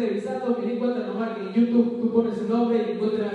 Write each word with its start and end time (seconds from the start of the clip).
revisando 0.00 0.56
me 0.58 0.72
di 0.72 0.78
cuenta 0.78 1.06
nomás 1.06 1.36
que 1.36 1.42
en 1.42 1.52
YouTube 1.52 2.00
tú 2.00 2.12
pones 2.12 2.38
su 2.38 2.48
nombre 2.48 2.78
y 2.78 2.92
encuentras 2.92 3.34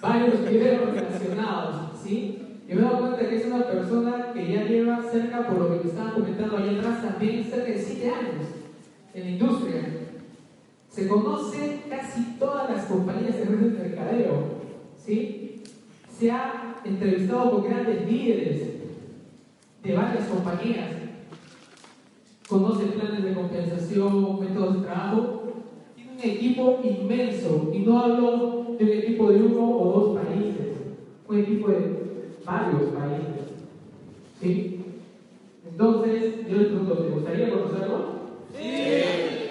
varios 0.00 0.48
videos 0.48 0.94
relacionados, 0.94 2.00
¿sí? 2.02 2.38
Y 2.66 2.74
me 2.74 2.80
he 2.80 2.84
dado 2.84 2.98
cuenta 3.00 3.28
que 3.28 3.36
es 3.36 3.46
una 3.46 3.66
persona 3.66 4.32
que 4.32 4.52
ya 4.52 4.64
lleva 4.64 5.02
cerca, 5.02 5.46
por 5.46 5.58
lo 5.58 5.68
que 5.68 5.84
me 5.84 5.90
estaban 5.90 6.14
comentando 6.14 6.56
ahí 6.56 6.76
atrás 6.76 7.02
también, 7.02 7.44
cerca 7.44 7.70
de 7.70 7.78
7 7.78 8.08
años 8.08 8.46
en 9.12 9.24
la 9.24 9.30
industria. 9.30 9.82
Se 10.88 11.08
conoce 11.08 11.82
casi 11.90 12.36
todas 12.38 12.70
las 12.70 12.84
compañías 12.86 13.36
de 13.36 13.44
redes 13.44 13.72
de 13.72 13.88
mercadeo, 13.88 14.44
¿sí? 14.96 15.62
Se 16.18 16.30
ha 16.30 16.76
entrevistado 16.84 17.50
con 17.50 17.64
grandes 17.64 18.10
líderes 18.10 18.62
de 19.82 19.94
varias 19.94 20.28
compañías. 20.28 20.90
Conoce 22.48 22.84
planes 22.86 23.24
de 23.24 23.34
compensación, 23.34 24.40
métodos 24.40 24.80
de 24.80 24.86
trabajo. 24.86 25.43
Equipo 26.24 26.80
inmenso, 26.82 27.70
y 27.70 27.80
no 27.80 28.00
hablo 28.00 28.76
de 28.78 28.84
un 28.84 28.90
equipo 28.92 29.30
de 29.30 29.42
uno 29.42 29.76
o 29.76 29.92
dos 29.92 30.20
países, 30.20 30.72
un 31.28 31.38
equipo 31.38 31.68
de 31.68 31.78
varios 32.46 32.82
países. 32.92 33.44
¿Sí? 34.40 34.80
Entonces, 35.70 36.48
yo 36.48 36.56
les 36.56 36.68
pregunto, 36.68 36.96
¿te 36.96 37.10
gustaría 37.10 37.50
conocerlo? 37.50 38.04
Sí. 38.56 39.02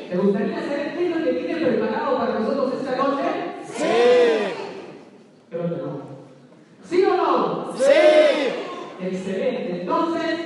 ¿Te 0.09 0.17
gustaría 0.17 0.61
saber 0.63 0.97
qué 0.97 1.05
es 1.05 1.15
lo 1.15 1.23
que 1.23 1.33
tiene 1.33 1.65
preparado 1.65 2.17
para 2.17 2.39
nosotros 2.39 2.73
esta 2.79 2.97
noche? 2.97 3.23
Sí. 3.71 3.83
Creo 5.51 5.63
que 5.63 5.75
no. 5.75 6.01
¿Sí 6.89 7.03
o 7.03 7.15
no? 7.15 7.73
Sí. 7.77 9.05
Excelente. 9.05 9.81
Entonces, 9.81 10.39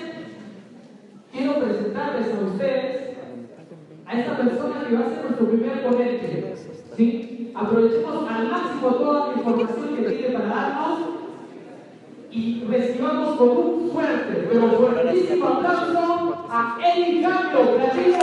quiero 1.31 1.59
presentarles 1.59 2.33
a 2.33 2.45
ustedes 2.45 3.06
a 4.07 4.19
esta 4.19 4.37
persona 4.37 4.85
que 4.87 4.95
va 4.95 5.01
a 5.05 5.09
ser 5.09 5.23
nuestro 5.23 5.47
primer 5.47 5.83
ponente. 5.83 6.55
¿Sí? 6.95 7.51
Aprovechemos 7.53 8.29
al 8.29 8.49
máximo 8.49 8.89
toda 8.95 9.27
la 9.27 9.33
información 9.33 9.95
que 9.95 10.09
tiene 10.09 10.33
para 10.33 10.47
darnos 10.47 10.99
y 12.31 12.63
recibamos 12.69 13.35
con 13.37 13.49
un 13.49 13.91
fuerte, 13.91 14.47
pero 14.51 14.69
fuertísimo 14.69 15.47
aplauso 15.47 16.45
a 16.49 16.77
Eli 16.83 17.21
Cambio, 17.21 17.75
Platino 17.75 18.17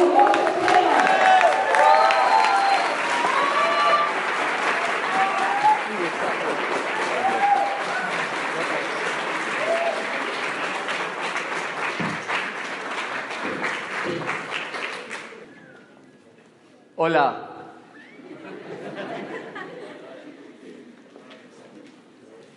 Hola. 17.06 17.50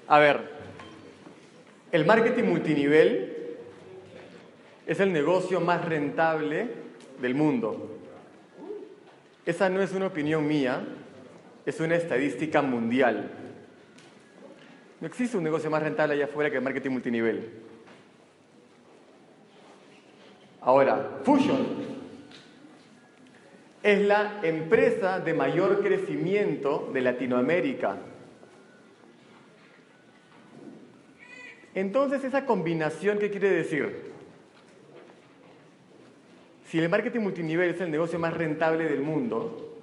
A 0.08 0.20
ver, 0.20 0.40
el 1.92 2.06
marketing 2.06 2.46
multinivel 2.46 3.58
es 4.86 5.02
el 5.02 5.12
negocio 5.12 5.60
más 5.60 5.84
rentable 5.84 6.70
del 7.22 7.36
mundo. 7.36 7.98
Esa 9.46 9.68
no 9.68 9.82
es 9.82 9.92
una 9.92 10.08
opinión 10.08 10.48
mía, 10.48 10.80
es 11.66 11.82
una 11.82 11.96
estadística 11.96 12.62
mundial. 12.62 13.30
No 15.02 15.08
existe 15.08 15.36
un 15.36 15.44
negocio 15.44 15.70
más 15.70 15.84
rentable 15.84 16.14
allá 16.14 16.24
afuera 16.24 16.50
que 16.50 16.56
el 16.56 16.64
marketing 16.64 16.92
multinivel. 16.92 17.50
Ahora, 20.62 21.20
Fusion 21.26 21.87
es 23.88 24.02
la 24.02 24.42
empresa 24.44 25.22
de 25.22 25.34
mayor 25.34 25.82
crecimiento 25.82 26.90
de 26.94 27.00
Latinoamérica. 27.00 27.96
Entonces, 31.74 32.22
esa 32.26 32.46
combinación, 32.46 33.18
¿qué 33.18 33.32
quiere 33.32 33.50
decir? 33.50 34.12
Si 36.66 36.80
el 36.80 36.90
marketing 36.90 37.22
multinivel 37.22 37.70
es 37.70 37.80
el 37.80 37.90
negocio 37.90 38.20
más 38.20 38.34
rentable 38.34 38.90
del 38.90 39.00
mundo 39.00 39.80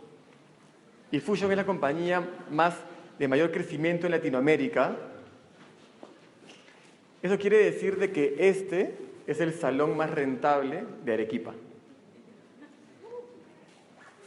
y 1.10 1.18
Fusion 1.20 1.50
es 1.50 1.56
la 1.56 1.64
compañía 1.64 2.28
más 2.50 2.76
de 3.18 3.26
mayor 3.26 3.52
crecimiento 3.52 4.06
en 4.06 4.12
Latinoamérica, 4.12 4.98
eso 7.22 7.38
quiere 7.38 7.56
decir 7.56 7.96
de 7.96 8.12
que 8.12 8.36
este 8.38 8.96
es 9.26 9.40
el 9.40 9.54
salón 9.54 9.96
más 9.96 10.10
rentable 10.10 10.84
de 11.06 11.14
Arequipa. 11.14 11.54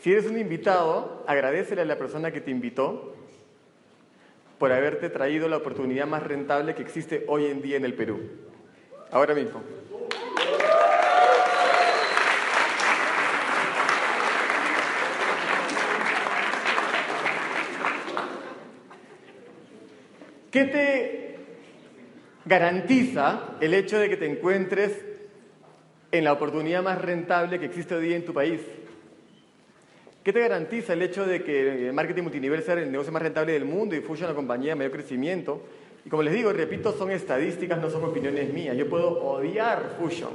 Si 0.08 0.14
eres 0.14 0.26
un 0.26 0.40
invitado, 0.40 1.26
agradecele 1.28 1.82
a 1.82 1.84
la 1.84 1.98
persona 1.98 2.32
que 2.32 2.40
te 2.40 2.50
invitó 2.50 3.14
por 4.58 4.72
haberte 4.72 5.10
traído 5.10 5.50
la 5.50 5.58
oportunidad 5.58 6.08
más 6.08 6.24
rentable 6.24 6.76
que 6.76 6.82
existe 6.82 7.26
hoy 7.28 7.48
en 7.48 7.62
día 7.62 7.76
en 7.76 7.84
el 7.84 7.94
Perú. 7.94 8.22
Ahora 9.12 9.36
mismo. 9.36 9.62
¿Qué 20.50 20.64
te 20.64 21.40
garantiza 22.46 23.58
el 23.60 23.74
hecho 23.74 24.00
de 24.00 24.08
que 24.08 24.16
te 24.16 24.32
encuentres 24.32 25.04
en 26.14 26.24
la 26.24 26.32
oportunidad 26.32 26.82
más 26.82 27.02
rentable 27.02 27.60
que 27.60 27.66
existe 27.66 27.94
hoy 27.94 28.08
día 28.08 28.16
en 28.16 28.24
tu 28.24 28.34
país? 28.34 28.62
¿Qué 30.28 30.34
te 30.34 30.42
garantiza 30.42 30.92
el 30.92 31.02
hecho 31.04 31.26
de 31.26 31.42
que 31.42 31.88
el 31.88 31.94
marketing 31.94 32.24
multinivel 32.24 32.62
sea 32.62 32.74
el 32.74 32.92
negocio 32.92 33.14
más 33.14 33.22
rentable 33.22 33.54
del 33.54 33.64
mundo 33.64 33.96
y 33.96 34.02
Fusion 34.02 34.30
una 34.30 34.36
compañía 34.36 34.74
de 34.74 34.76
mayor 34.76 34.92
crecimiento? 34.92 35.62
Y 36.04 36.10
como 36.10 36.22
les 36.22 36.34
digo, 36.34 36.52
repito, 36.52 36.92
son 36.92 37.12
estadísticas, 37.12 37.80
no 37.80 37.90
son 37.90 38.04
opiniones 38.04 38.52
mías. 38.52 38.76
Yo 38.76 38.90
puedo 38.90 39.24
odiar 39.24 39.96
Fusion, 39.98 40.32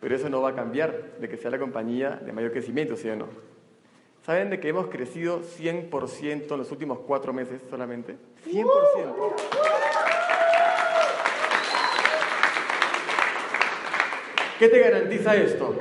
pero 0.00 0.16
eso 0.16 0.28
no 0.28 0.42
va 0.42 0.48
a 0.48 0.54
cambiar 0.56 1.12
de 1.20 1.28
que 1.28 1.36
sea 1.36 1.52
la 1.52 1.60
compañía 1.60 2.20
de 2.20 2.32
mayor 2.32 2.50
crecimiento, 2.50 2.96
¿sí 2.96 3.08
o 3.08 3.14
no? 3.14 3.28
¿Saben 4.26 4.50
de 4.50 4.58
que 4.58 4.70
hemos 4.70 4.88
crecido 4.88 5.40
100% 5.40 6.50
en 6.50 6.58
los 6.58 6.72
últimos 6.72 6.98
cuatro 7.06 7.32
meses 7.32 7.62
solamente? 7.70 8.16
100%. 8.50 8.66
¿Qué 14.58 14.68
te 14.68 14.80
garantiza 14.80 15.36
esto? 15.36 15.72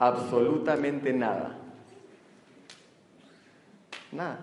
Absolutamente 0.00 1.12
nada. 1.12 1.58
Nada. 4.10 4.40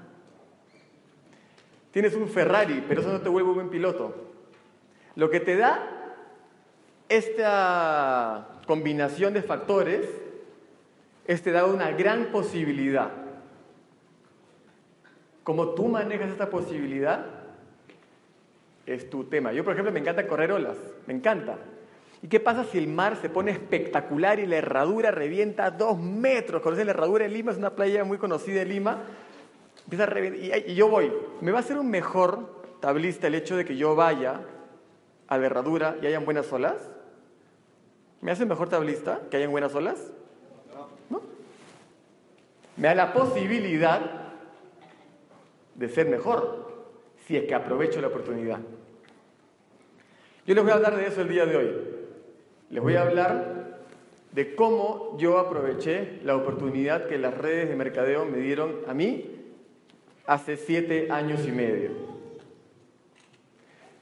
Tienes 1.91 2.13
un 2.13 2.29
Ferrari, 2.29 2.85
pero 2.87 3.01
eso 3.01 3.11
no 3.11 3.21
te 3.21 3.27
vuelve 3.27 3.49
un 3.49 3.55
buen 3.55 3.69
piloto. 3.69 4.13
Lo 5.15 5.31
que 5.31 5.39
te 5.39 5.57
da 5.57 6.13
esta 7.09 8.49
combinación 8.67 9.33
de 9.33 9.41
factores 9.41 10.07
es 11.25 11.41
te 11.41 11.51
da 11.51 11.65
una 11.65 11.89
gran 11.91 12.25
posibilidad. 12.25 13.09
Como 15.43 15.69
tú 15.69 15.87
manejas 15.87 16.29
esta 16.29 16.51
posibilidad, 16.51 17.25
es 18.85 19.09
tu 19.09 19.23
tema. 19.23 19.53
Yo, 19.53 19.63
por 19.63 19.73
ejemplo, 19.73 19.91
me 19.91 20.01
encanta 20.01 20.27
correr 20.27 20.51
olas, 20.51 20.77
me 21.07 21.15
encanta. 21.15 21.57
¿Y 22.21 22.27
qué 22.27 22.39
pasa 22.39 22.63
si 22.63 22.77
el 22.77 22.87
mar 22.87 23.17
se 23.21 23.29
pone 23.29 23.51
espectacular 23.51 24.39
y 24.39 24.47
la 24.47 24.57
herradura 24.57 25.11
revienta 25.11 25.69
dos 25.69 25.99
metros? 25.99 26.61
¿Conocen 26.61 26.87
la 26.87 26.91
herradura 26.91 27.25
en 27.25 27.33
Lima? 27.33 27.51
Es 27.51 27.57
una 27.57 27.75
playa 27.75 28.03
muy 28.03 28.17
conocida 28.17 28.61
en 28.61 28.69
Lima. 28.69 29.03
Empieza 29.83 30.03
a 30.03 30.07
reventar, 30.07 30.59
y, 30.67 30.73
yo 30.73 30.89
voy. 30.89 31.11
¿Me 31.41 31.51
va 31.51 31.59
a 31.59 31.61
hacer 31.61 31.77
un 31.77 31.89
mejor 31.89 32.63
tablista 32.79 33.27
el 33.27 33.35
hecho 33.35 33.55
de 33.55 33.65
que 33.65 33.77
yo 33.77 33.95
vaya 33.95 34.41
a 35.27 35.37
la 35.37 35.45
herradura 35.45 35.97
y 36.01 36.07
hayan 36.07 36.25
buenas 36.25 36.51
olas? 36.51 36.77
¿Me 38.21 38.31
hace 38.31 38.45
mejor 38.45 38.67
tablista 38.67 39.21
que 39.29 39.37
hayan 39.37 39.51
buenas 39.51 39.75
olas? 39.75 40.11
¿No? 41.11 41.21
Me 42.77 42.87
da 42.87 42.95
la 42.95 43.13
posibilidad 43.13 44.01
de 45.75 45.89
ser 45.89 46.09
mejor. 46.09 46.65
si 47.27 47.35
es 47.35 47.43
que 47.43 47.53
aprovecho 47.53 47.99
la 47.99 48.07
oportunidad. 48.07 48.59
Yo 50.45 50.55
les 50.55 50.63
voy 50.63 50.71
a 50.71 50.75
hablar 50.75 50.95
de 50.95 51.07
eso 51.07 51.21
el 51.21 51.27
día 51.27 51.45
de 51.45 51.57
hoy. 51.57 51.96
Les 52.69 52.83
voy 52.83 52.95
a 52.95 53.03
hablar 53.03 53.67
de 54.33 54.55
cómo 54.55 55.17
yo 55.17 55.39
aproveché 55.39 56.19
la 56.23 56.35
oportunidad 56.35 57.07
que 57.07 57.17
las 57.17 57.35
redes 57.35 57.69
de 57.69 57.75
mercadeo 57.75 58.25
me 58.25 58.39
dieron 58.39 58.75
a 58.87 58.93
mí 58.93 59.31
hace 60.25 60.57
siete 60.57 61.07
años 61.09 61.47
y 61.47 61.51
medio. 61.51 61.91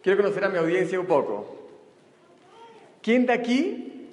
Quiero 0.02 0.22
conocer 0.22 0.44
a 0.46 0.50
mi 0.50 0.58
audiencia 0.58 1.00
un 1.00 1.06
poco. 1.06 1.70
¿Quién 3.02 3.28
de 3.28 3.34
aquí 3.34 4.10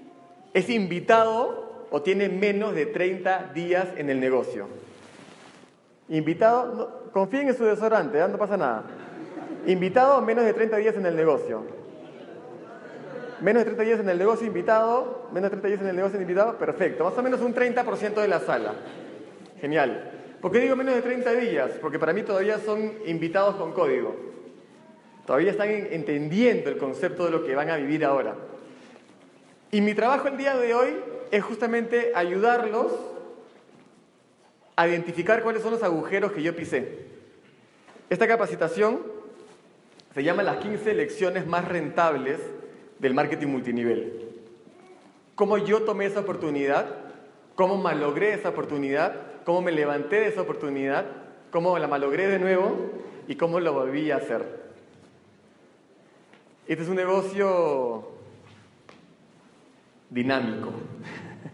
es 0.53 0.69
invitado 0.69 1.87
o 1.91 2.03
tiene 2.03 2.29
menos 2.29 2.75
de 2.75 2.87
30 2.87 3.53
días 3.55 3.89
en 3.97 4.11
el 4.11 4.21
negocio? 4.21 4.69
Invitado, 6.11 7.11
confíen 7.13 7.49
en 7.49 7.57
su 7.57 7.65
desodorante, 7.65 8.19
¿eh? 8.19 8.29
no 8.29 8.37
pasa 8.37 8.59
nada. 8.59 8.85
Invitado 9.67 10.21
menos 10.21 10.45
de 10.45 10.53
30 10.53 10.77
días 10.77 10.97
en 10.97 11.07
el 11.07 11.17
negocio. 11.17 11.82
Menos 13.43 13.63
de 13.63 13.73
30 13.73 13.83
días 13.83 14.01
en 14.01 14.09
el 14.09 14.19
negocio 14.19 14.47
invitado, 14.47 15.29
menos 15.33 15.51
de 15.51 15.57
30 15.57 15.69
días 15.69 15.81
en 15.81 15.89
el 15.89 15.97
negocio 15.97 16.21
invitado, 16.21 16.57
perfecto. 16.59 17.03
Más 17.03 17.19
o 17.19 17.23
menos 17.25 17.41
un 17.41 17.53
30% 17.53 18.15
de 18.15 18.29
la 18.29 18.39
sala. 18.39 18.75
Genial. 19.61 20.13
¿Por 20.41 20.53
qué 20.53 20.61
digo 20.61 20.77
menos 20.77 20.95
de 20.95 21.03
30 21.03 21.33
días? 21.33 21.73
Porque 21.81 21.99
para 21.99 22.13
mí 22.13 22.23
todavía 22.23 22.61
son 22.61 22.93
invitados 23.05 23.57
con 23.57 23.73
código. 23.73 24.15
Todavía 25.27 25.51
están 25.51 25.69
entendiendo 25.71 26.71
el 26.71 26.79
concepto 26.79 27.25
de 27.25 27.33
lo 27.33 27.45
que 27.45 27.57
van 27.57 27.69
a 27.69 27.77
vivir 27.77 28.05
ahora. 28.05 28.37
Y 29.73 29.81
mi 29.81 29.95
trabajo 29.95 30.29
el 30.29 30.37
día 30.37 30.57
de 30.57 30.75
hoy 30.75 30.95
es 31.33 31.43
justamente 31.43 32.13
ayudarlos 32.15 32.93
a 34.77 34.87
identificar 34.87 35.43
cuáles 35.43 35.63
son 35.63 35.73
los 35.73 35.83
agujeros 35.83 36.31
que 36.31 36.45
yo 36.45 36.55
pisé. 36.55 37.07
Esta 38.09 38.29
capacitación 38.29 39.01
se 40.15 40.23
llama 40.23 40.45
las 40.45 40.59
15 40.59 40.95
lecciones 40.95 41.45
más 41.45 41.67
rentables 41.67 42.39
del 43.03 43.15
marketing 43.15 43.49
multinivel. 43.49 44.13
Cómo 45.35 45.59
yo 45.59 45.83
tomé 45.83 46.07
esa 46.07 46.21
oportunidad, 46.21 46.87
cómo 47.57 47.77
malogré 47.77 48.33
esa 48.33 48.51
oportunidad, 48.51 49.43
cómo 49.45 49.61
me 49.61 49.73
levanté 49.73 50.21
de 50.21 50.29
esa 50.29 50.43
oportunidad, 50.43 51.05
cómo 51.51 51.77
la 51.79 51.89
malogré 51.89 52.29
de 52.29 52.39
nuevo 52.39 52.93
y 53.27 53.35
cómo 53.35 53.59
lo 53.59 53.73
volví 53.73 54.13
a 54.13 54.17
hacer. 54.17 54.63
Este 56.69 56.85
es 56.85 56.89
un 56.89 56.95
negocio 56.95 58.09
dinámico. 60.09 60.71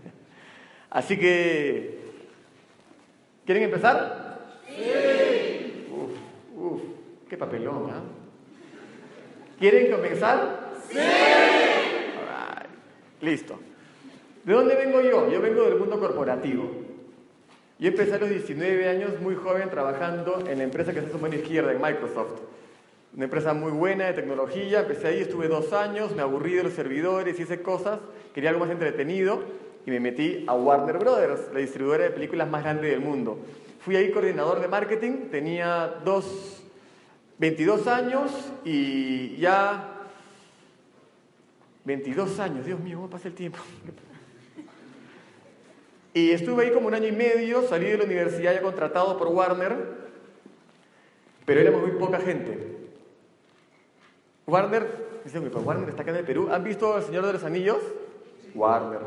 Así 0.91 1.19
que, 1.19 1.99
¿quieren 3.47 3.65
empezar? 3.65 4.39
Sí. 4.67 5.87
Uf, 5.91 6.62
uf, 6.62 6.81
qué 7.27 7.39
papelón, 7.39 7.91
¿ah? 7.91 8.03
¿Quieren 9.59 9.91
comenzar? 9.91 10.57
Sí. 10.90 10.99
Listo. 13.20 13.58
¿De 14.44 14.52
dónde 14.52 14.75
vengo 14.76 15.00
yo? 15.00 15.31
Yo 15.31 15.40
vengo 15.40 15.64
del 15.64 15.76
mundo 15.76 15.99
corporativo. 15.99 16.70
Yo 17.79 17.88
empecé 17.88 18.14
a 18.14 18.19
los 18.19 18.31
19 18.31 18.88
años, 18.88 19.20
muy 19.20 19.35
joven, 19.35 19.70
trabajando 19.70 20.44
en 20.49 20.58
la 20.58 20.64
empresa 20.64 20.93
que 20.93 21.00
se 21.00 21.11
su 21.11 21.19
mano 21.19 21.35
izquierda, 21.35 21.73
en 21.73 21.81
Microsoft. 21.81 22.40
Una 23.14 23.25
empresa 23.25 23.55
muy 23.55 23.73
buena 23.73 24.06
de 24.06 24.14
tecnología. 24.14 24.81
Empecé 24.81 25.08
ahí, 25.08 25.20
estuve 25.20 25.49
dos 25.49 25.73
años, 25.73 26.14
me 26.14 26.23
aburrí 26.23 26.55
de 26.55 26.64
los 26.64 26.73
servidores, 26.73 27.38
hice 27.38 27.62
cosas, 27.62 28.00
quería 28.35 28.50
algo 28.50 28.61
más 28.61 28.70
entretenido 28.70 29.43
y 29.87 29.90
me 29.90 30.00
metí 30.00 30.44
a 30.46 30.55
Warner 30.55 30.99
Brothers, 30.99 31.52
la 31.52 31.61
distribuidora 31.61 32.05
de 32.05 32.11
películas 32.11 32.49
más 32.49 32.62
grande 32.62 32.88
del 32.88 33.00
mundo. 33.00 33.38
Fui 33.81 33.96
ahí 33.96 34.11
coordinador 34.11 34.61
de 34.61 34.69
marketing, 34.69 35.29
tenía 35.31 36.00
dos, 36.05 36.62
22 37.38 37.87
años 37.87 38.31
y 38.64 39.37
ya 39.37 39.98
22 41.84 42.38
años, 42.40 42.66
Dios 42.66 42.80
mío, 42.80 42.96
¿cómo 42.96 43.10
pasa 43.10 43.28
el 43.28 43.34
tiempo? 43.34 43.58
Y 46.14 46.30
estuve 46.30 46.64
ahí 46.64 46.72
como 46.72 46.88
un 46.88 46.94
año 46.94 47.06
y 47.06 47.12
medio, 47.12 47.62
salí 47.69 47.86
de 47.86 47.98
la 47.98 48.04
universidad 48.04 48.52
ya 48.52 48.62
contratado 48.62 49.16
por 49.19 49.28
Warner, 49.28 49.76
pero 51.44 51.60
éramos 51.60 51.82
muy 51.82 51.92
poca 51.92 52.19
gente. 52.19 52.76
Warner, 54.46 54.86
dice 55.25 55.38
Warner 55.38 55.88
está 55.90 56.02
acá 56.02 56.10
en 56.10 56.16
el 56.16 56.25
Perú. 56.25 56.48
¿Han 56.50 56.64
visto 56.64 56.96
El 56.96 57.04
Señor 57.04 57.26
de 57.26 57.34
los 57.34 57.44
Anillos? 57.44 57.78
Warner. 58.54 59.00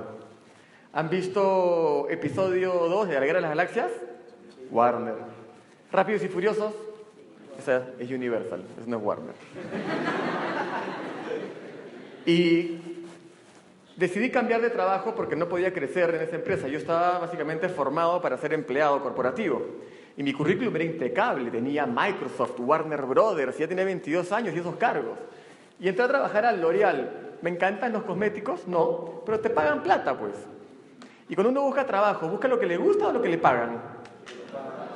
¿Han 0.93 1.09
visto 1.09 2.07
episodio 2.09 2.71
2 2.71 3.07
de 3.09 3.13
La 3.15 3.25
Guerra 3.25 3.37
de 3.37 3.41
las 3.41 3.51
Galaxias? 3.51 3.91
Warner. 4.69 5.15
¿Rápidos 5.91 6.23
y 6.23 6.27
Furiosos? 6.27 6.73
Esa 7.57 7.89
es 7.99 8.09
Universal, 8.09 8.63
eso 8.79 8.89
no 8.89 8.97
es 8.97 9.03
Warner. 9.03 9.35
Y 12.25 12.79
decidí 13.95 14.29
cambiar 14.29 14.61
de 14.61 14.69
trabajo 14.69 15.13
porque 15.15 15.35
no 15.35 15.47
podía 15.47 15.73
crecer 15.73 16.13
en 16.15 16.21
esa 16.21 16.35
empresa. 16.35 16.67
Yo 16.67 16.77
estaba 16.77 17.19
básicamente 17.19 17.69
formado 17.69 18.21
para 18.21 18.37
ser 18.37 18.53
empleado 18.53 19.01
corporativo. 19.01 19.61
Y 20.17 20.23
mi 20.23 20.33
currículum 20.33 20.75
era 20.75 20.85
impecable, 20.85 21.49
tenía 21.49 21.85
Microsoft, 21.85 22.59
Warner 22.59 23.03
Brothers, 23.03 23.57
ya 23.57 23.67
tenía 23.67 23.85
22 23.85 24.31
años 24.31 24.55
y 24.55 24.59
esos 24.59 24.75
cargos. 24.75 25.17
Y 25.79 25.87
entré 25.87 26.03
a 26.03 26.07
trabajar 26.07 26.45
al 26.45 26.61
L'Oreal. 26.61 27.37
¿Me 27.41 27.49
encantan 27.49 27.93
los 27.93 28.03
cosméticos? 28.03 28.67
No, 28.67 29.23
pero 29.25 29.39
te 29.39 29.49
pagan 29.49 29.81
plata, 29.81 30.17
pues. 30.17 30.33
Y 31.27 31.33
cuando 31.33 31.49
uno 31.49 31.61
busca 31.61 31.85
trabajo, 31.85 32.27
¿busca 32.27 32.47
lo 32.47 32.59
que 32.59 32.65
le 32.67 32.77
gusta 32.77 33.07
o 33.07 33.13
lo 33.13 33.21
que 33.21 33.29
le 33.29 33.37
pagan? 33.37 33.81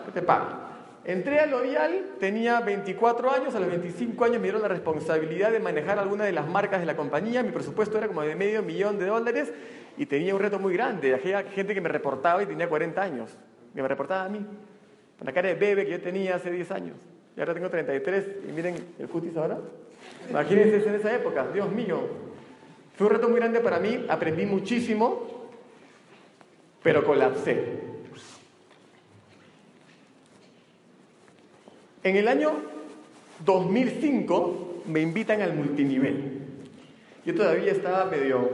¿Qué 0.06 0.12
te 0.12 0.22
pagan? 0.22 0.65
Entré 1.06 1.40
a 1.40 1.46
L'Oreal, 1.46 2.16
tenía 2.20 2.60
24 2.62 3.32
años, 3.32 3.54
a 3.54 3.60
los 3.60 3.70
25 3.70 4.26
años 4.26 4.38
me 4.38 4.44
dieron 4.44 4.64
la 4.64 4.68
responsabilidad 4.68 5.52
de 5.52 5.60
manejar 5.60 6.00
algunas 6.00 6.26
de 6.26 6.34
las 6.34 6.48
marcas 6.48 6.80
de 6.80 6.88
la 6.88 6.96
compañía, 6.96 7.44
mi 7.44 7.52
presupuesto 7.52 8.00
era 8.00 8.08
como 8.08 8.24
de 8.24 8.36
medio 8.36 8.64
millón 8.64 8.98
de 8.98 9.06
dólares 9.06 9.54
y 9.98 10.08
tenía 10.08 10.34
un 10.34 10.42
reto 10.42 10.58
muy 10.58 10.74
grande, 10.74 11.14
había 11.14 11.44
gente 11.44 11.76
que 11.76 11.82
me 11.82 11.90
reportaba 11.90 12.42
y 12.42 12.48
tenía 12.48 12.68
40 12.68 13.00
años, 13.00 13.38
que 13.76 13.84
me 13.84 13.88
reportaba 13.88 14.26
a 14.26 14.30
mí. 14.30 14.40
Con 15.20 15.28
la 15.28 15.32
cara 15.32 15.50
de 15.50 15.54
bebé 15.54 15.86
que 15.86 15.92
yo 15.92 16.02
tenía 16.02 16.36
hace 16.36 16.50
10 16.50 16.72
años. 16.72 16.98
Y 17.38 17.40
ahora 17.40 17.54
tengo 17.54 17.70
33 17.70 18.26
y 18.50 18.52
miren 18.52 18.76
el 18.98 19.08
cutis 19.08 19.38
ahora. 19.38 19.60
Imagínense 20.30 20.90
en 20.90 20.96
esa 20.96 21.16
época, 21.16 21.46
Dios 21.54 21.72
mío. 21.72 22.00
Fue 22.96 23.06
un 23.08 23.14
reto 23.14 23.30
muy 23.30 23.40
grande 23.40 23.60
para 23.60 23.80
mí, 23.80 24.06
aprendí 24.10 24.46
muchísimo, 24.46 25.50
pero 26.82 27.06
colapsé. 27.06 27.95
En 32.06 32.16
el 32.18 32.28
año 32.28 32.52
2005 33.44 34.84
me 34.86 35.02
invitan 35.02 35.42
al 35.42 35.56
multinivel. 35.56 36.40
Yo 37.26 37.34
todavía 37.34 37.72
estaba 37.72 38.06
medio 38.06 38.48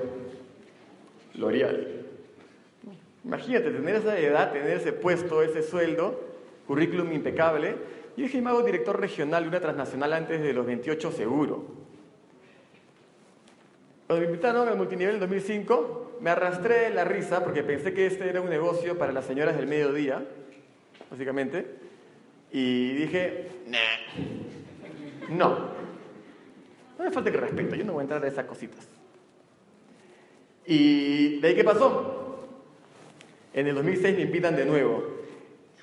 L'Oreal. 1.34 1.86
Imagínate, 3.26 3.72
tener 3.72 3.96
esa 3.96 4.18
edad, 4.18 4.54
tener 4.54 4.78
ese 4.78 4.94
puesto, 4.94 5.44
ese 5.44 5.64
sueldo, 5.64 6.18
currículum 6.66 7.12
impecable. 7.12 7.76
Yo 8.16 8.24
dije, 8.24 8.42
me 8.42 8.52
hago 8.52 8.64
director 8.64 8.98
regional 8.98 9.44
de 9.44 9.50
una 9.50 9.60
transnacional 9.60 10.14
antes 10.14 10.42
de 10.42 10.54
los 10.54 10.66
28 10.66 11.12
seguro. 11.12 11.66
Cuando 14.08 14.22
me 14.22 14.32
invitaron 14.32 14.70
al 14.70 14.78
multinivel 14.78 15.16
en 15.16 15.20
2005, 15.20 16.20
me 16.22 16.30
arrastré 16.30 16.90
la 16.90 17.04
risa 17.04 17.44
porque 17.44 17.64
pensé 17.64 17.94
que 17.94 18.06
este 18.06 18.30
era 18.30 18.40
un 18.40 18.50
negocio 18.50 18.98
para 18.98 19.12
las 19.12 19.26
señoras 19.26 19.58
del 19.58 19.68
mediodía, 19.68 20.24
básicamente. 21.10 21.91
Y 22.52 22.94
dije, 22.94 23.48
no. 25.30 25.72
No 26.98 27.06
me 27.06 27.12
falta 27.12 27.32
que 27.32 27.38
respeto, 27.38 27.76
yo 27.76 27.86
no 27.86 27.94
voy 27.94 28.02
a 28.02 28.04
entrar 28.04 28.24
a 28.24 28.28
esas 28.28 28.46
cositas. 28.46 28.88
Y 30.66 31.40
de 31.40 31.48
ahí 31.48 31.56
qué 31.56 31.64
pasó? 31.64 32.48
En 33.54 33.68
el 33.68 33.76
2006 33.76 34.16
me 34.16 34.24
invitan 34.24 34.56
de 34.56 34.66
nuevo. 34.66 35.04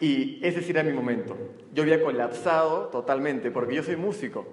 Y 0.00 0.38
ese 0.46 0.62
sí 0.62 0.70
era 0.70 0.82
mi 0.82 0.92
momento. 0.92 1.36
Yo 1.74 1.82
había 1.82 2.02
colapsado 2.02 2.86
totalmente 2.86 3.50
porque 3.50 3.74
yo 3.74 3.82
soy 3.82 3.96
músico. 3.96 4.46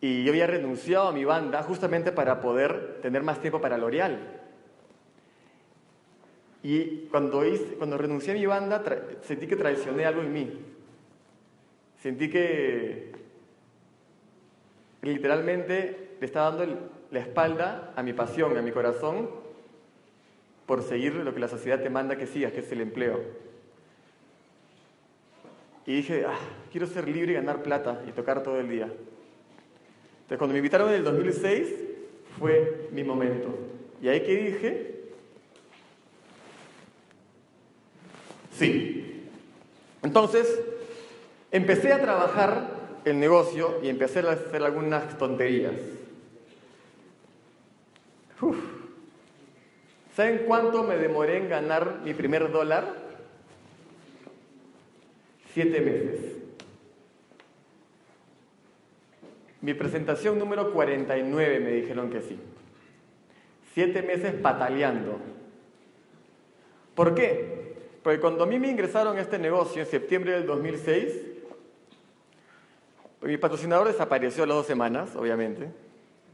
Y 0.00 0.24
yo 0.24 0.32
había 0.32 0.46
renunciado 0.46 1.08
a 1.08 1.12
mi 1.12 1.24
banda 1.24 1.62
justamente 1.62 2.12
para 2.12 2.40
poder 2.40 2.98
tener 3.00 3.22
más 3.22 3.40
tiempo 3.40 3.60
para 3.60 3.78
L'Oreal. 3.78 4.18
Y 6.62 7.06
cuando, 7.10 7.42
cuando 7.78 7.96
renuncié 7.96 8.32
a 8.32 8.36
mi 8.36 8.46
banda, 8.46 8.82
sentí 9.22 9.46
que 9.46 9.56
traicioné 9.56 10.04
algo 10.04 10.22
en 10.22 10.32
mí. 10.32 10.71
Sentí 12.02 12.28
que 12.28 13.12
literalmente 15.02 16.16
le 16.18 16.26
estaba 16.26 16.50
dando 16.50 16.90
la 17.12 17.20
espalda 17.20 17.92
a 17.94 18.02
mi 18.02 18.12
pasión, 18.12 18.56
a 18.56 18.62
mi 18.62 18.72
corazón, 18.72 19.30
por 20.66 20.82
seguir 20.82 21.14
lo 21.14 21.32
que 21.32 21.38
la 21.38 21.46
sociedad 21.46 21.80
te 21.80 21.90
manda 21.90 22.16
que 22.16 22.26
sigas, 22.26 22.52
que 22.52 22.58
es 22.58 22.72
el 22.72 22.80
empleo. 22.80 23.20
Y 25.86 25.94
dije, 25.94 26.24
ah, 26.26 26.38
quiero 26.72 26.88
ser 26.88 27.08
libre 27.08 27.32
y 27.32 27.34
ganar 27.36 27.62
plata 27.62 28.02
y 28.08 28.10
tocar 28.10 28.42
todo 28.42 28.58
el 28.58 28.68
día. 28.68 28.86
Entonces, 28.86 30.38
cuando 30.38 30.54
me 30.54 30.58
invitaron 30.58 30.88
en 30.88 30.96
el 30.96 31.04
2006, 31.04 31.68
fue 32.36 32.88
mi 32.90 33.04
momento. 33.04 33.56
Y 34.02 34.08
ahí 34.08 34.22
que 34.22 34.36
dije, 34.36 35.00
sí. 38.50 39.28
Entonces, 40.02 40.48
empecé 41.52 41.92
a 41.92 42.00
trabajar 42.00 42.82
el 43.04 43.20
negocio 43.20 43.78
y 43.82 43.88
empecé 43.88 44.20
a 44.20 44.32
hacer 44.32 44.62
algunas 44.62 45.16
tonterías. 45.18 45.74
¿Saben 50.16 50.42
cuánto 50.46 50.82
me 50.82 50.96
demoré 50.96 51.36
en 51.36 51.48
ganar 51.48 52.00
mi 52.04 52.12
primer 52.14 52.50
dólar? 52.50 52.94
Siete 55.52 55.80
meses. 55.80 56.32
Mi 59.60 59.74
presentación 59.74 60.38
número 60.38 60.72
49 60.72 61.60
me 61.60 61.70
dijeron 61.70 62.10
que 62.10 62.20
sí. 62.22 62.38
Siete 63.74 64.02
meses 64.02 64.34
pataleando. 64.34 65.18
¿Por 66.94 67.14
qué? 67.14 67.76
Porque 68.02 68.20
cuando 68.20 68.44
a 68.44 68.46
mí 68.46 68.58
me 68.58 68.68
ingresaron 68.68 69.16
a 69.16 69.20
este 69.20 69.38
negocio 69.38 69.82
en 69.82 69.88
septiembre 69.88 70.32
del 70.32 70.46
2006, 70.46 71.31
mi 73.22 73.36
patrocinador 73.36 73.86
desapareció 73.86 74.44
a 74.44 74.46
las 74.46 74.56
dos 74.56 74.66
semanas, 74.66 75.14
obviamente. 75.14 75.70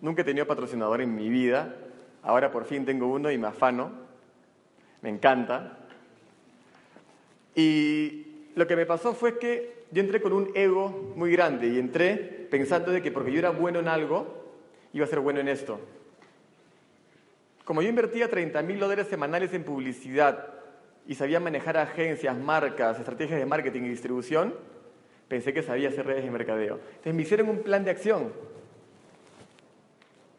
Nunca 0.00 0.22
he 0.22 0.24
tenido 0.24 0.46
patrocinador 0.46 1.00
en 1.00 1.14
mi 1.14 1.28
vida. 1.28 1.74
Ahora 2.22 2.50
por 2.50 2.64
fin 2.64 2.84
tengo 2.84 3.08
uno 3.08 3.30
y 3.30 3.38
me 3.38 3.48
afano. 3.48 3.90
Me 5.02 5.10
encanta. 5.10 5.78
Y 7.54 8.50
lo 8.54 8.66
que 8.66 8.76
me 8.76 8.86
pasó 8.86 9.14
fue 9.14 9.38
que 9.38 9.84
yo 9.90 10.00
entré 10.00 10.20
con 10.20 10.32
un 10.32 10.50
ego 10.54 11.12
muy 11.16 11.32
grande 11.32 11.68
y 11.68 11.78
entré 11.78 12.16
pensando 12.50 12.90
de 12.92 13.02
que 13.02 13.10
porque 13.10 13.32
yo 13.32 13.38
era 13.38 13.50
bueno 13.50 13.80
en 13.80 13.88
algo, 13.88 14.44
iba 14.92 15.04
a 15.04 15.08
ser 15.08 15.20
bueno 15.20 15.40
en 15.40 15.48
esto. 15.48 15.80
Como 17.64 17.82
yo 17.82 17.88
invertía 17.88 18.30
30 18.30 18.62
mil 18.62 18.78
dólares 18.78 19.08
semanales 19.08 19.52
en 19.52 19.64
publicidad 19.64 20.54
y 21.06 21.14
sabía 21.14 21.40
manejar 21.40 21.76
agencias, 21.76 22.36
marcas, 22.36 22.98
estrategias 22.98 23.38
de 23.38 23.46
marketing 23.46 23.82
y 23.82 23.88
distribución, 23.90 24.54
pensé 25.28 25.52
que 25.52 25.62
sabía 25.62 25.90
hacer 25.90 26.06
redes 26.06 26.24
de 26.24 26.30
mercadeo. 26.30 26.80
Entonces 26.88 27.14
me 27.14 27.22
hicieron 27.22 27.48
un 27.50 27.62
plan 27.62 27.84
de 27.84 27.90
acción. 27.90 28.32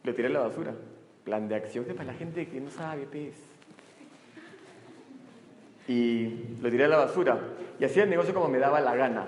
Lo 0.04 0.14
tiré 0.14 0.28
a 0.28 0.32
la 0.32 0.40
basura. 0.40 0.74
Plan 1.24 1.48
de 1.48 1.56
acción 1.56 1.86
es 1.88 1.94
para 1.94 2.12
la 2.12 2.18
gente 2.18 2.48
que 2.48 2.60
no 2.60 2.72
sabe, 2.72 3.06
pez. 3.06 3.36
Y 5.88 6.56
lo 6.62 6.70
tiré 6.70 6.86
a 6.86 6.88
la 6.88 6.98
basura. 6.98 7.40
Y 7.80 7.86
hacía 7.86 8.04
el 8.04 8.10
negocio 8.10 8.34
como 8.34 8.48
me 8.48 8.58
daba 8.58 8.82
la 8.82 8.96
gana. 8.96 9.28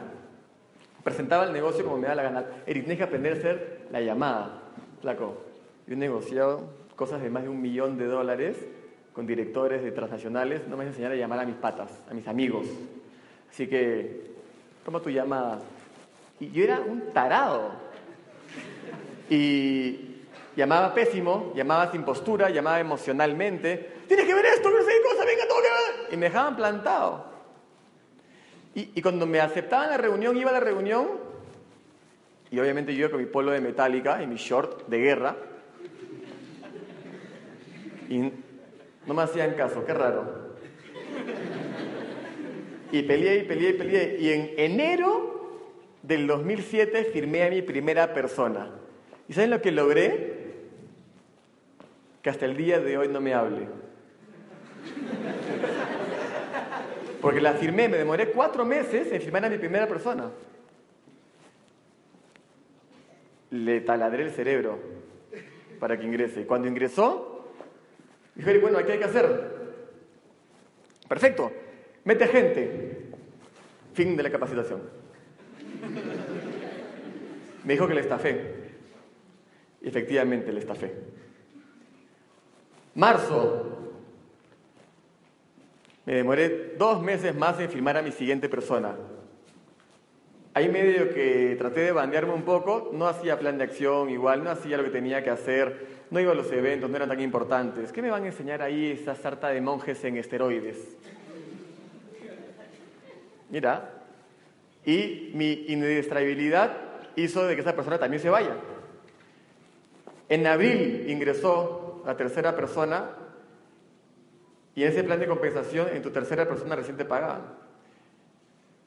Presentaba 1.03 1.45
el 1.45 1.53
negocio 1.53 1.83
como 1.83 1.97
me 1.97 2.07
daba 2.07 2.15
la 2.15 2.23
gana. 2.23 2.45
Eric, 2.65 2.83
tienes 2.83 2.97
que 2.97 3.03
aprender 3.03 3.33
a 3.33 3.35
hacer 3.37 3.87
la 3.91 4.01
llamada. 4.01 4.61
Flaco, 5.01 5.43
yo 5.87 5.93
he 5.93 5.97
negociado 5.97 6.69
cosas 6.95 7.21
de 7.21 7.29
más 7.29 7.43
de 7.43 7.49
un 7.49 7.61
millón 7.61 7.97
de 7.97 8.05
dólares 8.05 8.57
con 9.13 9.25
directores 9.27 9.83
de 9.83 9.91
transnacionales. 9.91 10.67
No 10.67 10.77
me 10.77 10.85
vas 10.85 10.85
a 10.85 10.89
enseñar 10.89 11.11
a 11.11 11.15
llamar 11.15 11.39
a 11.39 11.45
mis 11.45 11.55
patas, 11.55 11.91
a 12.09 12.13
mis 12.13 12.27
amigos. 12.27 12.67
Así 13.49 13.67
que 13.67 14.30
toma 14.83 14.99
tu 14.99 15.09
llamada. 15.09 15.59
Y 16.39 16.51
yo 16.51 16.63
era 16.63 16.79
un 16.79 17.13
tarado. 17.13 17.71
Y 19.29 20.21
llamaba 20.55 20.93
pésimo, 20.93 21.53
llamaba 21.55 21.91
sin 21.91 22.03
postura, 22.03 22.49
llamaba 22.49 22.79
emocionalmente. 22.79 24.01
Tienes 24.07 24.25
que 24.25 24.33
ver 24.33 24.45
esto, 24.45 24.69
no 24.69 24.79
sé 24.79 24.91
cosa, 25.03 25.25
venga, 25.25 25.47
todo 25.47 25.59
que. 25.61 26.15
Y 26.15 26.17
me 26.17 26.25
dejaban 26.27 26.55
plantado. 26.55 27.25
Y, 28.73 28.89
y, 28.95 29.01
cuando 29.01 29.25
me 29.25 29.39
aceptaban 29.39 29.89
la 29.89 29.97
reunión, 29.97 30.37
iba 30.37 30.49
a 30.49 30.53
la 30.53 30.59
reunión, 30.61 31.07
y 32.49 32.59
obviamente 32.59 32.93
yo 32.93 33.01
iba 33.01 33.09
con 33.09 33.19
mi 33.19 33.25
polo 33.25 33.51
de 33.51 33.59
metálica 33.59 34.21
y 34.23 34.27
mi 34.27 34.35
short 34.35 34.87
de 34.87 34.97
guerra. 34.97 35.35
Y 38.09 38.31
no 39.05 39.13
me 39.13 39.21
hacían 39.21 39.53
caso, 39.53 39.85
qué 39.85 39.93
raro. 39.93 40.50
Y 42.91 43.03
peleé 43.03 43.37
y 43.37 43.43
peleé 43.43 43.69
y 43.69 43.73
peleé. 43.73 44.17
Y 44.19 44.29
en 44.31 44.53
enero 44.57 45.31
del 46.03 46.27
2007 46.27 47.05
firmé 47.05 47.43
a 47.43 47.49
mi 47.49 47.61
primera 47.61 48.13
persona. 48.13 48.69
¿Y 49.29 49.33
saben 49.33 49.49
lo 49.49 49.61
que 49.61 49.71
logré? 49.71 50.41
Que 52.21 52.29
hasta 52.29 52.45
el 52.45 52.57
día 52.57 52.79
de 52.79 52.97
hoy 52.97 53.07
no 53.07 53.21
me 53.21 53.33
hable. 53.33 53.67
Porque 57.21 57.39
la 57.39 57.53
firmé, 57.53 57.87
me 57.87 57.97
demoré 57.97 58.31
cuatro 58.31 58.65
meses 58.65 59.11
en 59.11 59.21
firmar 59.21 59.45
a 59.45 59.49
mi 59.49 59.57
primera 59.57 59.87
persona. 59.87 60.31
Le 63.51 63.81
taladré 63.81 64.23
el 64.23 64.31
cerebro 64.31 64.79
para 65.79 65.97
que 65.97 66.05
ingrese. 66.05 66.41
Y 66.41 66.45
cuando 66.45 66.67
ingresó, 66.67 67.47
dije, 68.35 68.57
bueno, 68.59 68.83
¿qué 68.85 68.93
hay 68.93 68.99
que 68.99 69.05
hacer? 69.05 69.61
Perfecto, 71.07 71.51
mete 72.03 72.27
gente. 72.27 73.11
Fin 73.93 74.15
de 74.15 74.23
la 74.23 74.31
capacitación. 74.31 74.81
Me 77.63 77.73
dijo 77.73 77.87
que 77.87 77.93
le 77.93 78.01
estafé. 78.01 78.55
Y 79.81 79.87
efectivamente 79.87 80.51
le 80.51 80.59
estafé. 80.59 80.93
Marzo, 82.95 83.71
me 86.05 86.15
demoré 86.15 86.75
dos 86.77 87.01
meses 87.01 87.35
más 87.35 87.59
en 87.59 87.69
firmar 87.69 87.97
a 87.97 88.01
mi 88.01 88.11
siguiente 88.11 88.49
persona. 88.49 88.95
Ahí 90.53 90.67
medio 90.67 91.13
que 91.13 91.55
traté 91.57 91.79
de 91.81 91.91
bandearme 91.93 92.33
un 92.33 92.43
poco, 92.43 92.89
no 92.93 93.07
hacía 93.07 93.39
plan 93.39 93.57
de 93.57 93.63
acción 93.63 94.09
igual, 94.09 94.43
no 94.43 94.49
hacía 94.49 94.75
lo 94.75 94.83
que 94.83 94.89
tenía 94.89 95.23
que 95.23 95.29
hacer, 95.29 95.87
no 96.09 96.19
iba 96.19 96.33
a 96.33 96.35
los 96.35 96.51
eventos, 96.51 96.89
no 96.89 96.97
eran 96.97 97.07
tan 97.07 97.21
importantes. 97.21 97.93
¿Qué 97.93 98.01
me 98.01 98.11
van 98.11 98.23
a 98.23 98.27
enseñar 98.27 98.61
ahí 98.61 98.91
esa 98.91 99.15
sarta 99.15 99.47
de 99.47 99.61
monjes 99.61 100.03
en 100.03 100.17
esteroides? 100.17 100.97
Mira, 103.51 104.01
y 104.85 105.31
mi 105.35 105.65
indestrabilidad 105.67 106.71
hizo 107.15 107.45
de 107.45 107.55
que 107.55 107.61
esa 107.61 107.75
persona 107.75 107.99
también 107.99 108.21
se 108.21 108.29
vaya. 108.29 108.55
En 110.29 110.47
abril 110.47 111.05
ingresó 111.09 112.01
la 112.05 112.15
tercera 112.15 112.55
persona 112.55 113.09
y 114.73 114.83
ese 114.83 115.03
plan 115.03 115.19
de 115.19 115.27
compensación, 115.27 115.89
en 115.93 116.01
tu 116.01 116.11
tercera 116.11 116.47
persona 116.47 116.75
recién 116.75 116.95
te 116.95 117.03
pagaban. 117.03 117.41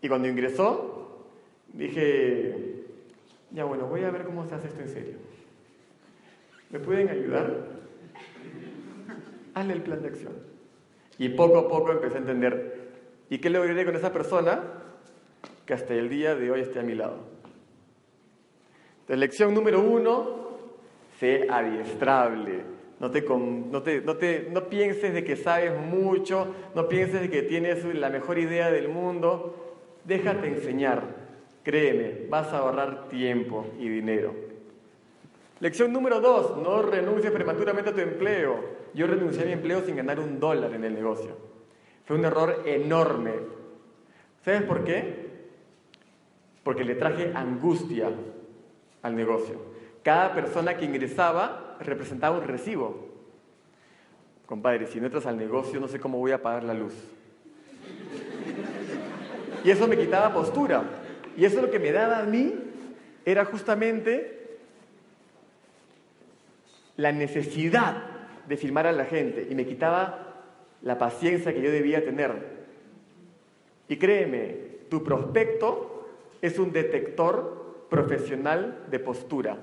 Y 0.00 0.08
cuando 0.08 0.26
ingresó, 0.28 1.26
dije, 1.72 2.84
ya 3.50 3.64
bueno, 3.64 3.86
voy 3.86 4.04
a 4.04 4.10
ver 4.10 4.24
cómo 4.24 4.46
se 4.46 4.54
hace 4.54 4.68
esto 4.68 4.80
en 4.80 4.88
serio. 4.88 5.14
¿Me 6.70 6.78
pueden 6.78 7.10
ayudar? 7.10 7.66
Hazle 9.54 9.74
el 9.74 9.82
plan 9.82 10.00
de 10.02 10.08
acción. 10.08 10.32
Y 11.18 11.28
poco 11.28 11.58
a 11.58 11.68
poco 11.68 11.92
empecé 11.92 12.16
a 12.16 12.20
entender. 12.20 12.83
¿Y 13.30 13.38
qué 13.38 13.50
logré 13.50 13.84
con 13.84 13.96
esa 13.96 14.12
persona? 14.12 14.62
Que 15.66 15.74
hasta 15.74 15.94
el 15.94 16.08
día 16.08 16.34
de 16.34 16.50
hoy 16.50 16.60
esté 16.60 16.80
a 16.80 16.82
mi 16.82 16.94
lado. 16.94 17.18
Entonces, 19.00 19.18
lección 19.18 19.54
número 19.54 19.80
uno, 19.80 20.48
sé 21.18 21.46
adiestrable. 21.48 22.62
No, 23.00 23.10
te, 23.10 23.22
no, 23.22 23.82
te, 23.82 24.00
no, 24.00 24.16
te, 24.16 24.48
no 24.50 24.64
pienses 24.68 25.12
de 25.12 25.24
que 25.24 25.36
sabes 25.36 25.78
mucho, 25.78 26.54
no 26.74 26.88
pienses 26.88 27.20
de 27.20 27.30
que 27.30 27.42
tienes 27.42 27.84
la 27.84 28.08
mejor 28.08 28.38
idea 28.38 28.70
del 28.70 28.88
mundo. 28.88 29.74
Déjate 30.04 30.48
enseñar. 30.48 31.02
Créeme, 31.62 32.26
vas 32.28 32.52
a 32.52 32.58
ahorrar 32.58 33.08
tiempo 33.08 33.66
y 33.78 33.88
dinero. 33.88 34.34
Lección 35.60 35.92
número 35.92 36.20
dos, 36.20 36.56
no 36.58 36.82
renuncies 36.82 37.32
prematuramente 37.32 37.90
a 37.90 37.94
tu 37.94 38.00
empleo. 38.00 38.60
Yo 38.92 39.06
renuncié 39.06 39.42
a 39.42 39.46
mi 39.46 39.52
empleo 39.52 39.80
sin 39.82 39.96
ganar 39.96 40.20
un 40.20 40.38
dólar 40.38 40.74
en 40.74 40.84
el 40.84 40.94
negocio. 40.94 41.53
Fue 42.04 42.16
un 42.16 42.24
error 42.24 42.62
enorme. 42.66 43.32
¿Sabes 44.44 44.62
por 44.62 44.84
qué? 44.84 45.24
Porque 46.62 46.84
le 46.84 46.94
traje 46.94 47.32
angustia 47.34 48.10
al 49.02 49.16
negocio. 49.16 49.60
Cada 50.02 50.34
persona 50.34 50.76
que 50.76 50.84
ingresaba 50.84 51.76
representaba 51.80 52.38
un 52.38 52.44
recibo. 52.44 53.08
Compadre, 54.46 54.86
si 54.86 55.00
no 55.00 55.06
entras 55.06 55.26
al 55.26 55.38
negocio, 55.38 55.80
no 55.80 55.88
sé 55.88 55.98
cómo 55.98 56.18
voy 56.18 56.32
a 56.32 56.42
pagar 56.42 56.64
la 56.64 56.74
luz. 56.74 56.94
Y 59.64 59.70
eso 59.70 59.88
me 59.88 59.96
quitaba 59.96 60.32
postura. 60.34 60.84
Y 61.36 61.44
eso 61.46 61.62
lo 61.62 61.70
que 61.70 61.78
me 61.78 61.90
daba 61.90 62.18
a 62.18 62.24
mí 62.24 62.54
era 63.24 63.46
justamente 63.46 64.58
la 66.96 67.12
necesidad 67.12 68.02
de 68.46 68.56
firmar 68.56 68.86
a 68.86 68.92
la 68.92 69.06
gente 69.06 69.48
y 69.50 69.54
me 69.54 69.66
quitaba 69.66 70.23
la 70.84 70.98
paciencia 70.98 71.52
que 71.52 71.62
yo 71.62 71.70
debía 71.70 72.04
tener. 72.04 72.32
Y 73.88 73.96
créeme, 73.96 74.56
tu 74.88 75.02
prospecto 75.02 76.06
es 76.40 76.58
un 76.58 76.72
detector 76.72 77.86
profesional 77.88 78.84
de 78.90 78.98
postura. 78.98 79.56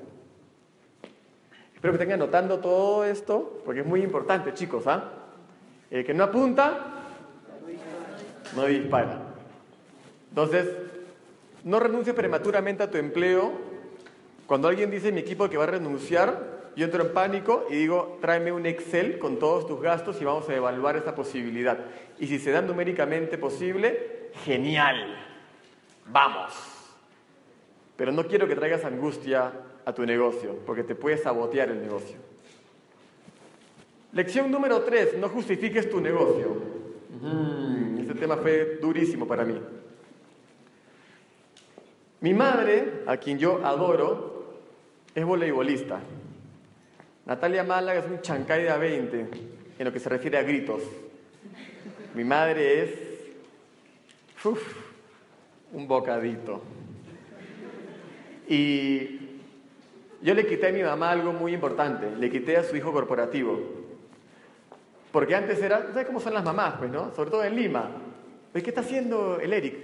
Espero 1.76 1.94
que 1.94 2.04
estén 2.04 2.14
anotando 2.14 2.60
todo 2.60 3.06
esto, 3.06 3.62
porque 3.66 3.82
es 3.82 3.86
muy 3.86 4.02
importante, 4.02 4.54
chicos. 4.54 4.86
¿ah? 4.88 5.12
El 5.90 6.06
que 6.06 6.14
no 6.14 6.24
apunta, 6.24 7.06
no 8.56 8.66
dispara. 8.66 9.22
Entonces, 10.30 10.68
no 11.64 11.80
renuncies 11.80 12.16
prematuramente 12.16 12.84
a 12.84 12.90
tu 12.90 12.98
empleo. 12.98 13.52
Cuando 14.48 14.68
alguien 14.68 14.90
dice 14.90 15.10
en 15.10 15.16
mi 15.16 15.22
equipo 15.22 15.50
que 15.50 15.58
va 15.58 15.66
a 15.66 15.68
renunciar, 15.68 16.51
yo 16.76 16.86
entro 16.86 17.06
en 17.06 17.14
pánico 17.14 17.66
y 17.70 17.76
digo, 17.76 18.18
tráeme 18.22 18.52
un 18.52 18.66
Excel 18.66 19.20
con 19.20 19.40
todos 19.40 19.68
tus 19.68 19.82
gastos 19.82 20.22
y 20.22 20.26
vamos 20.26 20.48
a 20.50 20.56
evaluar 20.56 20.96
esta 20.96 21.14
posibilidad. 21.14 21.78
Y 22.20 22.28
si 22.28 22.40
se 22.40 22.52
da 22.52 22.62
numéricamente 22.62 23.38
posible, 23.38 24.30
genial. 24.46 25.18
Vamos. 26.08 26.54
pero 27.96 28.12
no 28.12 28.26
quiero 28.26 28.48
que 28.48 28.56
traigas 28.56 28.84
angustia 28.84 29.54
a 29.86 29.94
tu 29.94 30.04
negocio, 30.06 30.58
porque 30.66 30.84
te 30.84 30.96
puede 30.96 31.18
sabotear 31.18 31.70
el 31.70 31.82
negocio. 31.82 32.18
Lección 34.14 34.52
número 34.52 34.82
tres, 34.82 35.16
no 35.18 35.30
justifiques 35.30 35.90
tu 35.90 36.02
negocio. 36.02 36.58
este 38.00 38.16
tema 38.16 38.38
fue 38.38 38.80
durísimo 38.82 39.28
para 39.28 39.46
mí. 39.46 39.56
Mi 42.22 42.34
madre, 42.34 43.04
a 43.06 43.18
quien 43.18 43.38
yo 43.38 43.66
adoro, 43.66 44.32
es 45.14 45.24
voleibolista. 45.24 46.00
Natalia 47.26 47.64
Málaga 47.64 48.00
es 48.00 48.06
un 48.06 48.22
chancay 48.22 48.64
de 48.64 48.70
a 48.70 48.78
20 48.78 49.20
en 49.80 49.86
lo 49.86 49.94
que 49.94 50.00
se 50.00 50.10
refiere 50.10 50.38
a 50.38 50.44
gritos. 50.44 50.82
Mi 52.14 52.24
madre 52.24 52.84
es 52.84 52.90
un 55.72 55.88
bocadito. 55.88 56.62
Y 58.48 59.20
yo 60.22 60.34
le 60.34 60.46
quité 60.46 60.68
a 60.68 60.72
mi 60.72 60.84
mamá 60.84 61.12
algo 61.12 61.32
muy 61.32 61.54
importante, 61.54 62.12
le 62.12 62.30
quité 62.30 62.58
a 62.58 62.64
su 62.64 62.76
hijo 62.76 62.92
corporativo. 62.92 63.60
Porque 65.12 65.36
antes 65.36 65.62
era, 65.62 65.88
¿sabes 65.88 66.06
cómo 66.06 66.20
son 66.20 66.34
las 66.34 66.44
mamás? 66.44 66.76
Pues, 66.80 66.92
¿no? 66.92 67.14
Sobre 67.16 67.32
todo 67.32 67.44
en 67.44 67.56
Lima. 67.56 67.90
¿Qué 68.54 68.60
está 68.60 68.82
haciendo 68.82 69.40
el 69.40 69.54
Eric? 69.54 69.76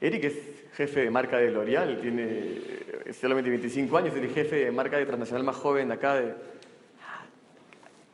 Eric 0.00 0.24
es 0.24 0.34
jefe 0.78 1.00
de 1.00 1.10
marca 1.10 1.38
de 1.38 1.50
L'Oreal, 1.50 2.00
tiene 2.00 2.22
eh, 2.24 3.12
solamente 3.12 3.50
25 3.50 3.98
años, 3.98 4.14
es 4.14 4.22
el 4.22 4.30
jefe 4.30 4.64
de 4.64 4.70
marca 4.70 4.96
de 4.96 5.06
transnacional 5.06 5.42
más 5.42 5.56
joven 5.56 5.90
acá. 5.90 6.14
De... 6.14 6.34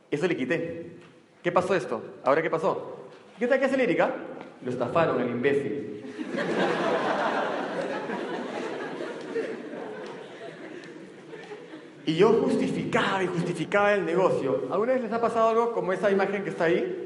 Eso 0.09 0.27
le 0.27 0.35
quité. 0.35 0.87
¿Qué 1.43 1.51
pasó 1.51 1.75
esto? 1.75 2.01
¿Ahora 2.23 2.41
qué 2.41 2.49
pasó? 2.49 3.05
¿Qué 3.37 3.45
tal 3.45 3.59
que 3.59 3.65
hace 3.65 3.83
Erika? 3.83 4.15
Lo 4.63 4.71
estafaron, 4.71 5.21
el 5.21 5.29
imbécil. 5.29 6.03
Y 12.07 12.15
yo 12.15 12.33
justificaba 12.33 13.23
y 13.23 13.27
justificaba 13.27 13.93
el 13.93 14.05
negocio. 14.05 14.63
¿Alguna 14.71 14.93
vez 14.93 15.03
les 15.03 15.11
ha 15.11 15.21
pasado 15.21 15.49
algo 15.49 15.71
como 15.71 15.93
esa 15.93 16.09
imagen 16.09 16.43
que 16.43 16.49
está 16.49 16.63
ahí? 16.63 17.04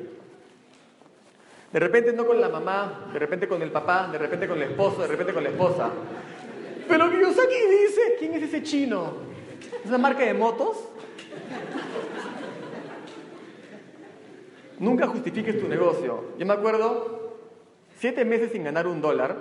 De 1.72 1.80
repente 1.80 2.14
no 2.14 2.26
con 2.26 2.42
la 2.42 2.50
mamá, 2.50 3.10
de 3.14 3.20
repente 3.20 3.48
con 3.48 3.62
el 3.62 3.72
papá, 3.72 4.10
de 4.12 4.18
repente 4.18 4.48
con 4.48 4.58
el 4.58 4.72
esposo, 4.72 5.02
de 5.02 5.08
repente 5.08 5.34
con 5.34 5.44
la 5.44 5.50
esposa. 5.50 5.90
Pero 6.88 7.04
aquí 7.06 7.18
dice, 7.18 8.16
¿quién 8.18 8.34
es 8.34 8.44
ese 8.44 8.64
chino? 8.64 9.14
¿Es 9.84 9.90
una 9.90 10.00
marca 10.00 10.24
de 10.24 10.34
motos? 10.34 10.90
Nunca 14.80 15.08
justifiques 15.08 15.60
tu 15.60 15.68
negocio. 15.68 16.32
Yo 16.40 16.46
me 16.46 16.54
acuerdo, 16.54 17.38
siete 17.98 18.26
meses 18.26 18.52
sin 18.52 18.64
ganar 18.64 18.88
un 18.88 19.02
dólar, 19.02 19.38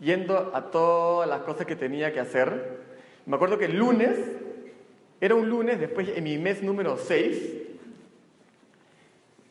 yendo 0.00 0.50
a 0.54 0.70
todas 0.70 1.28
las 1.28 1.40
cosas 1.42 1.66
que 1.66 1.76
tenía 1.76 2.12
que 2.12 2.20
hacer. 2.20 2.80
Me 3.24 3.36
acuerdo 3.36 3.56
que 3.56 3.66
el 3.66 3.76
lunes, 3.76 4.18
era 5.20 5.34
un 5.34 5.48
lunes, 5.48 5.80
después 5.80 6.08
en 6.14 6.24
mi 6.24 6.36
mes 6.36 6.62
número 6.62 6.98
seis, 6.98 7.62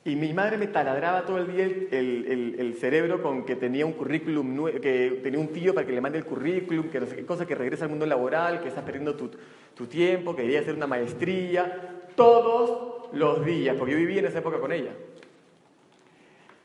y 0.05 0.17
mi 0.17 0.33
madre 0.33 0.57
me 0.57 0.67
taladraba 0.67 1.25
todo 1.25 1.38
el 1.38 1.48
día 1.48 1.63
el, 1.63 2.75
cerebro 2.77 3.22
con 3.22 3.45
que 3.45 3.55
tenía 3.55 3.86
un 3.86 3.93
currículum, 3.93 4.65
que 4.81 5.22
tenía 5.24 5.39
un 5.39 5.48
tío 5.48 5.74
para 5.74 5.88
que 5.88 5.93
le 5.93 6.01
mande 6.01 6.17
el 6.17 6.25
currículum, 6.25 6.89
que 6.89 7.00
no 7.00 7.05
sé 7.05 7.15
qué 7.15 7.25
cosa, 7.25 7.45
que 7.45 7.55
regresa 7.55 7.86
al 7.86 7.89
mundo 7.89 8.05
laboral, 8.05 8.62
que 8.62 8.67
estás 8.67 8.83
perdiendo 8.83 9.15
tu, 9.15 9.31
tu 9.74 9.86
tiempo, 9.88 10.36
que 10.36 10.41
quería 10.41 10.60
hacer 10.60 10.75
una 10.75 10.88
maestría, 10.88 12.01
todos 12.17 13.13
los 13.13 13.45
días, 13.45 13.77
porque 13.77 13.93
yo 13.93 13.98
viví 13.98 14.19
en 14.19 14.25
esa 14.25 14.39
época 14.39 14.60
con 14.60 14.74
ella. 14.74 14.91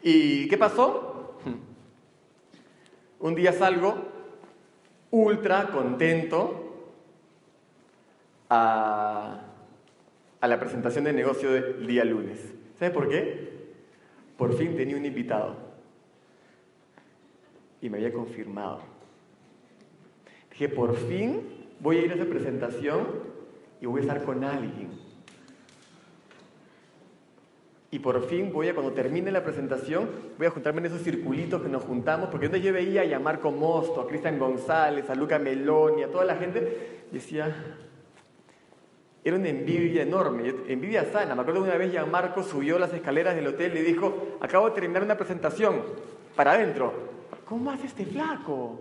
¿Y 0.02 0.48
qué 0.48 0.58
pasó? 0.58 1.38
Un 3.20 3.34
día 3.36 3.52
salgo 3.52 3.94
ultra 5.12 5.68
contento 5.68 6.90
a, 8.50 9.42
a 10.40 10.48
la 10.48 10.58
presentación 10.58 11.04
de 11.04 11.12
negocio 11.12 11.52
del 11.52 11.86
día 11.86 12.04
lunes. 12.04 12.57
¿Sabe 12.78 12.92
por 12.92 13.08
qué? 13.08 13.48
Por 14.36 14.56
fin 14.56 14.76
tenía 14.76 14.96
un 14.96 15.04
invitado. 15.04 15.56
Y 17.80 17.90
me 17.90 17.98
había 17.98 18.12
confirmado. 18.12 18.80
Dije, 20.50 20.68
por 20.68 20.96
fin 20.96 21.42
voy 21.80 21.98
a 21.98 22.02
ir 22.02 22.12
a 22.12 22.14
esa 22.14 22.26
presentación 22.26 23.06
y 23.80 23.86
voy 23.86 24.00
a 24.00 24.02
estar 24.02 24.24
con 24.24 24.44
alguien. 24.44 24.90
Y 27.90 28.00
por 28.00 28.22
fin 28.28 28.52
voy 28.52 28.68
a, 28.68 28.74
cuando 28.74 28.92
termine 28.92 29.32
la 29.32 29.42
presentación, 29.42 30.10
voy 30.36 30.46
a 30.46 30.50
juntarme 30.50 30.80
en 30.80 30.86
esos 30.86 31.02
circulitos 31.02 31.62
que 31.62 31.68
nos 31.68 31.84
juntamos, 31.84 32.28
porque 32.28 32.46
entonces 32.46 32.66
yo 32.66 32.72
veía 32.72 33.16
a 33.16 33.18
Marco 33.18 33.50
Mosto, 33.50 34.02
a 34.02 34.06
Cristian 34.06 34.38
González, 34.38 35.08
a 35.08 35.14
Luca 35.14 35.38
Meloni, 35.38 36.02
a 36.02 36.10
toda 36.10 36.26
la 36.26 36.36
gente, 36.36 37.06
decía, 37.10 37.78
era 39.28 39.36
una 39.36 39.48
envidia 39.48 40.02
enorme, 40.02 40.54
envidia 40.68 41.04
sana. 41.04 41.34
Me 41.34 41.42
acuerdo 41.42 41.62
una 41.62 41.76
vez 41.76 41.92
Gianmarco 41.92 42.42
subió 42.42 42.78
las 42.78 42.92
escaleras 42.92 43.36
del 43.36 43.46
hotel 43.46 43.76
y 43.76 43.82
dijo, 43.82 44.38
acabo 44.40 44.68
de 44.68 44.74
terminar 44.74 45.02
una 45.02 45.16
presentación, 45.16 45.82
para 46.34 46.52
adentro. 46.52 46.92
¿Cómo 47.44 47.70
hace 47.70 47.86
este 47.86 48.06
flaco? 48.06 48.80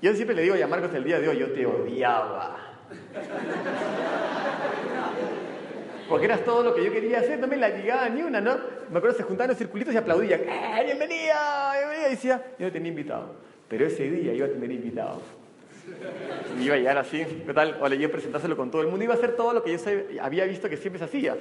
Yo 0.00 0.14
siempre 0.14 0.36
le 0.36 0.42
digo 0.42 0.54
a 0.54 0.76
hasta 0.76 0.96
el 0.96 1.04
día 1.04 1.18
de 1.18 1.28
hoy, 1.28 1.38
yo 1.38 1.52
te 1.52 1.66
odiaba. 1.66 2.56
Porque 6.08 6.26
eras 6.26 6.44
todo 6.44 6.62
lo 6.62 6.74
que 6.74 6.84
yo 6.84 6.92
quería 6.92 7.20
hacer, 7.20 7.38
no 7.38 7.46
me 7.46 7.56
la 7.56 7.70
llegaba 7.70 8.08
ni 8.10 8.22
una, 8.22 8.40
¿no? 8.40 8.56
Me 8.90 8.98
acuerdo 8.98 9.16
se 9.16 9.22
juntaban 9.22 9.48
los 9.48 9.58
circulitos 9.58 9.94
y 9.94 9.96
aplaudían. 9.96 10.40
¡Eh, 10.40 10.82
bienvenida! 10.84 11.72
bienvenida! 11.78 12.08
Y 12.08 12.10
decía, 12.10 12.44
yo 12.58 12.66
no 12.66 12.72
tenía 12.72 12.90
invitado. 12.90 13.36
Pero 13.68 13.86
ese 13.86 14.10
día 14.10 14.34
iba 14.34 14.46
a 14.46 14.50
tener 14.50 14.70
invitado. 14.70 15.43
Y 16.58 16.64
iba 16.64 16.74
a 16.74 16.78
llegar 16.78 16.98
así, 16.98 17.24
¿qué 17.46 17.52
tal? 17.52 17.78
O 17.80 17.88
le 17.88 17.96
iba 17.96 18.10
presentárselo 18.10 18.56
con 18.56 18.70
todo 18.70 18.82
el 18.82 18.88
mundo. 18.88 19.04
Iba 19.04 19.14
a 19.14 19.16
hacer 19.16 19.36
todo 19.36 19.52
lo 19.52 19.62
que 19.62 19.76
yo 19.76 19.78
había 20.22 20.44
visto 20.44 20.68
que 20.68 20.76
siempre 20.76 20.98
se 20.98 21.04
hacía. 21.04 21.36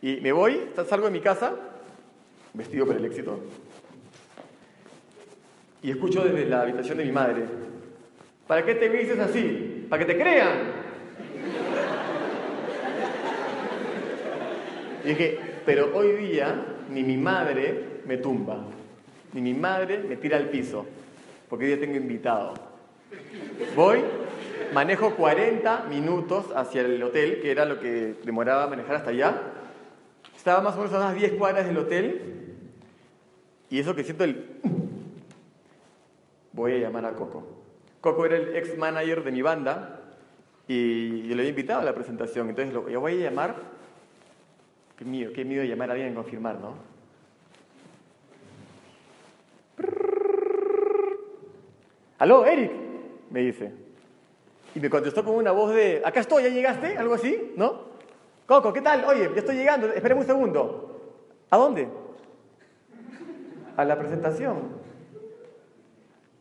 Y 0.00 0.20
me 0.20 0.32
voy, 0.32 0.60
salgo 0.88 1.06
de 1.06 1.12
mi 1.12 1.20
casa, 1.20 1.54
vestido 2.52 2.86
para 2.86 2.98
el 2.98 3.04
éxito. 3.04 3.40
Y 5.82 5.90
escucho 5.90 6.22
desde 6.24 6.46
la 6.46 6.62
habitación 6.62 6.98
de 6.98 7.04
mi 7.04 7.12
madre. 7.12 7.44
¿Para 8.46 8.64
qué 8.64 8.74
te 8.74 8.88
vistes 8.88 9.18
así? 9.18 9.86
¿Para 9.88 10.04
que 10.04 10.12
te 10.12 10.20
crean? 10.20 10.82
Y 15.04 15.08
dije, 15.08 15.38
pero 15.64 15.96
hoy 15.96 16.12
día 16.12 16.64
ni 16.90 17.02
mi 17.02 17.16
madre 17.16 18.00
me 18.06 18.18
tumba, 18.18 18.64
ni 19.32 19.40
mi 19.40 19.54
madre 19.54 19.98
me 19.98 20.16
tira 20.16 20.36
al 20.36 20.48
piso 20.48 20.86
porque 21.52 21.66
hoy 21.66 21.72
día 21.72 21.80
tengo 21.80 21.98
invitado. 21.98 22.54
Voy, 23.76 24.02
manejo 24.72 25.14
40 25.14 25.82
minutos 25.82 26.46
hacia 26.56 26.80
el 26.80 27.02
hotel, 27.02 27.42
que 27.42 27.50
era 27.50 27.66
lo 27.66 27.78
que 27.78 28.14
demoraba 28.24 28.68
manejar 28.68 28.96
hasta 28.96 29.10
allá. 29.10 29.52
Estaba 30.34 30.62
más 30.62 30.74
o 30.76 30.78
menos 30.78 30.94
a 30.94 30.96
unas 30.96 31.14
10 31.14 31.32
cuadras 31.34 31.66
del 31.66 31.76
hotel 31.76 32.54
y 33.68 33.78
eso 33.78 33.94
que 33.94 34.02
siento 34.02 34.24
el... 34.24 34.62
Voy 36.54 36.72
a 36.72 36.78
llamar 36.78 37.04
a 37.04 37.12
Coco. 37.12 37.46
Coco 38.00 38.24
era 38.24 38.38
el 38.38 38.56
ex 38.56 38.78
manager 38.78 39.22
de 39.22 39.30
mi 39.30 39.42
banda 39.42 40.00
y 40.66 41.28
yo 41.28 41.34
le 41.34 41.42
había 41.42 41.50
invitado 41.50 41.82
a 41.82 41.84
la 41.84 41.94
presentación. 41.94 42.48
Entonces 42.48 42.72
lo, 42.72 42.88
yo 42.88 42.98
voy 42.98 43.20
a 43.20 43.28
llamar. 43.28 43.56
Qué 44.96 45.04
miedo, 45.04 45.34
qué 45.34 45.44
miedo 45.44 45.64
llamar 45.64 45.90
a 45.90 45.92
alguien 45.92 46.12
y 46.12 46.14
confirmar, 46.14 46.58
¿no? 46.60 46.91
Aló, 52.22 52.46
Eric, 52.46 52.70
me 53.30 53.40
dice. 53.40 53.72
Y 54.76 54.78
me 54.78 54.88
contestó 54.88 55.24
con 55.24 55.34
una 55.34 55.50
voz 55.50 55.74
de, 55.74 56.00
acá 56.04 56.20
estoy, 56.20 56.44
¿ya 56.44 56.50
llegaste? 56.50 56.96
Algo 56.96 57.14
así, 57.14 57.52
¿no? 57.56 57.80
Coco, 58.46 58.72
¿qué 58.72 58.80
tal? 58.80 59.04
Oye, 59.06 59.28
ya 59.34 59.40
estoy 59.40 59.56
llegando, 59.56 59.88
espérame 59.88 60.20
un 60.20 60.26
segundo. 60.26 61.00
¿A 61.50 61.56
dónde? 61.56 61.88
A 63.76 63.84
la 63.84 63.98
presentación. 63.98 64.68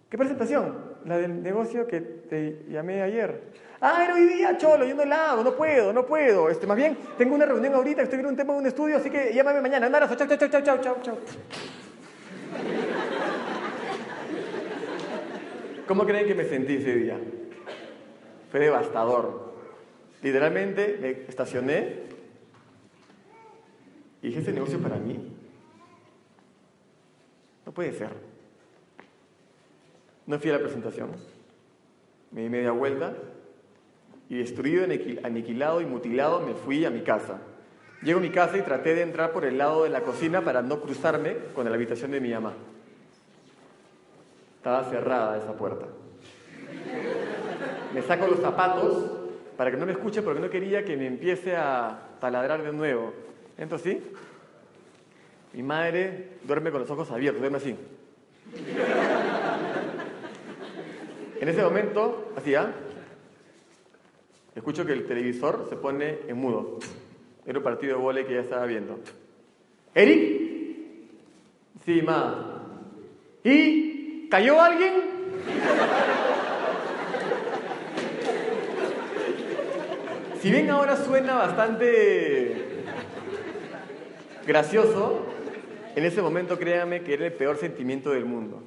¿Qué 0.07 0.19
presentación? 0.19 0.97
La 1.05 1.17
del 1.17 1.41
negocio 1.41 1.87
que 1.87 1.99
te 1.99 2.63
llamé 2.69 3.01
ayer. 3.01 3.41
Ah, 3.81 4.03
era 4.03 4.13
hoy 4.13 4.25
día, 4.25 4.55
cholo, 4.59 4.85
yo 4.85 4.93
no 4.93 5.03
la 5.03 5.31
hago, 5.31 5.43
no 5.43 5.55
puedo, 5.55 5.91
no 5.91 6.05
puedo. 6.05 6.51
Este, 6.51 6.67
más 6.67 6.77
bien, 6.77 6.95
tengo 7.17 7.33
una 7.33 7.47
reunión 7.47 7.73
ahorita, 7.73 8.03
estoy 8.03 8.17
viendo 8.17 8.29
un 8.29 8.37
tema 8.37 8.53
en 8.53 8.59
un 8.59 8.67
estudio, 8.67 8.97
así 8.97 9.09
que 9.09 9.33
llámame 9.33 9.61
mañana. 9.61 9.87
Un 9.87 9.95
abrazo, 9.95 10.13
chao, 10.13 10.27
chao, 10.27 10.37
chao, 10.37 10.61
chao, 10.61 10.77
chao, 10.79 10.97
chao. 11.01 11.17
¿Cómo 15.91 16.05
creen 16.05 16.25
que 16.25 16.35
me 16.35 16.45
sentí 16.45 16.75
ese 16.75 16.95
día? 16.95 17.19
Fue 18.49 18.61
devastador. 18.61 19.51
Literalmente 20.23 20.97
me 21.01 21.09
estacioné 21.27 22.03
y 24.21 24.27
dije, 24.27 24.39
¿este 24.39 24.53
negocio 24.53 24.79
para 24.79 24.95
mí? 24.95 25.19
No 27.65 27.73
puede 27.73 27.91
ser. 27.91 28.07
No 30.27 30.39
fui 30.39 30.49
a 30.51 30.53
la 30.53 30.59
presentación. 30.59 31.09
Me 32.31 32.43
di 32.43 32.49
media 32.49 32.71
vuelta 32.71 33.13
y 34.29 34.37
destruido, 34.37 34.85
aniquilado 34.85 35.81
y 35.81 35.85
mutilado 35.85 36.39
me 36.39 36.53
fui 36.53 36.85
a 36.85 36.89
mi 36.89 37.01
casa. 37.01 37.41
Llego 38.01 38.19
a 38.19 38.21
mi 38.21 38.29
casa 38.29 38.57
y 38.57 38.61
traté 38.61 38.95
de 38.95 39.01
entrar 39.01 39.33
por 39.33 39.43
el 39.43 39.57
lado 39.57 39.83
de 39.83 39.89
la 39.89 40.03
cocina 40.03 40.39
para 40.39 40.61
no 40.61 40.79
cruzarme 40.79 41.35
con 41.53 41.65
la 41.65 41.75
habitación 41.75 42.11
de 42.11 42.21
mi 42.21 42.29
mamá. 42.29 42.53
Estaba 44.61 44.83
cerrada 44.83 45.39
esa 45.39 45.53
puerta. 45.53 45.87
Me 47.95 48.03
saco 48.03 48.27
los 48.27 48.41
zapatos 48.41 49.09
para 49.57 49.71
que 49.71 49.77
no 49.77 49.87
me 49.87 49.93
escuche 49.93 50.21
porque 50.21 50.39
no 50.39 50.51
quería 50.51 50.85
que 50.85 50.95
me 50.95 51.07
empiece 51.07 51.55
a 51.55 52.09
taladrar 52.19 52.61
de 52.61 52.71
nuevo. 52.71 53.11
Entro 53.57 53.77
así. 53.77 53.99
Mi 55.53 55.63
madre 55.63 56.33
duerme 56.43 56.69
con 56.69 56.81
los 56.81 56.91
ojos 56.91 57.09
abiertos, 57.09 57.41
duerme 57.41 57.57
así. 57.57 57.75
En 61.39 61.49
ese 61.49 61.63
momento, 61.63 62.31
así, 62.37 62.53
¿ah? 62.53 62.71
Escucho 64.53 64.85
que 64.85 64.93
el 64.93 65.07
televisor 65.07 65.65
se 65.71 65.75
pone 65.75 66.19
en 66.27 66.37
mudo. 66.37 66.77
Era 67.47 67.57
un 67.57 67.63
partido 67.63 67.97
de 67.97 68.03
vole 68.03 68.27
que 68.27 68.35
ya 68.35 68.41
estaba 68.41 68.67
viendo. 68.67 68.99
¿Eric? 69.95 70.39
Sí, 71.83 72.03
ma. 72.03 72.61
¿Y? 73.43 73.90
¿Cayó 74.31 74.61
alguien? 74.61 74.93
Si 80.41 80.49
bien 80.49 80.69
ahora 80.69 80.95
suena 80.95 81.33
bastante 81.33 82.55
gracioso, 84.47 85.25
en 85.97 86.05
ese 86.05 86.21
momento 86.21 86.57
créame 86.57 87.01
que 87.01 87.15
era 87.15 87.25
el 87.25 87.33
peor 87.33 87.57
sentimiento 87.57 88.11
del 88.11 88.23
mundo. 88.23 88.63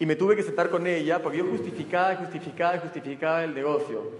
Y 0.00 0.06
me 0.06 0.16
tuve 0.16 0.34
que 0.34 0.42
sentar 0.42 0.70
con 0.70 0.88
ella 0.88 1.22
porque 1.22 1.38
yo 1.38 1.44
justificaba, 1.44 2.16
justificaba, 2.16 2.78
justificaba 2.78 3.44
el 3.44 3.54
negocio. 3.54 4.10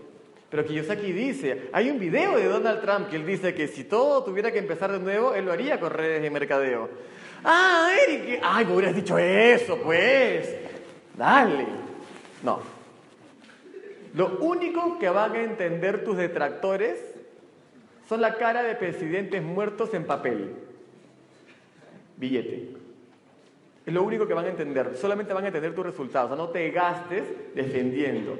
Pero 0.50 0.64
Kiyosaki 0.64 1.10
dice, 1.10 1.68
hay 1.72 1.90
un 1.90 1.98
video 1.98 2.36
de 2.36 2.44
Donald 2.44 2.80
Trump 2.80 3.08
que 3.08 3.16
él 3.16 3.26
dice 3.26 3.54
que 3.54 3.66
si 3.66 3.82
todo 3.82 4.22
tuviera 4.22 4.52
que 4.52 4.60
empezar 4.60 4.92
de 4.92 5.00
nuevo, 5.00 5.34
él 5.34 5.46
lo 5.46 5.52
haría 5.52 5.80
con 5.80 5.90
redes 5.90 6.22
de 6.22 6.30
mercadeo. 6.30 6.88
Ah, 7.44 7.90
Eric, 8.06 8.40
ay, 8.42 8.64
me 8.64 8.72
hubieras 8.72 8.94
dicho 8.94 9.18
eso, 9.18 9.78
pues. 9.82 10.56
Dale. 11.16 11.66
No. 12.42 12.60
Lo 14.14 14.38
único 14.38 14.98
que 14.98 15.08
van 15.10 15.32
a 15.32 15.42
entender 15.42 16.04
tus 16.04 16.16
detractores 16.16 16.98
son 18.08 18.20
la 18.20 18.36
cara 18.36 18.62
de 18.62 18.74
presidentes 18.74 19.42
muertos 19.42 19.92
en 19.92 20.04
papel. 20.04 20.54
Billete. 22.16 22.76
Es 23.84 23.92
lo 23.92 24.02
único 24.02 24.26
que 24.26 24.34
van 24.34 24.46
a 24.46 24.48
entender. 24.48 24.96
Solamente 24.96 25.34
van 25.34 25.44
a 25.44 25.48
entender 25.48 25.74
tus 25.74 25.84
resultados. 25.84 26.30
O 26.30 26.36
sea, 26.36 26.44
no 26.44 26.50
te 26.50 26.70
gastes 26.70 27.24
defendiendo. 27.54 28.38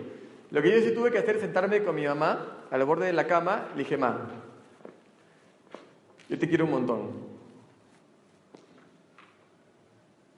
Lo 0.50 0.62
que 0.62 0.70
yo 0.70 0.80
sí 0.80 0.94
tuve 0.94 1.10
que 1.10 1.18
hacer 1.18 1.36
es 1.36 1.42
sentarme 1.42 1.82
con 1.82 1.94
mi 1.94 2.06
mamá 2.06 2.66
al 2.70 2.84
borde 2.84 3.06
de 3.06 3.12
la 3.12 3.26
cama. 3.26 3.68
Le 3.74 3.82
dije, 3.82 3.96
ma, 3.96 4.16
yo 6.28 6.38
te 6.38 6.48
quiero 6.48 6.64
un 6.64 6.70
montón. 6.70 7.23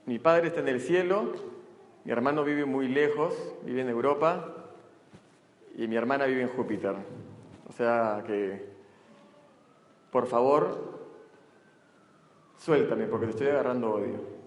Mi 0.07 0.17
padre 0.17 0.47
está 0.47 0.61
en 0.61 0.69
el 0.69 0.81
cielo, 0.81 1.33
mi 2.03 2.11
hermano 2.11 2.43
vive 2.43 2.65
muy 2.65 2.87
lejos, 2.87 3.35
vive 3.63 3.81
en 3.81 3.89
Europa, 3.89 4.55
y 5.75 5.87
mi 5.87 5.95
hermana 5.95 6.25
vive 6.25 6.41
en 6.41 6.49
Júpiter. 6.49 6.95
O 7.67 7.71
sea 7.71 8.23
que, 8.25 8.67
por 10.09 10.25
favor, 10.25 10.97
suéltame 12.57 13.05
porque 13.05 13.27
te 13.27 13.31
estoy 13.33 13.47
agarrando 13.47 13.91
odio 13.91 14.37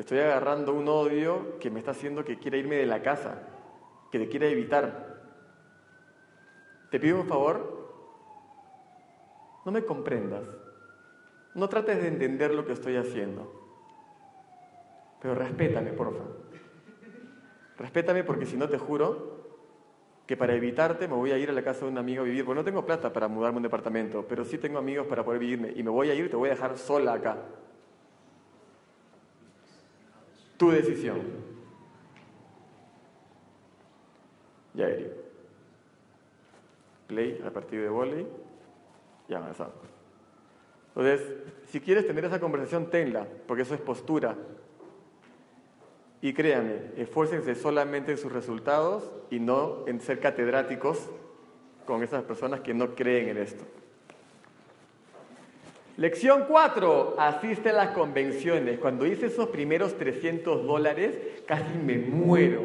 estoy 0.00 0.18
agarrando 0.18 0.74
un 0.74 0.88
odio 0.88 1.58
que 1.58 1.70
me 1.70 1.78
está 1.78 1.92
haciendo 1.92 2.24
que 2.24 2.38
quiera 2.38 2.56
irme 2.58 2.76
de 2.76 2.86
la 2.86 3.02
casa, 3.02 3.42
que 4.10 4.18
te 4.18 4.28
quiera 4.28 4.46
evitar. 4.46 5.16
Te 6.90 7.00
pido 7.00 7.20
un 7.20 7.26
favor, 7.26 7.88
no 9.64 9.72
me 9.72 9.84
comprendas, 9.84 10.46
no 11.56 11.68
trates 11.68 12.00
de 12.00 12.08
entender 12.08 12.54
lo 12.54 12.66
que 12.66 12.74
estoy 12.74 12.96
haciendo, 12.96 13.50
pero 15.20 15.34
respétame, 15.34 15.92
porfa. 15.92 16.22
Respétame 17.78 18.24
porque 18.24 18.46
si 18.46 18.56
no 18.56 18.68
te 18.68 18.78
juro 18.78 19.36
que 20.26 20.36
para 20.36 20.54
evitarte 20.54 21.08
me 21.08 21.14
voy 21.14 21.32
a 21.32 21.38
ir 21.38 21.48
a 21.48 21.52
la 21.52 21.62
casa 21.62 21.86
de 21.86 21.92
un 21.92 21.98
amigo 21.98 22.22
a 22.22 22.24
vivir, 22.24 22.44
porque 22.44 22.58
no 22.58 22.64
tengo 22.64 22.84
plata 22.84 23.12
para 23.12 23.26
mudarme 23.26 23.56
a 23.56 23.58
un 23.58 23.62
departamento, 23.62 24.26
pero 24.28 24.44
sí 24.44 24.58
tengo 24.58 24.78
amigos 24.78 25.06
para 25.06 25.24
poder 25.24 25.40
vivirme 25.40 25.72
y 25.74 25.82
me 25.82 25.90
voy 25.90 26.10
a 26.10 26.14
ir 26.14 26.26
y 26.26 26.28
te 26.28 26.36
voy 26.36 26.50
a 26.50 26.52
dejar 26.52 26.76
sola 26.76 27.14
acá. 27.14 27.38
Tu 30.58 30.70
decisión. 30.70 31.20
Ya. 34.74 34.88
Play 37.06 37.42
a 37.46 37.50
partir 37.50 37.80
de 37.80 37.88
volei 37.88 38.26
y 39.28 39.34
avanzamos. 39.34 39.95
Entonces, 40.96 41.20
si 41.68 41.80
quieres 41.80 42.06
tener 42.06 42.24
esa 42.24 42.40
conversación, 42.40 42.88
tenla, 42.88 43.26
porque 43.46 43.64
eso 43.64 43.74
es 43.74 43.80
postura. 43.80 44.34
Y 46.22 46.32
créanme, 46.32 46.76
esfuércense 46.96 47.54
solamente 47.54 48.12
en 48.12 48.18
sus 48.18 48.32
resultados 48.32 49.10
y 49.30 49.38
no 49.38 49.84
en 49.86 50.00
ser 50.00 50.20
catedráticos 50.20 51.10
con 51.84 52.02
esas 52.02 52.24
personas 52.24 52.60
que 52.60 52.72
no 52.72 52.94
creen 52.94 53.28
en 53.28 53.36
esto. 53.36 53.64
Lección 55.98 56.46
4. 56.48 57.16
Asiste 57.18 57.70
a 57.70 57.74
las 57.74 57.90
convenciones. 57.90 58.78
Cuando 58.78 59.06
hice 59.06 59.26
esos 59.26 59.48
primeros 59.48 59.98
300 59.98 60.66
dólares, 60.66 61.18
casi 61.46 61.76
me 61.78 61.98
muero. 61.98 62.62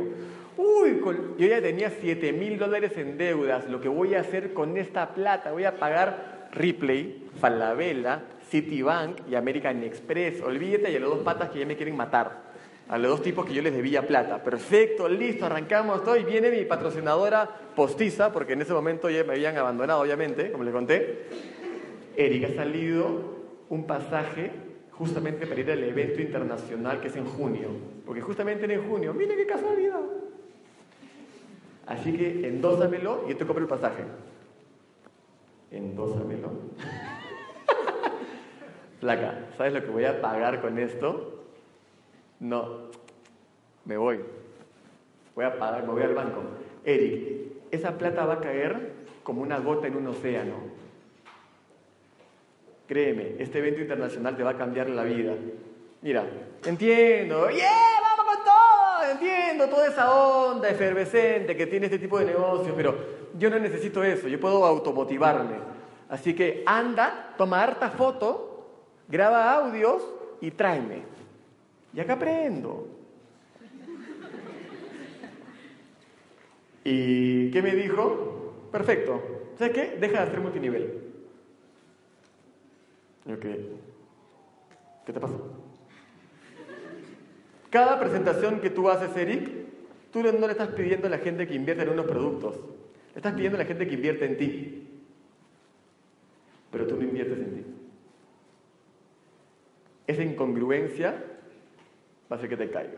Uy, 0.57 1.01
yo 1.37 1.47
ya 1.47 1.61
tenía 1.61 1.89
7 1.89 2.31
mil 2.33 2.57
dólares 2.57 2.97
en 2.97 3.17
deudas. 3.17 3.69
Lo 3.69 3.81
que 3.81 3.89
voy 3.89 4.15
a 4.15 4.21
hacer 4.21 4.53
con 4.53 4.77
esta 4.77 5.13
plata, 5.13 5.51
voy 5.51 5.65
a 5.65 5.77
pagar 5.77 6.40
Ripley, 6.51 7.29
Falabella, 7.39 8.23
Citibank 8.49 9.29
y 9.29 9.35
American 9.35 9.83
Express. 9.83 10.41
Olvídate 10.41 10.91
y 10.91 10.95
a 10.95 10.99
los 10.99 11.09
dos 11.09 11.19
patas 11.23 11.49
que 11.49 11.59
ya 11.59 11.65
me 11.65 11.75
quieren 11.75 11.95
matar. 11.95 12.51
A 12.89 12.97
los 12.97 13.11
dos 13.11 13.21
tipos 13.21 13.45
que 13.45 13.53
yo 13.53 13.61
les 13.61 13.73
debía 13.73 14.05
plata. 14.05 14.43
Perfecto, 14.43 15.07
listo, 15.07 15.45
arrancamos 15.45 16.03
todo. 16.03 16.17
Y 16.17 16.23
viene 16.23 16.51
mi 16.51 16.65
patrocinadora 16.65 17.49
postiza, 17.75 18.33
porque 18.33 18.53
en 18.53 18.61
ese 18.61 18.73
momento 18.73 19.09
ya 19.09 19.23
me 19.23 19.33
habían 19.33 19.57
abandonado, 19.57 20.01
obviamente, 20.01 20.51
como 20.51 20.65
les 20.65 20.73
conté 20.73 21.27
Eric, 22.17 22.51
ha 22.51 22.55
salido 22.55 23.41
un 23.69 23.87
pasaje 23.87 24.51
justamente 24.91 25.47
para 25.47 25.61
ir 25.61 25.71
al 25.71 25.83
evento 25.83 26.21
internacional 26.21 26.99
que 26.99 27.07
es 27.07 27.15
en 27.15 27.25
junio. 27.25 27.69
Porque 28.05 28.21
justamente 28.21 28.71
en 28.71 28.87
junio, 28.87 29.13
mire 29.13 29.35
qué 29.35 29.45
casualidad. 29.45 30.01
Así 31.87 32.13
que 32.13 32.47
endósamelo 32.47 33.23
y 33.25 33.31
yo 33.31 33.37
te 33.37 33.45
compro 33.45 33.63
el 33.63 33.69
pasaje. 33.69 34.03
Endósamelo. 35.71 36.51
Placa, 38.99 39.45
¿sabes 39.57 39.73
lo 39.73 39.83
que 39.83 39.89
voy 39.89 40.05
a 40.05 40.21
pagar 40.21 40.61
con 40.61 40.77
esto? 40.77 41.45
No, 42.39 42.89
me 43.85 43.97
voy. 43.97 44.19
Voy 45.33 45.45
a 45.45 45.57
pagar, 45.57 45.83
me 45.85 45.93
voy 45.93 46.03
al 46.03 46.13
banco. 46.13 46.41
Eric, 46.83 47.51
esa 47.71 47.97
plata 47.97 48.25
va 48.25 48.35
a 48.35 48.41
caer 48.41 48.91
como 49.23 49.41
una 49.41 49.59
gota 49.59 49.87
en 49.87 49.95
un 49.95 50.07
océano. 50.07 50.55
Créeme, 52.87 53.35
este 53.39 53.59
evento 53.59 53.79
internacional 53.79 54.35
te 54.35 54.43
va 54.43 54.51
a 54.51 54.57
cambiar 54.57 54.89
la 54.89 55.03
vida. 55.03 55.33
Mira, 56.01 56.25
entiendo, 56.65 57.49
¡yeah! 57.49 58.00
Entiendo 59.11 59.67
toda 59.67 59.87
esa 59.87 60.13
onda 60.13 60.69
efervescente 60.69 61.55
que 61.55 61.67
tiene 61.67 61.87
este 61.87 61.99
tipo 61.99 62.19
de 62.19 62.25
negocios, 62.25 62.73
pero 62.75 62.95
yo 63.37 63.49
no 63.49 63.59
necesito 63.59 64.03
eso, 64.03 64.27
yo 64.27 64.39
puedo 64.39 64.65
automotivarme. 64.65 65.55
Así 66.09 66.33
que 66.33 66.63
anda, 66.65 67.33
toma 67.37 67.61
harta 67.61 67.89
foto, 67.89 68.67
graba 69.07 69.53
audios 69.53 70.03
y 70.41 70.51
tráeme. 70.51 71.03
Y 71.93 71.99
acá 71.99 72.13
aprendo. 72.13 72.87
¿Y 76.83 77.51
qué 77.51 77.61
me 77.61 77.75
dijo? 77.75 78.69
Perfecto. 78.71 79.21
¿Sabes 79.57 79.73
qué? 79.73 79.97
Deja 79.99 80.21
de 80.21 80.27
hacer 80.27 80.39
multinivel. 80.39 81.11
¿qué 83.25 85.13
te 85.13 85.19
pasa? 85.19 85.35
Cada 87.71 87.99
presentación 87.99 88.59
que 88.59 88.69
tú 88.69 88.89
haces, 88.89 89.15
Eric, 89.15 89.49
tú 90.11 90.21
no 90.21 90.45
le 90.45 90.51
estás 90.51 90.67
pidiendo 90.69 91.07
a 91.07 91.09
la 91.09 91.19
gente 91.19 91.47
que 91.47 91.55
invierta 91.55 91.83
en 91.83 91.89
unos 91.89 92.05
productos, 92.05 92.57
le 93.13 93.15
estás 93.15 93.33
pidiendo 93.33 93.57
a 93.57 93.61
la 93.61 93.65
gente 93.65 93.87
que 93.87 93.95
invierte 93.95 94.25
en 94.25 94.37
ti. 94.37 94.87
Pero 96.69 96.85
tú 96.85 96.97
no 96.97 97.03
inviertes 97.03 97.39
en 97.39 97.55
ti. 97.55 97.65
Esa 100.05 100.21
incongruencia 100.21 101.11
va 102.29 102.35
a 102.35 102.39
hacer 102.39 102.49
que 102.49 102.57
te 102.57 102.69
caigas. 102.69 102.95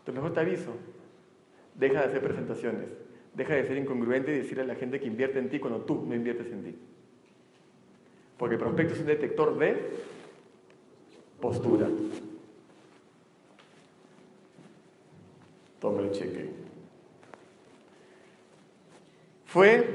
Entonces, 0.00 0.14
mejor 0.14 0.32
te 0.32 0.40
aviso, 0.40 0.72
deja 1.76 2.00
de 2.00 2.06
hacer 2.06 2.22
presentaciones, 2.22 2.88
deja 3.32 3.54
de 3.54 3.64
ser 3.64 3.76
incongruente 3.76 4.32
y 4.32 4.38
decirle 4.38 4.64
a 4.64 4.66
la 4.66 4.74
gente 4.74 4.98
que 4.98 5.06
invierte 5.06 5.38
en 5.38 5.50
ti 5.50 5.60
cuando 5.60 5.82
tú 5.82 6.04
no 6.04 6.16
inviertes 6.16 6.50
en 6.50 6.64
ti. 6.64 6.74
Porque 8.36 8.56
el 8.56 8.60
prospecto 8.60 8.94
es 8.94 9.00
un 9.00 9.06
detector 9.06 9.56
de 9.56 9.76
postura. 11.40 11.86
Toma 15.80 16.02
el 16.02 16.10
cheque. 16.12 16.50
Fue 19.44 19.86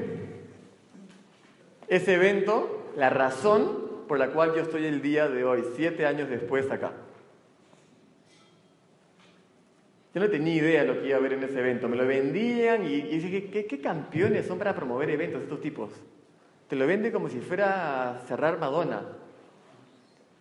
ese 1.88 2.14
evento 2.14 2.92
la 2.96 3.10
razón 3.10 4.04
por 4.08 4.18
la 4.18 4.28
cual 4.30 4.54
yo 4.54 4.62
estoy 4.62 4.86
el 4.86 5.02
día 5.02 5.28
de 5.28 5.44
hoy, 5.44 5.64
siete 5.76 6.06
años 6.06 6.28
después 6.28 6.70
acá. 6.70 6.92
Yo 10.14 10.20
no 10.20 10.28
tenía 10.28 10.54
idea 10.56 10.82
de 10.82 10.88
lo 10.88 11.00
que 11.00 11.08
iba 11.08 11.16
a 11.16 11.18
haber 11.18 11.34
en 11.34 11.44
ese 11.44 11.58
evento. 11.58 11.88
Me 11.88 11.96
lo 11.96 12.06
vendían 12.06 12.84
y, 12.84 13.00
dije, 13.00 13.50
¿qué, 13.50 13.64
¿qué, 13.64 13.80
campeones 13.80 14.46
son 14.46 14.58
para 14.58 14.74
promover 14.74 15.08
eventos 15.08 15.42
estos 15.42 15.60
tipos? 15.60 15.90
Te 16.68 16.76
lo 16.76 16.86
venden 16.86 17.12
como 17.12 17.28
si 17.28 17.40
fuera 17.40 18.10
a 18.10 18.20
cerrar 18.20 18.58
Madonna. 18.58 19.02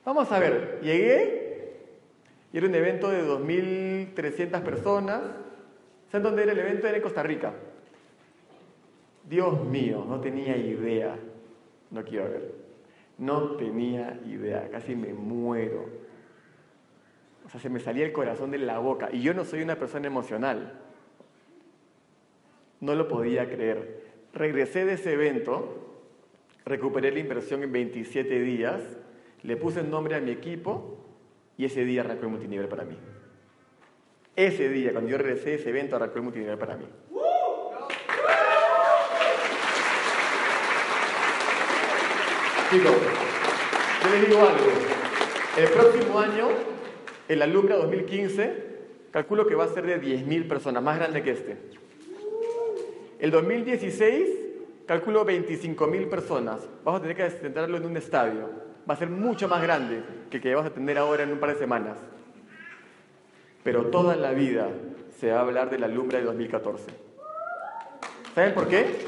Vamos 0.03 0.31
a 0.31 0.39
ver, 0.39 0.79
llegué 0.81 1.50
y 2.53 2.57
era 2.57 2.67
un 2.67 2.75
evento 2.75 3.09
de 3.09 3.23
2.300 3.23 4.61
personas. 4.61 5.21
¿Saben 6.11 6.23
dónde 6.23 6.43
era 6.43 6.51
el 6.51 6.59
evento? 6.59 6.87
Era 6.87 6.97
en 6.97 7.03
Costa 7.03 7.23
Rica. 7.23 7.53
Dios 9.29 9.63
mío, 9.63 10.05
no 10.07 10.19
tenía 10.19 10.57
idea. 10.57 11.15
No 11.91 12.03
quiero 12.03 12.25
ver. 12.25 12.55
No 13.17 13.51
tenía 13.51 14.19
idea, 14.25 14.67
casi 14.69 14.95
me 14.95 15.13
muero. 15.13 15.85
O 17.45 17.49
sea, 17.49 17.59
se 17.61 17.69
me 17.69 17.79
salía 17.79 18.05
el 18.05 18.11
corazón 18.11 18.51
de 18.51 18.57
la 18.57 18.79
boca. 18.79 19.09
Y 19.11 19.21
yo 19.21 19.33
no 19.33 19.45
soy 19.45 19.61
una 19.61 19.77
persona 19.77 20.07
emocional. 20.07 20.73
No 22.81 22.95
lo 22.95 23.07
podía 23.07 23.47
creer. 23.47 24.01
Regresé 24.33 24.85
de 24.85 24.93
ese 24.93 25.13
evento, 25.13 25.99
recuperé 26.65 27.11
la 27.11 27.19
inversión 27.19 27.63
en 27.63 27.71
27 27.71 28.41
días, 28.41 28.81
le 29.43 29.55
puse 29.55 29.81
el 29.81 29.89
nombre 29.89 30.15
a 30.15 30.19
mi 30.19 30.31
equipo 30.31 30.97
y 31.61 31.65
ese 31.65 31.85
día 31.85 32.01
arrancó 32.01 32.23
el 32.23 32.31
multinivel 32.31 32.67
para 32.67 32.85
mí. 32.85 32.97
Ese 34.35 34.67
día, 34.67 34.93
cuando 34.93 35.11
yo 35.11 35.19
regresé 35.19 35.53
ese 35.53 35.69
evento, 35.69 35.95
arrancó 35.95 36.15
el 36.15 36.23
multinivel 36.23 36.57
para 36.57 36.75
mí. 36.75 36.87
Chicos, 42.71 42.95
yo 44.03 44.09
les 44.09 44.27
digo 44.27 44.39
algo. 44.39 44.71
El 45.55 45.69
próximo 45.69 46.17
año, 46.17 46.47
el 47.27 47.41
Alumbra 47.43 47.75
2015, 47.75 48.79
calculo 49.11 49.45
que 49.45 49.53
va 49.53 49.65
a 49.65 49.67
ser 49.67 49.85
de 49.85 50.01
10.000 50.01 50.47
personas, 50.47 50.81
más 50.81 50.97
grande 50.97 51.21
que 51.21 51.29
este. 51.29 51.57
El 53.19 53.29
2016, 53.29 54.29
calculo 54.87 55.27
25.000 55.27 56.09
personas. 56.09 56.67
Vamos 56.83 57.01
a 57.01 57.03
tener 57.03 57.15
que 57.15 57.29
centrarlo 57.29 57.77
en 57.77 57.85
un 57.85 57.97
estadio. 57.97 58.70
Va 58.89 58.93
a 58.93 58.97
ser 58.97 59.09
mucho 59.09 59.47
más 59.47 59.61
grande 59.61 60.03
que 60.29 60.37
el 60.37 60.43
que 60.43 60.55
vamos 60.55 60.71
a 60.71 60.73
tener 60.73 60.97
ahora 60.97 61.23
en 61.23 61.31
un 61.31 61.39
par 61.39 61.53
de 61.53 61.59
semanas. 61.59 61.97
Pero 63.63 63.85
toda 63.87 64.15
la 64.15 64.31
vida 64.31 64.69
se 65.19 65.31
va 65.31 65.39
a 65.39 65.41
hablar 65.41 65.69
de 65.69 65.77
la 65.77 65.85
Alumbra 65.85 66.19
de 66.19 66.25
2014. 66.25 66.85
¿Saben 68.33 68.53
por 68.53 68.67
qué? 68.67 69.05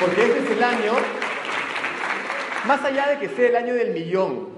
Porque 0.00 0.22
este 0.22 0.38
es 0.40 0.50
el 0.50 0.62
año, 0.62 0.92
más 2.66 2.84
allá 2.84 3.08
de 3.08 3.18
que 3.18 3.28
sea 3.28 3.48
el 3.48 3.56
año 3.56 3.74
del 3.74 3.92
millón, 3.92 4.48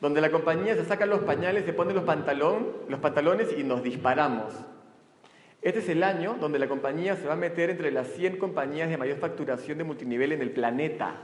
donde 0.00 0.20
la 0.20 0.30
compañía 0.30 0.74
se 0.74 0.84
saca 0.84 1.06
los 1.06 1.20
pañales, 1.20 1.64
se 1.64 1.72
pone 1.72 1.94
los, 1.94 2.04
los 2.04 3.00
pantalones 3.00 3.48
y 3.56 3.64
nos 3.64 3.82
disparamos. 3.82 4.52
Este 5.62 5.80
es 5.80 5.88
el 5.90 6.02
año 6.02 6.36
donde 6.40 6.58
la 6.58 6.68
compañía 6.68 7.16
se 7.16 7.26
va 7.26 7.34
a 7.34 7.36
meter 7.36 7.68
entre 7.68 7.90
las 7.90 8.08
100 8.08 8.38
compañías 8.38 8.88
de 8.88 8.96
mayor 8.96 9.18
facturación 9.18 9.76
de 9.76 9.84
multinivel 9.84 10.32
en 10.32 10.40
el 10.40 10.52
planeta. 10.52 11.16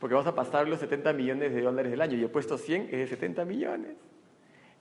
Porque 0.00 0.14
vamos 0.14 0.26
a 0.26 0.34
pasar 0.34 0.66
los 0.66 0.80
70 0.80 1.12
millones 1.12 1.54
de 1.54 1.62
dólares 1.62 1.90
del 1.90 2.00
año 2.00 2.16
y 2.16 2.24
he 2.24 2.28
puesto 2.28 2.58
100 2.58 2.88
es 2.90 2.98
de 2.98 3.06
70 3.06 3.44
millones. 3.44 3.92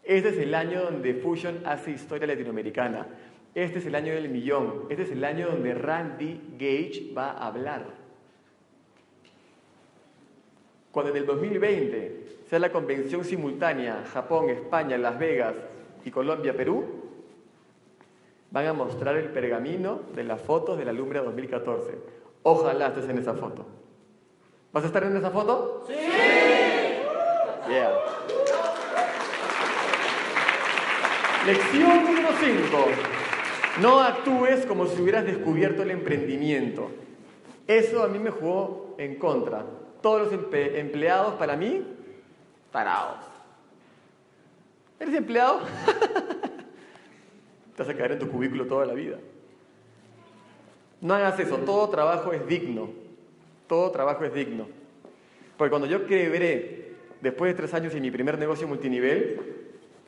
Este 0.04 0.30
es 0.30 0.38
el 0.38 0.56
año 0.56 0.84
donde 0.84 1.14
Fusion 1.14 1.62
hace 1.66 1.92
historia 1.92 2.28
latinoamericana. 2.28 3.08
Este 3.54 3.80
es 3.80 3.86
el 3.86 3.96
año 3.96 4.14
del 4.14 4.30
millón. 4.30 4.88
Este 4.90 5.04
es 5.04 5.12
el 5.12 5.24
año 5.24 5.48
donde 5.48 5.74
Randy 5.74 6.42
Gage 6.58 7.14
va 7.16 7.32
a 7.32 7.48
hablar. 7.48 7.86
Cuando 10.92 11.12
en 11.12 11.18
el 11.18 11.26
2020 11.26 12.26
sea 12.50 12.60
la 12.60 12.72
convención 12.72 13.24
simultánea 13.24 14.04
Japón, 14.12 14.50
España, 14.50 14.98
Las 14.98 15.18
Vegas 15.20 15.56
y 16.04 16.12
Colombia, 16.12 16.56
Perú, 16.56 17.05
van 18.56 18.68
a 18.68 18.72
mostrar 18.74 19.18
el 19.18 19.32
pergamino 19.32 20.00
de 20.16 20.24
las 20.24 20.40
fotos 20.40 20.78
de 20.78 20.86
la 20.86 20.94
Lumbre 20.94 21.20
2014. 21.20 21.92
Ojalá 22.44 22.88
estés 22.88 23.10
en 23.10 23.18
esa 23.18 23.34
foto. 23.34 23.66
¿Vas 24.72 24.86
a 24.86 24.88
estar 24.88 25.04
en 25.04 25.18
esa 25.18 25.30
foto? 25.30 25.84
Sí. 25.86 25.94
Yeah. 27.68 27.92
Lección 31.46 32.06
número 32.06 32.30
5. 32.40 32.78
No 33.82 34.00
actúes 34.00 34.66
como 34.66 34.86
si 34.86 35.02
hubieras 35.02 35.26
descubierto 35.26 35.84
el 35.84 35.92
emprendimiento. 35.92 36.92
Eso 37.68 38.04
a 38.04 38.08
mí 38.08 38.20
me 38.20 38.30
jugó 38.30 38.96
en 38.98 39.16
contra. 39.16 39.66
Todos 40.02 40.32
los 40.32 40.48
empleados 40.54 41.34
para 41.34 41.58
mí, 41.58 41.86
parados. 42.72 43.18
¿Eres 44.98 45.14
empleado? 45.14 45.60
Te 47.76 47.84
vas 47.84 47.90
a 47.90 47.98
caer 47.98 48.14
en 48.14 48.20
tu 48.20 48.30
cubículo 48.30 48.66
toda 48.66 48.86
la 48.86 48.94
vida. 48.94 49.18
No 51.02 51.14
hagas 51.14 51.40
eso, 51.40 51.58
todo 51.58 51.90
trabajo 51.90 52.32
es 52.34 52.48
digno. 52.48 52.90
Todo 53.68 53.92
trabajo 53.92 54.24
es 54.24 54.34
digno. 54.34 54.68
Porque 55.58 55.70
cuando 55.70 55.88
yo 55.88 56.06
quebré, 56.06 56.94
después 57.22 57.52
de 57.52 57.58
tres 57.58 57.74
años 57.74 57.94
en 57.94 58.02
mi 58.02 58.12
primer 58.12 58.38
negocio 58.38 58.68
multinivel, 58.68 59.40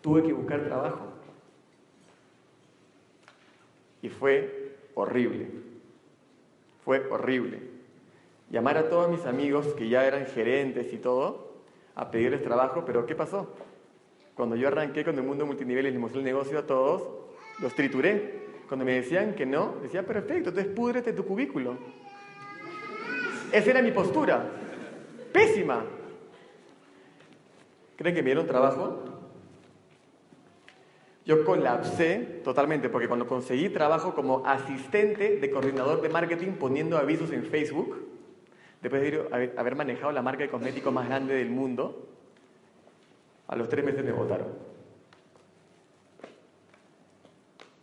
tuve 0.01 0.23
que 0.23 0.33
buscar 0.33 0.63
trabajo. 0.63 1.07
Y 4.01 4.09
fue 4.09 4.77
horrible. 4.93 5.47
Fue 6.85 7.05
horrible. 7.09 7.59
Llamar 8.49 8.77
a 8.77 8.89
todos 8.89 9.09
mis 9.09 9.25
amigos 9.25 9.67
que 9.73 9.89
ya 9.89 10.05
eran 10.05 10.25
gerentes 10.25 10.93
y 10.93 10.97
todo, 10.97 11.53
a 11.95 12.11
pedirles 12.11 12.43
trabajo, 12.43 12.85
pero 12.85 13.05
¿qué 13.05 13.13
pasó? 13.13 13.53
Cuando 14.35 14.55
yo 14.55 14.69
arranqué 14.69 15.03
con 15.03 15.15
el 15.15 15.23
mundo 15.23 15.45
multinivel 15.45 15.87
y 15.87 15.91
les 15.91 15.99
mostré 15.99 16.19
el 16.19 16.25
negocio 16.25 16.59
a 16.59 16.65
todos, 16.65 17.27
los 17.59 17.73
trituré. 17.75 18.37
Cuando 18.67 18.85
me 18.85 18.93
decían 18.93 19.33
que 19.33 19.45
no, 19.45 19.75
decía, 19.81 20.05
perfecto, 20.05 20.49
entonces 20.49 20.73
púdrete 20.73 21.13
tu 21.13 21.25
cubículo. 21.25 21.77
Esa 23.51 23.69
era 23.69 23.81
mi 23.81 23.91
postura. 23.91 24.45
Pésima. 25.31 25.85
¿Creen 27.95 28.15
que 28.15 28.21
me 28.21 28.27
dieron 28.27 28.45
trabajo? 28.45 29.03
Yo 31.25 31.43
colapsé 31.43 32.41
totalmente 32.43 32.89
porque 32.89 33.07
cuando 33.07 33.27
conseguí 33.27 33.69
trabajo 33.69 34.13
como 34.15 34.45
asistente 34.45 35.37
de 35.37 35.51
coordinador 35.51 36.01
de 36.01 36.09
marketing 36.09 36.53
poniendo 36.53 36.97
avisos 36.97 37.31
en 37.31 37.43
Facebook, 37.43 37.97
después 38.81 39.01
de 39.01 39.27
haber 39.57 39.75
manejado 39.75 40.11
la 40.11 40.21
marca 40.21 40.43
de 40.43 40.49
cosméticos 40.49 40.93
más 40.93 41.07
grande 41.07 41.35
del 41.35 41.49
mundo, 41.49 42.07
a 43.47 43.55
los 43.55 43.67
tres 43.67 43.83
meses 43.83 44.03
me 44.05 44.11
votaron. 44.11 44.76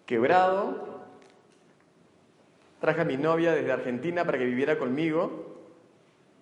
Quebrado, 0.07 1.05
traje 2.81 3.01
a 3.01 3.05
mi 3.05 3.17
novia 3.17 3.53
desde 3.53 3.73
Argentina 3.73 4.25
para 4.25 4.37
que 4.37 4.45
viviera 4.45 4.79
conmigo, 4.79 5.57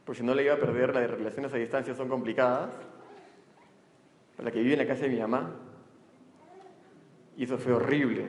porque 0.04 0.18
si 0.18 0.26
no 0.26 0.34
le 0.34 0.42
iba 0.42 0.54
a 0.54 0.58
perder, 0.58 0.92
las 0.92 1.08
relaciones 1.08 1.52
a 1.52 1.56
distancia 1.56 1.94
son 1.94 2.08
complicadas, 2.08 2.70
para 4.36 4.50
que 4.50 4.60
vive 4.60 4.72
en 4.72 4.80
la 4.80 4.86
casa 4.86 5.02
de 5.02 5.10
mi 5.10 5.20
mamá. 5.20 5.52
Y 7.36 7.44
eso 7.44 7.56
fue 7.58 7.72
horrible, 7.72 8.26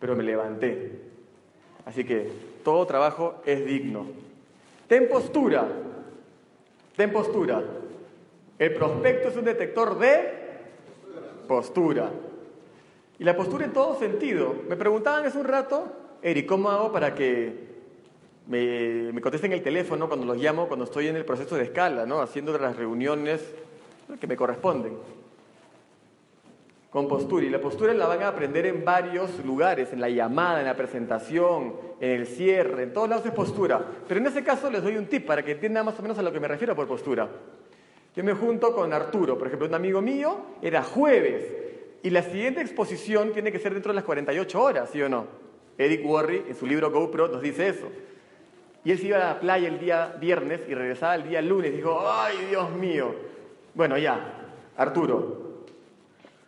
pero 0.00 0.16
me 0.16 0.22
levanté. 0.22 1.00
Así 1.84 2.04
que 2.04 2.30
todo 2.64 2.86
trabajo 2.86 3.42
es 3.44 3.66
digno. 3.66 4.06
Ten 4.88 5.08
postura, 5.08 5.68
ten 6.96 7.12
postura. 7.12 7.62
El 8.58 8.74
prospecto 8.74 9.28
es 9.28 9.36
un 9.36 9.44
detector 9.44 9.98
de 9.98 10.32
postura. 11.46 12.10
Y 13.22 13.24
la 13.24 13.36
postura 13.36 13.64
en 13.64 13.72
todo 13.72 13.96
sentido. 13.96 14.52
Me 14.68 14.74
preguntaban 14.74 15.24
hace 15.24 15.38
un 15.38 15.44
rato, 15.44 15.86
Eric, 16.22 16.44
¿cómo 16.44 16.70
hago 16.70 16.90
para 16.90 17.14
que 17.14 17.54
me, 18.48 19.20
contesten 19.20 19.52
el 19.52 19.62
teléfono 19.62 20.08
cuando 20.08 20.26
los 20.26 20.38
llamo, 20.38 20.66
cuando 20.66 20.86
estoy 20.86 21.06
en 21.06 21.14
el 21.14 21.24
proceso 21.24 21.54
de 21.54 21.62
escala, 21.62 22.04
¿no? 22.04 22.20
haciendo 22.20 22.58
las 22.58 22.74
reuniones 22.74 23.40
que 24.20 24.26
me 24.26 24.34
corresponden? 24.34 24.96
con 26.90 27.06
postura. 27.06 27.46
Y 27.46 27.48
la 27.48 27.60
postura 27.60 27.94
la 27.94 28.08
van 28.08 28.22
a 28.22 28.28
aprender 28.28 28.66
en 28.66 28.84
varios 28.84 29.42
lugares, 29.44 29.92
en 29.92 30.00
la 30.00 30.10
llamada, 30.10 30.58
en 30.58 30.66
la 30.66 30.76
presentación, 30.76 31.74
en 32.00 32.10
el 32.10 32.26
cierre, 32.26 32.82
en 32.82 32.92
todos 32.92 33.08
lados 33.08 33.24
es 33.24 33.32
postura. 33.32 33.80
Pero 34.08 34.18
en 34.18 34.26
ese 34.26 34.42
caso 34.42 34.68
les 34.68 34.82
doy 34.82 34.96
un 34.96 35.06
tip 35.06 35.26
para 35.26 35.44
que 35.44 35.52
entiendan 35.52 35.86
más 35.86 35.96
o 35.96 36.02
menos 36.02 36.18
a 36.18 36.22
lo 36.22 36.32
que 36.32 36.40
me 36.40 36.48
refiero 36.48 36.74
por 36.74 36.88
postura. 36.88 37.28
Yo 38.16 38.24
me 38.24 38.34
junto 38.34 38.74
con 38.74 38.92
Arturo, 38.92 39.38
por 39.38 39.46
ejemplo, 39.46 39.68
un 39.68 39.74
amigo 39.74 40.02
mío, 40.02 40.38
era 40.60 40.82
jueves, 40.82 41.61
y 42.02 42.10
la 42.10 42.22
siguiente 42.22 42.60
exposición 42.60 43.32
tiene 43.32 43.52
que 43.52 43.58
ser 43.58 43.72
dentro 43.72 43.92
de 43.92 43.96
las 43.96 44.04
48 44.04 44.62
horas, 44.62 44.90
¿sí 44.90 45.00
o 45.02 45.08
no? 45.08 45.26
Eric 45.78 46.04
Worry, 46.04 46.44
en 46.48 46.54
su 46.54 46.66
libro 46.66 46.90
GoPro, 46.90 47.28
nos 47.28 47.42
dice 47.42 47.68
eso. 47.68 47.88
Y 48.84 48.90
él 48.90 48.98
se 48.98 49.06
iba 49.06 49.16
a 49.16 49.34
la 49.34 49.40
playa 49.40 49.68
el 49.68 49.78
día 49.78 50.16
viernes 50.20 50.60
y 50.68 50.74
regresaba 50.74 51.14
el 51.14 51.28
día 51.28 51.40
lunes. 51.40 51.72
Dijo, 51.72 52.02
¡ay, 52.04 52.46
Dios 52.50 52.70
mío! 52.72 53.14
Bueno, 53.74 53.96
ya, 53.96 54.48
Arturo, 54.76 55.64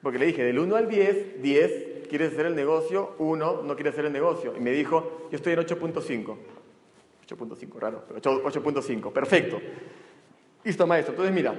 porque 0.03 0.19
le 0.19 0.27
dije, 0.27 0.43
del 0.43 0.59
1 0.59 0.77
al 0.77 0.89
10, 0.89 1.41
10 1.41 1.95
¿quieres 2.09 2.33
hacer 2.33 2.47
el 2.47 2.55
negocio? 2.55 3.15
Uno, 3.19 3.63
no 3.63 3.75
quiere 3.75 3.91
hacer 3.91 4.05
el 4.05 4.13
negocio. 4.13 4.55
Y 4.57 4.61
me 4.61 4.71
dijo, 4.71 5.29
yo 5.31 5.37
estoy 5.37 5.55
en 5.55 5.61
8.5. 5.61 6.37
8.5, 7.27 7.79
raro, 7.79 8.05
pero 8.07 8.21
8.5, 8.21 9.13
perfecto. 9.13 9.61
Listo, 10.63 10.87
maestro. 10.87 11.13
Entonces, 11.13 11.35
mira, 11.35 11.55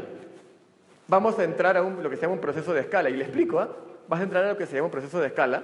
vamos 1.08 1.38
a 1.40 1.44
entrar 1.44 1.78
a 1.78 1.82
lo 1.82 2.10
que 2.10 2.16
se 2.16 2.24
llama 2.24 2.34
un 2.34 2.42
proceso 2.42 2.74
de 2.74 2.82
escala. 2.82 3.10
Y 3.10 3.16
le 3.16 3.24
explico, 3.24 3.60
¿ah? 3.60 3.70
Vas 4.08 4.20
a 4.20 4.24
entrar 4.24 4.44
a 4.44 4.50
lo 4.50 4.58
que 4.58 4.66
se 4.66 4.76
llama 4.76 4.86
un 4.86 4.92
proceso 4.92 5.20
de 5.20 5.28
escala, 5.28 5.64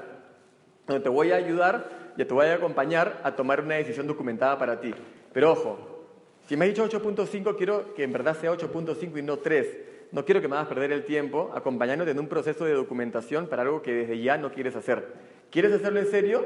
donde 0.88 1.04
te 1.04 1.10
voy 1.10 1.32
a 1.32 1.36
ayudar 1.36 2.14
y 2.18 2.26
te 2.26 2.34
voy 2.34 2.48
a 2.48 2.56
acompañar 2.56 3.22
a 3.24 3.36
tomar 3.36 3.62
una 3.62 3.76
decisión 3.76 4.08
documentada 4.08 4.58
para 4.58 4.80
ti. 4.80 4.94
Pero 5.32 5.52
ojo, 5.52 6.06
si 6.48 6.58
me 6.58 6.66
has 6.66 6.72
dicho 6.72 6.88
8.5, 6.90 7.56
quiero 7.56 7.94
que 7.94 8.04
en 8.04 8.12
verdad 8.12 8.36
sea 8.36 8.52
8.5 8.52 9.18
y 9.18 9.22
no 9.22 9.38
3. 9.38 9.78
No 10.12 10.26
quiero 10.26 10.42
que 10.42 10.48
me 10.48 10.56
hagas 10.56 10.68
perder 10.68 10.92
el 10.92 11.06
tiempo 11.06 11.52
acompañándote 11.56 12.12
en 12.12 12.20
un 12.20 12.28
proceso 12.28 12.66
de 12.66 12.74
documentación 12.74 13.48
para 13.48 13.62
algo 13.62 13.82
que 13.82 13.94
desde 13.94 14.22
ya 14.22 14.38
no 14.38 14.52
quieres 14.52 14.76
hacer. 14.76 15.08
¿Quieres 15.50 15.72
hacerlo 15.72 16.00
en 16.00 16.08
serio? 16.08 16.46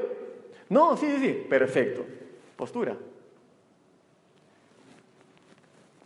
No, 0.68 0.96
sí, 0.96 1.06
sí, 1.06 1.18
sí, 1.18 1.46
perfecto. 1.48 2.04
Postura. 2.56 2.96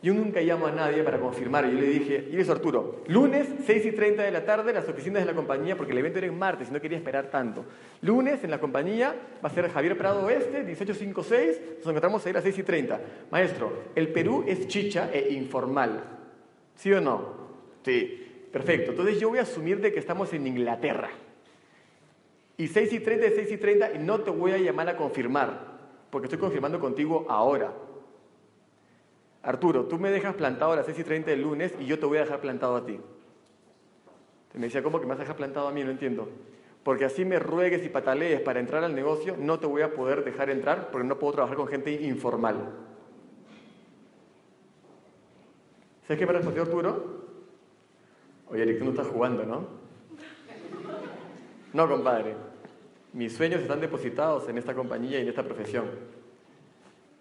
Yo 0.03 0.15
nunca 0.15 0.41
llamo 0.41 0.67
a 0.67 0.73
nadie 0.73 1.03
para 1.03 1.19
confirmar. 1.21 1.69
Yo 1.71 1.79
le 1.79 1.87
dije, 1.87 2.29
y 2.33 2.39
eso 2.39 2.53
Arturo, 2.53 3.03
lunes 3.07 3.47
6 3.67 3.85
y 3.85 3.93
30 3.93 4.23
de 4.23 4.31
la 4.31 4.47
tarde 4.47 4.73
las 4.73 4.89
oficinas 4.89 5.23
de 5.23 5.27
la 5.27 5.35
compañía, 5.35 5.77
porque 5.77 5.93
el 5.93 5.99
evento 5.99 6.19
era 6.19 6.27
en 6.27 6.39
martes 6.39 6.69
y 6.71 6.73
no 6.73 6.81
quería 6.81 6.97
esperar 6.97 7.27
tanto. 7.27 7.67
Lunes 8.01 8.43
en 8.43 8.51
la 8.51 8.59
compañía 8.59 9.15
va 9.45 9.49
a 9.51 9.53
ser 9.53 9.71
Javier 9.71 9.99
Prado 9.99 10.25
Oeste, 10.25 10.63
1856, 10.63 11.61
nos 11.79 11.87
encontramos 11.87 12.25
a 12.25 12.31
ir 12.31 12.37
a 12.39 12.41
6 12.41 12.59
y 12.59 12.63
30. 12.63 13.01
Maestro, 13.31 13.73
el 13.95 14.09
Perú 14.09 14.45
es 14.47 14.67
chicha 14.69 15.11
e 15.13 15.35
informal. 15.35 16.03
¿Sí 16.77 16.91
o 16.93 17.01
no? 17.03 17.35
Sí, 17.85 18.47
perfecto. 18.51 18.93
Entonces 18.93 19.21
yo 19.21 19.29
voy 19.29 19.39
a 19.39 19.43
asumir 19.43 19.83
de 19.83 19.93
que 19.93 19.99
estamos 19.99 20.33
en 20.33 20.47
Inglaterra. 20.47 21.11
Y 22.57 22.69
6 22.69 22.93
y 22.95 23.01
30 23.01 23.27
es 23.27 23.35
6 23.35 23.53
y 23.53 23.57
30 23.59 23.95
y 23.97 23.99
no 23.99 24.21
te 24.21 24.31
voy 24.31 24.53
a 24.53 24.59
llamar 24.59 24.89
a 24.89 24.97
confirmar, 24.97 25.79
porque 26.09 26.27
estoy 26.27 26.39
confirmando 26.39 26.81
contigo 26.81 27.27
ahora. 27.29 27.71
Arturo, 29.43 29.87
tú 29.87 29.99
me 29.99 30.11
dejas 30.11 30.35
plantado 30.35 30.73
a 30.73 30.77
las 30.77 30.87
6 30.87 30.99
y 30.99 31.05
30 31.05 31.31
del 31.31 31.43
lunes 31.43 31.75
y 31.81 31.87
yo 31.87 31.99
te 31.99 32.07
voy 32.07 32.19
a 32.19 32.23
dejar 32.23 32.41
plantado 32.41 32.77
a 32.77 32.85
ti. 32.85 33.01
me 34.55 34.61
decía, 34.61 34.83
¿cómo 34.83 35.01
que 35.01 35.07
me 35.07 35.13
has 35.13 35.19
dejado 35.19 35.37
plantado 35.37 35.69
a 35.69 35.73
mí? 35.73 35.83
No 35.83 35.91
entiendo. 35.91 36.29
Porque 36.83 37.05
así 37.05 37.25
me 37.25 37.39
ruegues 37.39 37.85
y 37.85 37.89
patalees 37.89 38.41
para 38.41 38.61
entrar 38.61 38.85
al 38.85 38.95
negocio, 38.95 39.37
no 39.39 39.59
te 39.59 39.67
voy 39.67 39.83
a 39.83 39.95
poder 39.95 40.25
dejar 40.25 40.51
entrar 40.51 40.91
porque 40.91 41.07
no 41.07 41.19
puedo 41.19 41.35
trabajar 41.35 41.57
con 41.57 41.69
gente 41.69 41.91
informal. 41.91 42.71
¿Sabes 46.03 46.19
qué 46.19 46.27
me 46.27 46.33
respondió 46.33 46.63
Arturo? 46.63 47.21
Oye, 48.49 48.63
Eric, 48.63 48.79
tú 48.79 48.85
no 48.85 48.91
estás 48.91 49.07
jugando, 49.07 49.45
¿no? 49.45 49.67
No, 51.73 51.89
compadre. 51.89 52.35
Mis 53.13 53.37
sueños 53.37 53.61
están 53.61 53.81
depositados 53.81 54.49
en 54.49 54.59
esta 54.59 54.75
compañía 54.75 55.19
y 55.19 55.23
en 55.23 55.29
esta 55.29 55.45
profesión. 55.45 55.85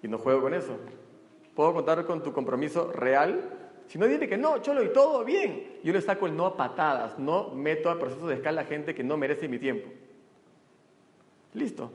Y 0.01 0.07
no 0.07 0.17
juego 0.17 0.41
con 0.41 0.53
eso. 0.53 0.79
¿Puedo 1.59 1.73
contar 1.73 2.05
con 2.05 2.23
tu 2.23 2.31
compromiso 2.31 2.89
real? 2.89 3.49
Si 3.85 3.97
no, 3.97 4.05
dile 4.05 4.29
que 4.29 4.37
no, 4.37 4.59
cholo, 4.59 4.81
y 4.81 4.93
todo 4.93 5.25
bien. 5.25 5.79
Yo 5.83 5.91
le 5.91 5.99
saco 5.99 6.25
el 6.25 6.33
no 6.33 6.45
a 6.45 6.55
patadas, 6.55 7.19
no 7.19 7.49
meto 7.49 7.89
a 7.89 7.99
procesos 7.99 8.29
de 8.29 8.35
escala 8.35 8.61
a 8.61 8.63
gente 8.63 8.95
que 8.95 9.03
no 9.03 9.17
merece 9.17 9.49
mi 9.49 9.59
tiempo. 9.59 9.89
Listo. 11.53 11.91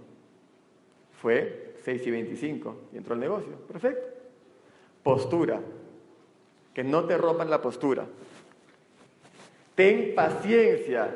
Fue 1.13 1.77
6 1.83 2.07
y 2.07 2.11
25 2.11 2.77
y 2.93 2.99
entró 2.99 3.15
el 3.15 3.21
negocio. 3.21 3.57
Perfecto. 3.67 4.07
Postura. 5.03 5.63
Que 6.75 6.85
no 6.85 7.07
te 7.07 7.17
rompan 7.17 7.49
la 7.49 7.63
postura. 7.63 8.05
Ten 9.75 10.15
paciencia. 10.15 11.09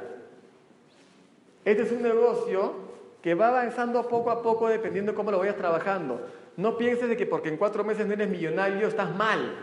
Este 1.67 1.83
es 1.83 1.93
un 1.93 2.01
negocio 2.01 2.73
que 3.21 3.35
va 3.35 3.49
avanzando 3.49 4.09
poco 4.09 4.31
a 4.31 4.41
poco 4.41 4.71
dependiendo 4.71 5.13
de 5.13 5.17
cómo 5.17 5.31
lo 5.31 5.39
vayas 5.39 5.57
trabajando. 5.57 6.19
No 6.59 6.77
pienses 6.77 7.09
de 7.09 7.17
que 7.17 7.25
porque 7.25 7.49
en 7.49 7.57
cuatro 7.57 7.85
meses 7.85 8.05
no 8.05 8.15
eres 8.15 8.29
millonario 8.29 8.89
estás 8.89 9.15
mal. 9.15 9.55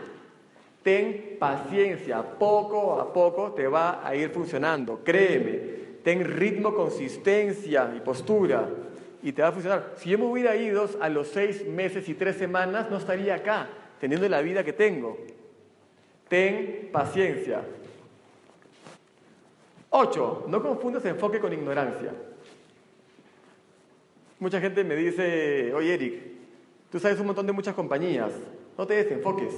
Ten 0.82 1.36
paciencia, 1.38 2.22
poco 2.22 2.98
a 2.98 3.12
poco 3.12 3.52
te 3.52 3.68
va 3.68 4.06
a 4.06 4.16
ir 4.16 4.30
funcionando, 4.30 5.02
créeme. 5.04 5.76
Ten 6.02 6.24
ritmo, 6.24 6.74
consistencia 6.74 7.92
y 7.94 8.00
postura 8.00 8.66
y 9.22 9.30
te 9.32 9.42
va 9.42 9.48
a 9.48 9.52
funcionar. 9.52 9.92
Si 9.96 10.08
yo 10.08 10.16
me 10.16 10.24
hubiera 10.24 10.56
ido 10.56 10.88
a 10.98 11.10
los 11.10 11.28
seis 11.28 11.66
meses 11.66 12.08
y 12.08 12.14
tres 12.14 12.36
semanas, 12.36 12.88
no 12.90 12.96
estaría 12.96 13.34
acá, 13.34 13.68
teniendo 14.00 14.26
la 14.26 14.40
vida 14.40 14.64
que 14.64 14.72
tengo. 14.72 15.18
Ten 16.28 16.88
paciencia. 16.90 17.60
Ocho, 19.90 20.46
no 20.48 20.62
confundas 20.62 21.04
enfoque 21.04 21.40
con 21.40 21.52
ignorancia. 21.52 22.14
Mucha 24.38 24.60
gente 24.62 24.82
me 24.82 24.96
dice, 24.96 25.74
oye 25.74 25.92
Eric, 25.92 26.35
Tú 26.90 26.98
sabes 27.00 27.18
un 27.20 27.26
montón 27.26 27.46
de 27.46 27.52
muchas 27.52 27.74
compañías. 27.74 28.32
No 28.76 28.86
te 28.86 28.94
desenfoques. 28.94 29.54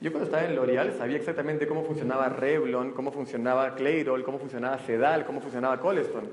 Yo 0.00 0.12
cuando 0.12 0.26
estaba 0.26 0.44
en 0.44 0.54
L'Oreal 0.54 0.94
sabía 0.96 1.16
exactamente 1.16 1.66
cómo 1.66 1.82
funcionaba 1.82 2.28
Revlon, 2.28 2.92
cómo 2.92 3.10
funcionaba 3.10 3.74
Clairol, 3.74 4.22
cómo 4.22 4.38
funcionaba 4.38 4.78
Sedal, 4.78 5.26
cómo 5.26 5.40
funcionaba 5.40 5.80
Coleston. 5.80 6.30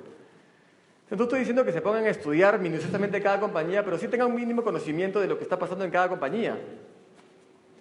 Entonces 1.10 1.25
estoy 1.25 1.39
diciendo 1.39 1.65
que 1.65 1.71
se 1.71 1.81
pongan 1.81 2.05
a 2.05 2.10
estudiar 2.10 2.60
minuciosamente 2.60 3.21
cada 3.21 3.39
compañía, 3.39 3.84
pero 3.84 3.97
sí 3.97 4.08
tengan 4.08 4.27
un 4.27 4.36
mínimo 4.36 4.63
conocimiento 4.63 5.19
de 5.19 5.27
lo 5.27 5.38
que 5.38 5.43
está 5.43 5.58
pasando 5.58 5.84
en 5.84 5.91
cada 5.91 6.10
compañía. 6.10 6.60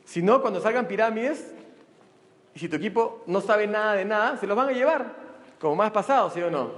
Si 0.05 0.22
no, 0.22 0.40
cuando 0.40 0.61
salgan 0.61 0.87
pirámides, 0.87 1.55
y 2.55 2.59
si 2.59 2.68
tu 2.68 2.77
equipo 2.77 3.22
no 3.27 3.40
sabe 3.40 3.66
nada 3.66 3.94
de 3.94 4.05
nada, 4.05 4.37
se 4.37 4.46
los 4.46 4.57
van 4.57 4.68
a 4.68 4.72
llevar, 4.72 5.16
como 5.59 5.74
más 5.77 5.90
pasado, 5.90 6.31
¿sí 6.31 6.40
o 6.40 6.50
no? 6.50 6.70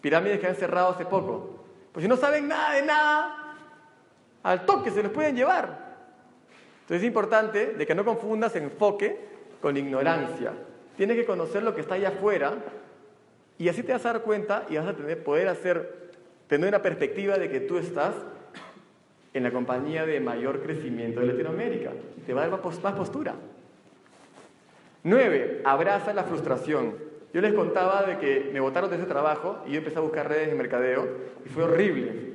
Pirámides 0.00 0.40
que 0.40 0.46
han 0.46 0.56
cerrado 0.56 0.90
hace 0.90 1.04
poco. 1.04 1.61
Pues 1.92 2.02
si 2.02 2.08
no 2.08 2.16
saben 2.16 2.48
nada 2.48 2.74
de 2.74 2.82
nada, 2.82 3.56
al 4.42 4.66
toque 4.66 4.90
se 4.90 5.02
los 5.02 5.12
pueden 5.12 5.36
llevar. 5.36 5.92
Entonces 6.82 7.02
es 7.02 7.04
importante 7.04 7.74
de 7.74 7.86
que 7.86 7.94
no 7.94 8.04
confundas 8.04 8.56
enfoque 8.56 9.18
con 9.60 9.76
ignorancia. 9.76 10.52
Tienes 10.96 11.16
que 11.16 11.24
conocer 11.24 11.62
lo 11.62 11.74
que 11.74 11.82
está 11.82 11.94
allá 11.94 12.08
afuera 12.08 12.54
y 13.58 13.68
así 13.68 13.82
te 13.82 13.92
vas 13.92 14.04
a 14.06 14.14
dar 14.14 14.22
cuenta 14.22 14.66
y 14.68 14.76
vas 14.76 14.86
a 14.86 14.94
tener, 14.94 15.22
poder 15.22 15.48
hacer, 15.48 16.10
tener 16.48 16.68
una 16.68 16.82
perspectiva 16.82 17.38
de 17.38 17.48
que 17.48 17.60
tú 17.60 17.78
estás 17.78 18.14
en 19.34 19.42
la 19.42 19.50
compañía 19.50 20.04
de 20.04 20.20
mayor 20.20 20.62
crecimiento 20.62 21.20
de 21.20 21.26
Latinoamérica. 21.26 21.92
Te 22.26 22.34
va 22.34 22.44
a 22.44 22.48
dar 22.48 22.60
más 22.62 22.92
postura. 22.94 23.34
Nueve, 25.04 25.62
abraza 25.64 26.12
la 26.12 26.24
frustración. 26.24 27.11
Yo 27.32 27.40
les 27.40 27.54
contaba 27.54 28.02
de 28.02 28.18
que 28.18 28.50
me 28.52 28.60
votaron 28.60 28.90
de 28.90 28.96
ese 28.96 29.06
trabajo 29.06 29.62
y 29.66 29.72
yo 29.72 29.78
empecé 29.78 29.98
a 29.98 30.02
buscar 30.02 30.28
redes 30.28 30.48
de 30.48 30.54
mercadeo 30.54 31.08
y 31.44 31.48
fue 31.48 31.64
horrible. 31.64 32.32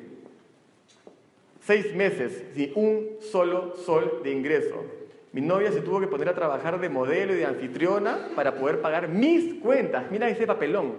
Seis 1.61 1.93
meses 1.95 2.45
sin 2.55 2.71
un 2.75 3.17
solo 3.19 3.75
sol 3.75 4.21
de 4.23 4.31
ingreso. 4.31 4.83
Mi 5.33 5.41
novia 5.41 5.71
se 5.71 5.81
tuvo 5.81 5.99
que 5.99 6.07
poner 6.07 6.29
a 6.29 6.33
trabajar 6.33 6.79
de 6.79 6.89
modelo 6.89 7.33
y 7.33 7.37
de 7.37 7.45
anfitriona 7.45 8.29
para 8.35 8.55
poder 8.55 8.81
pagar 8.81 9.07
mis 9.07 9.55
cuentas. 9.55 10.09
Mira 10.09 10.29
ese 10.29 10.47
papelón. 10.47 10.95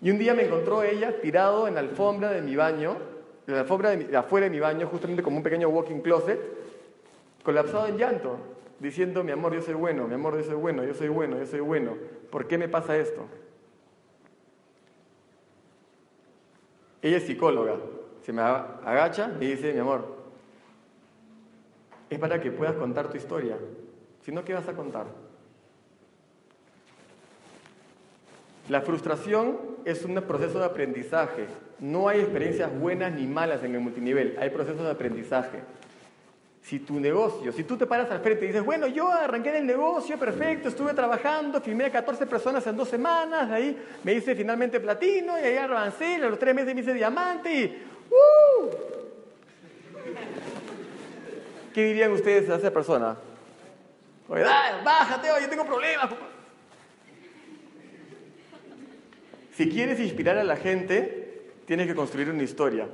Y 0.00 0.10
un 0.10 0.18
día 0.18 0.34
me 0.34 0.44
encontró 0.44 0.82
ella 0.82 1.20
tirado 1.20 1.66
en 1.66 1.74
la 1.74 1.80
alfombra 1.80 2.30
de 2.30 2.42
mi 2.42 2.54
baño, 2.54 2.96
en 3.46 3.54
la 3.54 3.60
alfombra 3.60 3.96
de, 3.96 4.16
afuera 4.16 4.44
de 4.44 4.50
mi 4.50 4.60
baño, 4.60 4.86
justamente 4.86 5.22
como 5.22 5.38
un 5.38 5.42
pequeño 5.42 5.68
walking 5.68 6.00
closet, 6.00 6.38
colapsado 7.42 7.86
en 7.88 7.98
llanto 7.98 8.38
diciendo, 8.80 9.22
mi 9.22 9.30
amor, 9.30 9.54
yo 9.54 9.62
soy 9.62 9.74
bueno, 9.74 10.08
mi 10.08 10.14
amor, 10.14 10.36
yo 10.36 10.42
soy 10.42 10.54
bueno, 10.54 10.84
yo 10.84 10.94
soy 10.94 11.08
bueno, 11.08 11.38
yo 11.38 11.46
soy 11.46 11.60
bueno. 11.60 11.96
¿Por 12.30 12.48
qué 12.48 12.58
me 12.58 12.68
pasa 12.68 12.96
esto? 12.96 13.26
Ella 17.02 17.18
es 17.18 17.24
psicóloga. 17.24 17.76
Se 18.22 18.32
me 18.32 18.42
agacha 18.42 19.32
y 19.40 19.46
dice, 19.46 19.72
mi 19.72 19.80
amor, 19.80 20.16
es 22.08 22.18
para 22.18 22.40
que 22.40 22.50
puedas 22.50 22.74
contar 22.74 23.08
tu 23.08 23.16
historia. 23.16 23.56
Si 24.22 24.32
no, 24.32 24.44
¿qué 24.44 24.54
vas 24.54 24.68
a 24.68 24.74
contar? 24.74 25.06
La 28.68 28.82
frustración 28.82 29.58
es 29.84 30.04
un 30.04 30.14
proceso 30.22 30.58
de 30.58 30.64
aprendizaje. 30.64 31.46
No 31.80 32.08
hay 32.08 32.20
experiencias 32.20 32.78
buenas 32.78 33.12
ni 33.12 33.26
malas 33.26 33.64
en 33.64 33.74
el 33.74 33.80
multinivel, 33.80 34.36
hay 34.38 34.50
procesos 34.50 34.84
de 34.84 34.90
aprendizaje. 34.90 35.60
Si 36.62 36.80
tu 36.80 37.00
negocio, 37.00 37.52
si 37.52 37.64
tú 37.64 37.76
te 37.76 37.86
paras 37.86 38.10
al 38.10 38.20
frente 38.20 38.44
y 38.44 38.48
dices, 38.48 38.64
bueno, 38.64 38.86
yo 38.86 39.10
arranqué 39.10 39.56
el 39.56 39.66
negocio, 39.66 40.18
perfecto, 40.18 40.68
estuve 40.68 40.92
trabajando, 40.92 41.60
firmé 41.60 41.86
a 41.86 41.90
14 41.90 42.26
personas 42.26 42.66
en 42.66 42.76
dos 42.76 42.88
semanas, 42.88 43.48
de 43.48 43.54
ahí 43.54 43.82
me 44.04 44.12
hice 44.12 44.34
finalmente 44.34 44.78
platino, 44.78 45.38
y 45.38 45.42
ahí 45.42 45.56
avancé, 45.56 46.16
a 46.16 46.28
los 46.28 46.38
tres 46.38 46.54
meses 46.54 46.74
me 46.74 46.82
hice 46.82 46.92
diamante 46.92 47.52
y 47.52 47.82
¡uh! 48.10 48.70
¿Qué 51.72 51.84
dirían 51.84 52.12
ustedes 52.12 52.50
a 52.50 52.56
esa 52.56 52.70
persona? 52.70 53.16
Oye, 54.28 54.44
bájate, 54.84 55.30
oye, 55.30 55.48
tengo 55.48 55.64
problemas. 55.64 56.10
Si 59.54 59.68
quieres 59.68 59.98
inspirar 60.00 60.38
a 60.38 60.44
la 60.44 60.56
gente, 60.56 61.52
tienes 61.66 61.86
que 61.86 61.94
construir 61.94 62.30
una 62.30 62.42
historia. 62.42 62.88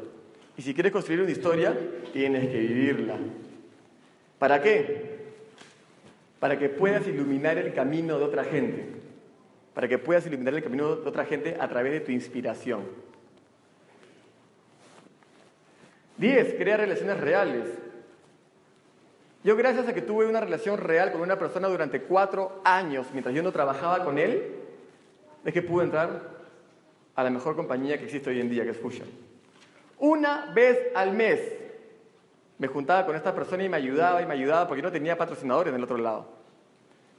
Y 0.56 0.62
si 0.62 0.72
quieres 0.72 0.92
construir 0.92 1.20
una 1.20 1.30
historia, 1.30 1.76
tienes 2.12 2.48
que 2.48 2.58
vivirla. 2.58 3.18
¿Para 4.38 4.60
qué? 4.60 5.16
Para 6.40 6.58
que 6.58 6.68
puedas 6.68 7.06
iluminar 7.06 7.58
el 7.58 7.72
camino 7.72 8.18
de 8.18 8.24
otra 8.24 8.44
gente. 8.44 8.94
para 9.74 9.88
que 9.88 9.98
puedas 9.98 10.26
iluminar 10.26 10.54
el 10.54 10.62
camino 10.62 10.96
de 10.96 11.06
otra 11.06 11.26
gente 11.26 11.54
a 11.60 11.68
través 11.68 11.92
de 11.92 12.00
tu 12.00 12.10
inspiración. 12.10 12.80
10. 16.16 16.54
Crea 16.54 16.78
relaciones 16.78 17.20
reales. 17.20 17.68
Yo 19.44 19.54
gracias 19.54 19.86
a 19.86 19.92
que 19.92 20.00
tuve 20.00 20.26
una 20.26 20.40
relación 20.40 20.78
real 20.78 21.12
con 21.12 21.20
una 21.20 21.38
persona 21.38 21.68
durante 21.68 22.00
cuatro 22.00 22.62
años, 22.64 23.08
mientras 23.12 23.34
yo 23.34 23.42
no 23.42 23.52
trabajaba 23.52 24.02
con 24.02 24.18
él, 24.18 24.54
es 25.44 25.52
que 25.52 25.60
pude 25.60 25.84
entrar 25.84 26.22
a 27.14 27.22
la 27.22 27.28
mejor 27.28 27.54
compañía 27.54 27.98
que 27.98 28.06
existe 28.06 28.30
hoy 28.30 28.40
en 28.40 28.48
día, 28.48 28.64
que 28.64 28.70
es 28.70 28.78
Fusion. 28.78 29.08
Una 29.98 30.52
vez 30.54 30.78
al 30.94 31.12
mes 31.12 31.40
me 32.58 32.68
juntaba 32.68 33.04
con 33.04 33.16
esta 33.16 33.34
persona 33.34 33.64
y 33.64 33.68
me 33.68 33.76
ayudaba 33.76 34.22
y 34.22 34.26
me 34.26 34.34
ayudaba 34.34 34.66
porque 34.66 34.82
yo 34.82 34.88
no 34.88 34.92
tenía 34.92 35.16
patrocinadores 35.16 35.70
en 35.70 35.76
el 35.76 35.84
otro 35.84 35.98
lado. 35.98 36.26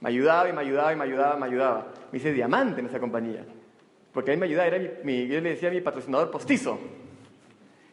Me 0.00 0.08
ayudaba 0.08 0.48
y 0.48 0.52
me 0.52 0.60
ayudaba 0.60 0.92
y 0.92 0.96
me 0.96 1.04
ayudaba, 1.04 1.36
me 1.36 1.46
ayudaba. 1.46 1.86
Me 2.12 2.18
hice 2.18 2.32
diamante 2.32 2.80
en 2.80 2.86
esa 2.86 3.00
compañía. 3.00 3.44
Porque 4.12 4.32
a 4.32 4.34
mí 4.34 4.40
me 4.40 4.46
ayudaba, 4.46 4.66
era 4.66 4.78
mi, 5.04 5.26
yo 5.26 5.40
le 5.40 5.50
decía 5.50 5.70
mi 5.70 5.80
patrocinador 5.80 6.30
postizo. 6.30 6.78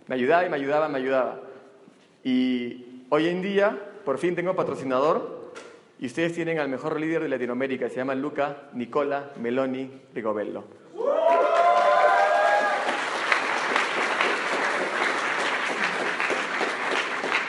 Me 0.07 0.15
ayudaba 0.15 0.45
y 0.45 0.49
me 0.49 0.55
ayudaba, 0.55 0.87
me 0.87 0.97
ayudaba. 0.97 1.39
Y 2.23 3.05
hoy 3.09 3.27
en 3.27 3.41
día, 3.41 3.77
por 4.03 4.17
fin 4.17 4.35
tengo 4.35 4.55
patrocinador 4.55 5.51
y 5.99 6.07
ustedes 6.07 6.33
tienen 6.33 6.59
al 6.59 6.69
mejor 6.69 6.99
líder 6.99 7.23
de 7.23 7.29
Latinoamérica, 7.29 7.89
se 7.89 7.95
llama 7.95 8.15
Luca 8.15 8.69
Nicola 8.73 9.31
Meloni 9.39 9.89
Rigobello. 10.13 10.63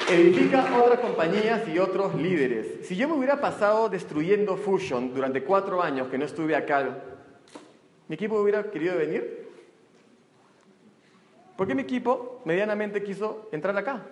Edifica 0.09 0.65
otras 0.81 1.01
compañías 1.01 1.67
y 1.67 1.81
otros 1.81 2.15
líderes. 2.15 2.87
Si 2.87 2.95
yo 2.95 3.09
me 3.09 3.15
hubiera 3.15 3.41
pasado 3.41 3.89
destruyendo 3.89 4.57
Fusion 4.57 5.13
durante 5.13 5.43
cuatro 5.43 5.83
años 5.83 6.07
que 6.09 6.17
no 6.17 6.25
estuve 6.25 6.55
acá, 6.55 6.97
¿mi 8.07 8.15
equipo 8.15 8.41
hubiera 8.41 8.71
querido 8.71 8.97
venir? 8.97 9.49
¿Por 11.57 11.67
qué 11.67 11.75
mi 11.75 11.83
equipo 11.83 12.41
medianamente 12.45 13.03
quiso 13.03 13.49
entrar 13.51 13.77
acá? 13.77 14.07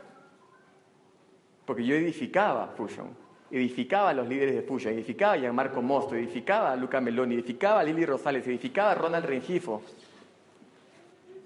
Porque 1.64 1.84
yo 1.84 1.94
edificaba 1.94 2.74
Fusion, 2.76 3.16
edificaba 3.52 4.10
a 4.10 4.14
los 4.14 4.28
líderes 4.28 4.56
de 4.56 4.62
Fusion, 4.62 4.94
edificaba 4.94 5.34
a 5.34 5.52
Marco 5.52 5.80
Mosto, 5.80 6.16
edificaba 6.16 6.72
a 6.72 6.76
Luca 6.76 7.00
Meloni, 7.00 7.36
edificaba 7.36 7.80
a 7.80 7.84
Lili 7.84 8.04
Rosales, 8.04 8.44
edificaba 8.48 8.90
a 8.90 8.94
Ronald 8.96 9.26
Rengifo. 9.26 9.80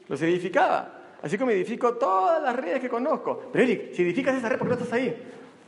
Los 0.09 0.23
edificaba. 0.23 0.98
Así 1.23 1.37
como 1.37 1.51
edifico 1.51 1.95
todas 1.95 2.43
las 2.43 2.55
redes 2.55 2.81
que 2.81 2.89
conozco. 2.89 3.51
Pero 3.53 3.65
Eric, 3.65 3.93
si 3.93 4.03
edificas 4.03 4.37
esa 4.37 4.49
red, 4.49 4.59
¿por 4.59 4.69
qué 4.69 4.75
no 4.75 4.81
estás 4.81 4.93
ahí? 4.93 5.17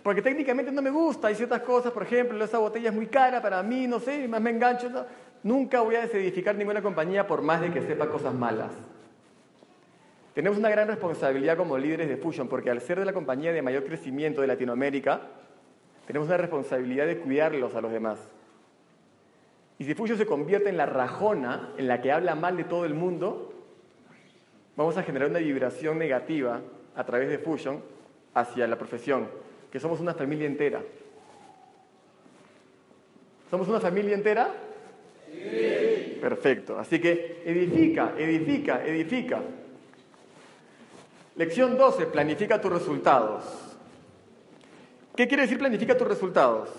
Porque 0.03 0.23
técnicamente 0.23 0.73
no 0.73 0.81
me 0.81 0.91
gusta, 0.91 1.29
hay 1.29 1.35
ciertas 1.35 1.61
cosas, 1.61 1.93
por 1.93 2.05
ejemplo, 2.05 2.43
esa 2.43 2.59
botella 2.59 2.89
es 2.89 2.95
muy 2.95 3.07
cara 3.07 3.43
para 3.43 3.63
mí, 3.63 3.87
no 3.87 4.01
sé, 4.01 4.27
más 4.29 4.41
me 4.41 4.51
engancho. 4.51 4.89
Nunca 5.43 5.81
voy 5.81 5.97
a 5.97 6.03
desedificar 6.03 6.55
ninguna 6.55 6.81
compañía 6.81 7.27
por 7.27 7.43
más 7.43 7.61
de 7.61 7.71
que 7.71 7.83
sepa 7.83 8.09
cosas 8.09 8.33
malas. 8.33 8.73
Tenemos 10.35 10.59
una 10.59 10.71
gran 10.71 10.87
responsabilidad 10.87 11.57
como 11.57 11.77
líderes 11.77 12.09
de 12.09 12.17
Fusion, 12.17 12.49
porque 12.49 12.71
al 12.71 12.81
ser 12.81 12.99
de 12.99 13.05
la 13.05 13.13
compañía 13.13 13.53
de 13.53 13.61
mayor 13.63 13.85
crecimiento 13.85 14.41
de 14.41 14.47
Latinoamérica, 14.47 15.23
tenemos 16.07 16.29
una 16.29 16.37
responsabilidad 16.37 17.07
de 17.07 17.19
cuidarlos 17.19 17.75
a 17.75 17.81
los 17.81 17.93
demás. 17.93 18.21
Y 19.79 19.85
si 19.85 19.95
Fusion 19.95 20.17
se 20.17 20.27
convierte 20.27 20.69
en 20.69 20.77
la 20.77 20.87
rajona 20.87 21.71
en 21.77 21.89
la 21.89 22.01
que 22.01 22.13
habla 22.13 22.35
mal 22.35 22.57
de 22.57 22.65
todo 22.65 22.85
el 22.85 22.95
mundo, 22.95 23.53
vamos 24.81 24.97
a 24.97 25.03
generar 25.03 25.29
una 25.29 25.41
vibración 25.41 25.99
negativa 25.99 26.59
a 26.97 27.05
través 27.05 27.29
de 27.29 27.37
Fusion 27.37 27.83
hacia 28.33 28.67
la 28.67 28.79
profesión, 28.79 29.29
que 29.71 29.79
somos 29.79 30.01
una 30.01 30.15
familia 30.15 30.47
entera. 30.47 30.81
¿Somos 33.51 33.69
una 33.69 33.79
familia 33.79 34.15
entera? 34.15 34.49
Sí. 35.27 36.19
Perfecto. 36.19 36.79
Así 36.79 36.99
que 36.99 37.43
edifica, 37.45 38.15
edifica, 38.17 38.83
edifica. 38.83 39.43
Lección 41.37 41.77
12, 41.77 42.07
planifica 42.07 42.59
tus 42.59 42.73
resultados. 42.73 43.45
¿Qué 45.15 45.29
quiere 45.29 45.43
decir 45.43 45.59
planifica 45.59 45.95
tus 45.95 46.09
resultados? 46.09 46.71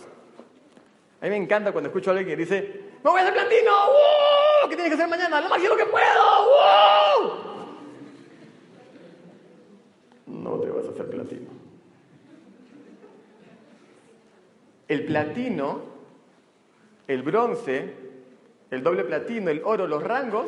A 1.22 1.26
mí 1.26 1.30
me 1.30 1.38
encanta 1.38 1.72
cuando 1.72 1.90
escucho 1.90 2.10
a 2.10 2.14
alguien 2.18 2.30
que 2.30 2.36
dice, 2.36 2.82
¡Me 3.04 3.12
voy 3.12 3.20
a 3.20 3.24
hacer 3.26 3.36
platino! 3.36 3.72
¡Wow! 3.72 4.70
¿Qué 4.70 4.76
tienes 4.76 4.90
que 4.90 4.96
hacer 4.96 5.08
mañana? 5.08 5.40
¡Lo 5.40 5.50
más 5.50 5.60
que 5.60 5.86
puedo! 5.86 6.46
¡Wow! 6.48 7.51
Hacer 10.88 11.08
platino. 11.08 11.50
El 14.88 15.06
platino, 15.06 15.82
el 17.08 17.22
bronce, 17.24 17.94
el 18.70 18.84
doble 18.84 19.04
platino, 19.04 19.50
el 19.50 19.62
oro, 19.64 19.88
los 19.88 20.04
rangos, 20.04 20.48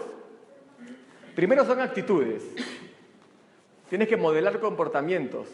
primero 1.35 1.65
son 1.65 1.79
actitudes. 1.79 2.43
Tienes 3.89 4.07
que 4.07 4.17
modelar 4.17 4.59
comportamientos. 4.59 5.47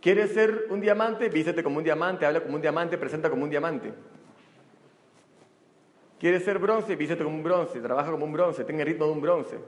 ¿Quieres 0.00 0.32
ser 0.32 0.66
un 0.70 0.80
diamante? 0.80 1.28
Vístete 1.28 1.62
como 1.62 1.78
un 1.78 1.84
diamante, 1.84 2.24
habla 2.24 2.40
como 2.40 2.54
un 2.54 2.62
diamante, 2.62 2.96
presenta 2.96 3.28
como 3.28 3.44
un 3.44 3.50
diamante. 3.50 3.92
¿Quieres 6.18 6.44
ser 6.44 6.58
bronce? 6.58 6.96
Vístete 6.96 7.24
como 7.24 7.36
un 7.36 7.42
bronce, 7.42 7.80
trabaja 7.80 8.10
como 8.10 8.24
un 8.24 8.32
bronce, 8.32 8.64
tenga 8.64 8.82
el 8.82 8.88
ritmo 8.88 9.06
de 9.06 9.12
un 9.12 9.20
bronce. 9.20 9.58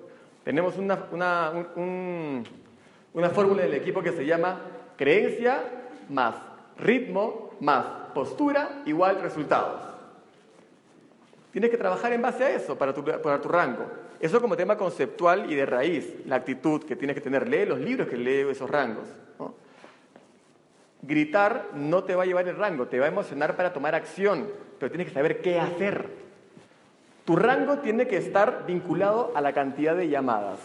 Tenemos 0.44 0.76
una, 0.78 1.53
un, 1.76 2.44
una 3.14 3.30
fórmula 3.30 3.62
del 3.62 3.74
equipo 3.74 4.02
que 4.02 4.12
se 4.12 4.24
llama 4.24 4.61
creencia 4.96 5.62
más 6.08 6.34
ritmo 6.80 7.50
más 7.61 7.84
postura 8.14 8.82
igual 8.86 9.20
resultados. 9.20 9.82
Tienes 11.52 11.70
que 11.70 11.76
trabajar 11.76 12.12
en 12.12 12.22
base 12.22 12.44
a 12.44 12.50
eso 12.50 12.76
para 12.76 12.94
tu, 12.94 13.04
para 13.04 13.40
tu 13.40 13.48
rango. 13.48 13.86
Eso 14.20 14.40
como 14.40 14.56
tema 14.56 14.76
conceptual 14.76 15.50
y 15.50 15.54
de 15.54 15.66
raíz, 15.66 16.14
la 16.26 16.36
actitud 16.36 16.84
que 16.84 16.96
tienes 16.96 17.14
que 17.14 17.20
tener. 17.20 17.48
Lee 17.48 17.66
los 17.66 17.80
libros 17.80 18.08
que 18.08 18.16
lee 18.16 18.50
esos 18.50 18.68
rangos. 18.68 19.08
Gritar 21.02 21.68
no 21.74 22.04
te 22.04 22.14
va 22.14 22.24
a 22.24 22.26
llevar 22.26 22.46
el 22.46 22.56
rango, 22.56 22.86
te 22.86 22.98
va 22.98 23.06
a 23.06 23.08
emocionar 23.08 23.56
para 23.56 23.72
tomar 23.72 23.94
acción, 23.94 24.48
pero 24.78 24.90
tienes 24.90 25.08
que 25.08 25.14
saber 25.14 25.40
qué 25.40 25.58
hacer. 25.58 26.08
Tu 27.24 27.36
rango 27.36 27.78
tiene 27.78 28.06
que 28.06 28.18
estar 28.18 28.64
vinculado 28.66 29.32
a 29.34 29.40
la 29.40 29.54
cantidad 29.54 29.96
de 29.96 30.08
llamadas. 30.08 30.61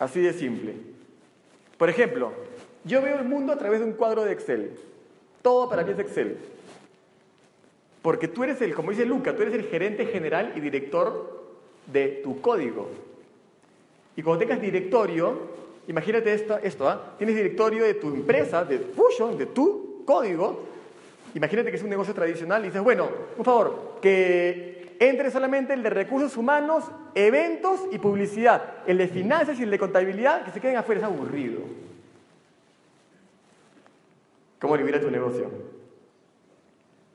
Así 0.00 0.20
de 0.20 0.32
simple. 0.32 0.95
Por 1.76 1.90
ejemplo, 1.90 2.32
yo 2.84 3.02
veo 3.02 3.18
el 3.18 3.24
mundo 3.24 3.52
a 3.52 3.58
través 3.58 3.80
de 3.80 3.86
un 3.86 3.92
cuadro 3.92 4.24
de 4.24 4.32
Excel. 4.32 4.70
Todo 5.42 5.68
para 5.68 5.82
mí 5.82 5.92
es 5.92 5.98
Excel. 5.98 6.38
Porque 8.02 8.28
tú 8.28 8.44
eres 8.44 8.60
el, 8.62 8.74
como 8.74 8.90
dice 8.90 9.04
Luca, 9.04 9.34
tú 9.34 9.42
eres 9.42 9.54
el 9.54 9.64
gerente 9.64 10.06
general 10.06 10.52
y 10.54 10.60
director 10.60 11.44
de 11.92 12.20
tu 12.22 12.40
código. 12.40 12.88
Y 14.16 14.22
cuando 14.22 14.38
tengas 14.38 14.60
directorio, 14.60 15.38
imagínate 15.88 16.32
esto, 16.32 16.58
esto 16.58 16.88
¿ah? 16.88 17.14
tienes 17.18 17.36
directorio 17.36 17.84
de 17.84 17.94
tu 17.94 18.08
empresa, 18.08 18.64
de 18.64 18.78
Fusion, 18.78 19.36
de 19.36 19.46
tu 19.46 20.04
código. 20.04 20.64
Imagínate 21.34 21.70
que 21.70 21.76
es 21.76 21.82
un 21.82 21.90
negocio 21.90 22.14
tradicional 22.14 22.62
y 22.62 22.66
dices, 22.66 22.82
bueno, 22.82 23.08
por 23.36 23.44
favor, 23.44 23.98
que 24.00 24.75
entre 25.00 25.30
solamente 25.30 25.72
el 25.72 25.82
de 25.82 25.90
recursos 25.90 26.36
humanos, 26.36 26.84
eventos 27.14 27.80
y 27.92 27.98
publicidad. 27.98 28.62
El 28.86 28.98
de 28.98 29.08
finanzas 29.08 29.58
y 29.58 29.62
el 29.62 29.70
de 29.70 29.78
contabilidad, 29.78 30.44
que 30.44 30.50
se 30.50 30.60
queden 30.60 30.76
afuera, 30.76 31.00
es 31.00 31.04
aburrido. 31.04 31.60
¿Cómo 34.60 34.74
eliminar 34.74 35.00
tu 35.00 35.10
negocio? 35.10 35.50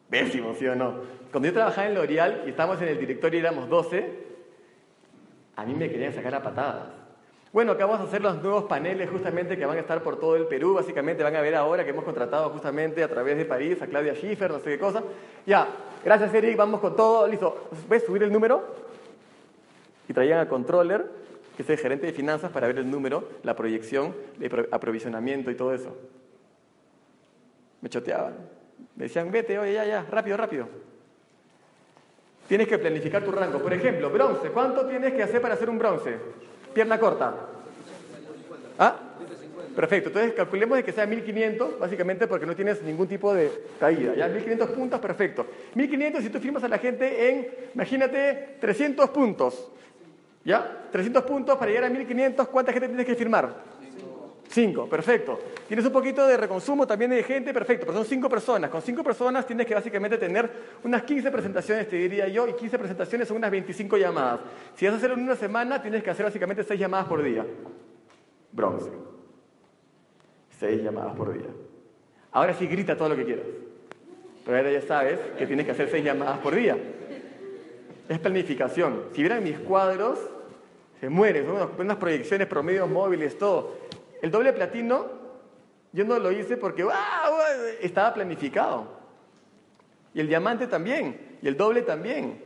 Pésimo, 0.09 0.53
¿sí 0.53 0.67
o 0.67 0.75
no? 0.75 0.95
Cuando 1.31 1.47
yo 1.47 1.53
trabajaba 1.53 1.87
en 1.87 1.95
L'Oreal 1.95 2.43
y 2.45 2.49
estábamos 2.49 2.81
en 2.81 2.89
el 2.89 2.99
directorio 2.99 3.39
y 3.39 3.41
éramos 3.41 3.69
12, 3.69 4.09
a 5.55 5.65
mí 5.65 5.73
me 5.73 5.89
querían 5.89 6.13
sacar 6.13 6.35
a 6.35 6.43
patadas. 6.43 7.01
Bueno, 7.53 7.73
acá 7.73 7.85
vamos 7.85 8.01
a 8.01 8.03
hacer 8.03 8.21
los 8.21 8.41
nuevos 8.41 8.63
paneles 8.65 9.09
justamente 9.09 9.57
que 9.57 9.65
van 9.65 9.77
a 9.77 9.81
estar 9.81 10.01
por 10.01 10.19
todo 10.19 10.37
el 10.37 10.47
Perú, 10.47 10.73
básicamente 10.73 11.21
van 11.23 11.35
a 11.35 11.41
ver 11.41 11.55
ahora 11.55 11.83
que 11.83 11.89
hemos 11.89 12.05
contratado 12.05 12.49
justamente 12.49 13.03
a 13.03 13.09
través 13.09 13.37
de 13.37 13.43
París 13.43 13.81
a 13.81 13.87
Claudia 13.87 14.15
Schiffer, 14.15 14.51
no 14.51 14.59
sé 14.59 14.71
qué 14.71 14.79
cosa. 14.79 15.03
Ya, 15.45 15.67
gracias 16.03 16.33
Eric, 16.33 16.57
vamos 16.57 16.79
con 16.79 16.95
todo, 16.95 17.27
listo. 17.27 17.69
¿Ves 17.89 18.03
subir 18.05 18.23
el 18.23 18.31
número? 18.31 18.63
Y 20.07 20.13
traían 20.13 20.39
al 20.39 20.47
controller, 20.47 21.05
que 21.55 21.63
es 21.63 21.69
el 21.69 21.77
gerente 21.77 22.07
de 22.07 22.13
finanzas, 22.13 22.51
para 22.51 22.67
ver 22.67 22.79
el 22.79 22.89
número, 22.89 23.27
la 23.43 23.55
proyección, 23.55 24.15
de 24.37 24.67
aprovisionamiento 24.71 25.51
y 25.51 25.55
todo 25.55 25.73
eso. 25.73 25.95
Me 27.81 27.89
choteaban. 27.89 28.33
Me 28.95 29.05
decían, 29.05 29.31
vete, 29.31 29.57
oye, 29.57 29.73
ya, 29.73 29.85
ya, 29.85 30.05
rápido, 30.09 30.37
rápido. 30.37 30.67
Tienes 32.47 32.67
que 32.67 32.77
planificar 32.77 33.23
tu 33.23 33.31
rango. 33.31 33.59
Por 33.59 33.73
ejemplo, 33.73 34.09
bronce. 34.09 34.49
¿Cuánto 34.49 34.85
tienes 34.85 35.13
que 35.13 35.23
hacer 35.23 35.41
para 35.41 35.53
hacer 35.53 35.69
un 35.69 35.79
bronce? 35.79 36.17
Pierna 36.73 36.99
corta. 36.99 37.33
¿Ah? 38.77 39.10
Perfecto. 39.75 40.09
Entonces 40.09 40.33
calculemos 40.33 40.77
de 40.77 40.83
que 40.83 40.91
sea 40.91 41.05
1500, 41.05 41.79
básicamente 41.79 42.27
porque 42.27 42.45
no 42.45 42.55
tienes 42.55 42.81
ningún 42.81 43.07
tipo 43.07 43.33
de 43.33 43.49
caída. 43.79 44.13
¿Ya? 44.15 44.27
1500 44.27 44.69
puntos, 44.71 44.99
perfecto. 44.99 45.45
1500 45.75 46.21
si 46.21 46.29
tú 46.29 46.39
firmas 46.39 46.63
a 46.63 46.67
la 46.67 46.77
gente 46.77 47.29
en, 47.29 47.47
imagínate, 47.73 48.57
300 48.59 49.09
puntos. 49.09 49.71
¿Ya? 50.43 50.87
300 50.91 51.23
puntos 51.23 51.57
para 51.57 51.69
llegar 51.69 51.85
a 51.85 51.89
1500, 51.89 52.47
¿cuánta 52.47 52.71
gente 52.73 52.87
tienes 52.87 53.05
que 53.05 53.15
firmar? 53.15 53.71
Cinco, 54.51 54.89
perfecto. 54.89 55.39
Tienes 55.65 55.85
un 55.85 55.93
poquito 55.93 56.27
de 56.27 56.35
reconsumo 56.35 56.85
también 56.85 57.11
de 57.11 57.23
gente, 57.23 57.53
perfecto, 57.53 57.85
pero 57.85 57.99
son 57.99 58.05
cinco 58.05 58.27
personas. 58.27 58.69
Con 58.69 58.81
cinco 58.81 59.01
personas 59.01 59.47
tienes 59.47 59.65
que 59.65 59.73
básicamente 59.73 60.17
tener 60.17 60.51
unas 60.83 61.03
15 61.03 61.31
presentaciones, 61.31 61.87
te 61.87 61.95
diría 61.95 62.27
yo, 62.27 62.45
y 62.49 62.53
15 62.53 62.77
presentaciones 62.77 63.29
son 63.29 63.37
unas 63.37 63.49
25 63.49 63.95
llamadas. 63.95 64.41
Si 64.75 64.85
vas 64.85 64.95
a 64.95 64.97
hacerlo 64.97 65.15
en 65.15 65.23
una 65.23 65.37
semana, 65.37 65.81
tienes 65.81 66.03
que 66.03 66.09
hacer 66.09 66.25
básicamente 66.25 66.65
seis 66.65 66.77
llamadas 66.77 67.07
por 67.07 67.23
día. 67.23 67.45
Bronce. 68.51 69.10
Seis 70.61 70.83
llamadas 70.83 71.15
por 71.15 71.33
día. 71.33 71.49
Ahora 72.31 72.53
sí 72.53 72.67
grita 72.67 72.95
todo 72.95 73.09
lo 73.09 73.15
que 73.15 73.25
quieras. 73.25 73.47
Pero 74.45 74.57
ahora 74.57 74.71
ya 74.71 74.81
sabes 74.83 75.19
que 75.35 75.47
tienes 75.47 75.65
que 75.65 75.71
hacer 75.71 75.89
seis 75.89 76.05
llamadas 76.05 76.37
por 76.37 76.53
día. 76.53 76.77
Es 78.07 78.19
planificación. 78.19 79.05
Si 79.11 79.21
vieran 79.21 79.43
mis 79.43 79.57
cuadros, 79.57 80.19
se 80.99 81.09
mueren. 81.09 81.47
Son 81.47 81.67
unas 81.79 81.97
proyecciones, 81.97 82.45
promedios 82.45 82.87
móviles, 82.87 83.39
todo. 83.39 83.75
El 84.21 84.29
doble 84.29 84.53
platino, 84.53 85.07
yo 85.93 86.05
no 86.05 86.19
lo 86.19 86.31
hice 86.31 86.57
porque 86.57 86.85
estaba 87.81 88.13
planificado. 88.13 88.85
Y 90.13 90.19
el 90.19 90.27
diamante 90.27 90.67
también, 90.67 91.39
y 91.41 91.47
el 91.47 91.57
doble 91.57 91.81
también. 91.81 92.39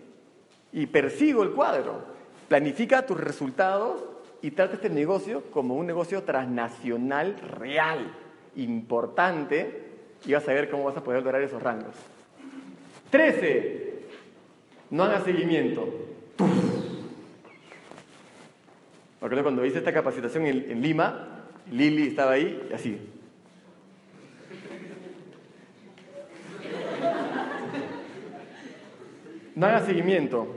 Y 0.72 0.86
persigo 0.86 1.44
el 1.44 1.52
cuadro. 1.52 2.00
Planifica 2.48 3.06
tus 3.06 3.20
resultados 3.20 4.15
y 4.46 4.52
trata 4.52 4.76
este 4.76 4.92
negocio 4.92 5.42
como 5.50 5.74
un 5.74 5.88
negocio 5.88 6.22
transnacional 6.22 7.36
real, 7.58 8.14
importante, 8.56 9.86
y 10.24 10.34
vas 10.34 10.48
a 10.48 10.54
ver 10.54 10.70
cómo 10.70 10.84
vas 10.84 10.96
a 10.96 11.04
poder 11.04 11.24
lograr 11.24 11.42
esos 11.42 11.64
rangos. 11.64 11.96
13. 13.10 14.04
No 14.92 15.04
haga 15.04 15.22
seguimiento. 15.22 15.92
Porque 19.20 19.42
cuando 19.42 19.66
hice 19.66 19.80
esta 19.80 19.92
capacitación 19.92 20.46
en 20.46 20.80
Lima, 20.80 21.48
Lili 21.72 22.10
estaba 22.10 22.34
ahí, 22.34 22.70
así. 22.72 23.02
No 29.56 29.66
hagas 29.66 29.88
seguimiento, 29.88 30.48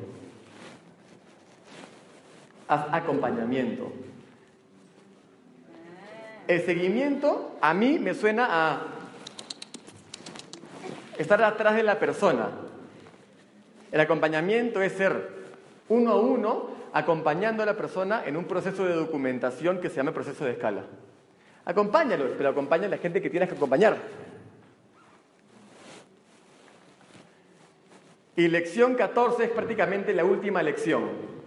haz 2.68 2.86
acompañamiento. 2.92 3.90
El 6.46 6.62
seguimiento 6.62 7.58
a 7.60 7.74
mí 7.74 7.98
me 7.98 8.14
suena 8.14 8.46
a 8.48 8.82
estar 11.18 11.42
atrás 11.42 11.76
de 11.76 11.82
la 11.82 11.98
persona. 11.98 12.50
El 13.90 14.00
acompañamiento 14.00 14.80
es 14.80 14.92
ser 14.92 15.30
uno 15.88 16.12
a 16.12 16.20
uno 16.20 16.70
acompañando 16.92 17.62
a 17.62 17.66
la 17.66 17.76
persona 17.76 18.22
en 18.24 18.36
un 18.36 18.44
proceso 18.44 18.84
de 18.84 18.94
documentación 18.94 19.80
que 19.80 19.90
se 19.90 19.96
llama 19.96 20.12
proceso 20.12 20.44
de 20.44 20.52
escala. 20.52 20.84
Acompáñalo, 21.64 22.32
pero 22.36 22.48
acompaña 22.48 22.86
a 22.86 22.90
la 22.90 22.98
gente 22.98 23.20
que 23.20 23.28
tienes 23.28 23.48
que 23.48 23.54
acompañar. 23.54 23.96
Y 28.36 28.48
lección 28.48 28.94
14 28.94 29.44
es 29.44 29.50
prácticamente 29.50 30.14
la 30.14 30.24
última 30.24 30.62
lección. 30.62 31.37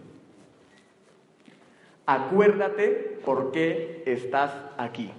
Acuérdate 2.12 3.20
por 3.24 3.54
qué 3.54 4.04
estás 4.06 4.52
aquí. 4.78 5.10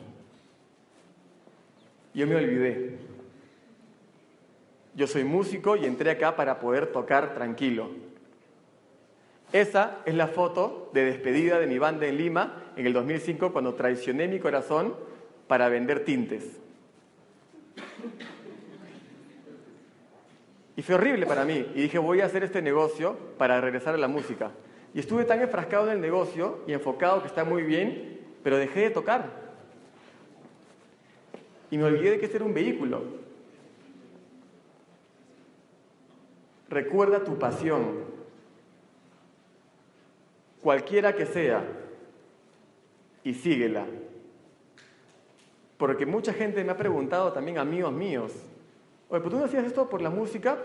Yo 2.13 2.27
me 2.27 2.37
olvidé. 2.37 2.99
Yo 4.95 5.07
soy 5.07 5.25
músico 5.25 5.75
y 5.77 5.87
entré 5.87 6.11
acá 6.11 6.37
para 6.37 6.61
poder 6.61 6.89
tocar 6.89 7.33
tranquilo. 7.33 7.89
Esa 9.55 10.01
es 10.05 10.15
la 10.15 10.27
foto 10.27 10.91
de 10.93 11.05
despedida 11.05 11.59
de 11.59 11.67
mi 11.67 11.79
banda 11.79 12.07
en 12.07 12.19
Lima 12.19 12.63
en 12.77 12.87
el 12.87 12.93
2005 12.93 13.55
cuando 13.55 13.73
traicioné 13.73 14.29
mi 14.29 14.39
corazón 14.39 14.95
para 15.47 15.71
vender 15.71 16.05
tintes. 16.05 16.61
Y 20.77 20.83
fue 20.83 20.97
horrible 20.97 21.25
para 21.25 21.47
mí. 21.47 21.67
Y 21.75 21.83
dije, 21.83 21.99
voy 21.99 22.21
a 22.21 22.27
hacer 22.27 22.45
este 22.45 22.61
negocio 22.61 23.17
para 23.39 23.63
regresar 23.63 23.95
a 23.95 23.99
la 23.99 24.09
música. 24.09 24.51
Y 24.95 25.01
estuve 25.01 25.25
tan 25.25 25.41
enfrascado 25.41 25.87
en 25.87 25.93
el 25.93 26.01
negocio 26.01 26.61
y 26.67 26.73
enfocado 26.73 27.23
que 27.23 27.29
está 27.29 27.45
muy 27.45 27.63
bien, 27.63 28.21
pero 28.43 28.59
dejé 28.59 28.81
de 28.81 28.91
tocar. 28.91 29.31
Y 31.71 31.79
me 31.79 31.85
olvidé 31.85 32.13
de 32.13 32.19
que 32.19 32.27
este 32.27 32.37
era 32.37 32.45
un 32.45 32.53
vehículo. 32.53 33.03
Recuerda 36.69 37.25
tu 37.25 37.39
pasión, 37.39 38.05
cualquiera 40.63 41.15
que 41.15 41.27
sea, 41.27 41.65
y 43.25 43.35
síguela. 43.35 43.87
Porque 45.77 46.07
mucha 46.07 46.33
gente 46.33 46.63
me 46.65 46.73
ha 46.73 46.77
preguntado 46.77 47.33
también, 47.33 47.59
amigos 47.59 47.93
míos, 47.93 48.33
oye, 49.09 49.21
¿pero 49.21 49.31
tú 49.31 49.39
no 49.39 49.45
hacías 49.45 49.65
esto 49.65 49.89
por 49.89 50.01
la 50.01 50.11
música? 50.11 50.59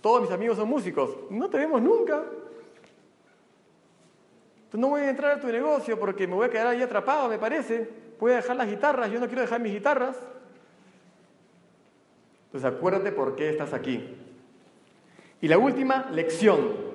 Todos 0.00 0.22
mis 0.22 0.30
amigos 0.30 0.58
son 0.58 0.68
músicos. 0.68 1.16
No 1.30 1.48
te 1.48 1.56
vemos 1.56 1.80
nunca. 1.80 2.24
No 4.74 4.88
voy 4.88 5.02
a 5.02 5.10
entrar 5.10 5.38
a 5.38 5.40
tu 5.40 5.46
negocio 5.46 5.98
porque 5.98 6.26
me 6.26 6.34
voy 6.34 6.46
a 6.46 6.50
quedar 6.50 6.66
ahí 6.66 6.82
atrapado, 6.82 7.28
me 7.28 7.38
parece. 7.38 7.88
Voy 8.20 8.32
a 8.32 8.36
dejar 8.36 8.56
las 8.56 8.68
guitarras, 8.68 9.10
yo 9.10 9.20
no 9.20 9.26
quiero 9.26 9.42
dejar 9.42 9.60
mis 9.60 9.72
guitarras. 9.72 10.16
Entonces 12.46 12.70
acuérdate 12.70 13.12
por 13.12 13.36
qué 13.36 13.50
estás 13.50 13.72
aquí. 13.72 14.16
Y 15.40 15.48
la 15.48 15.58
última 15.58 16.10
lección 16.10 16.94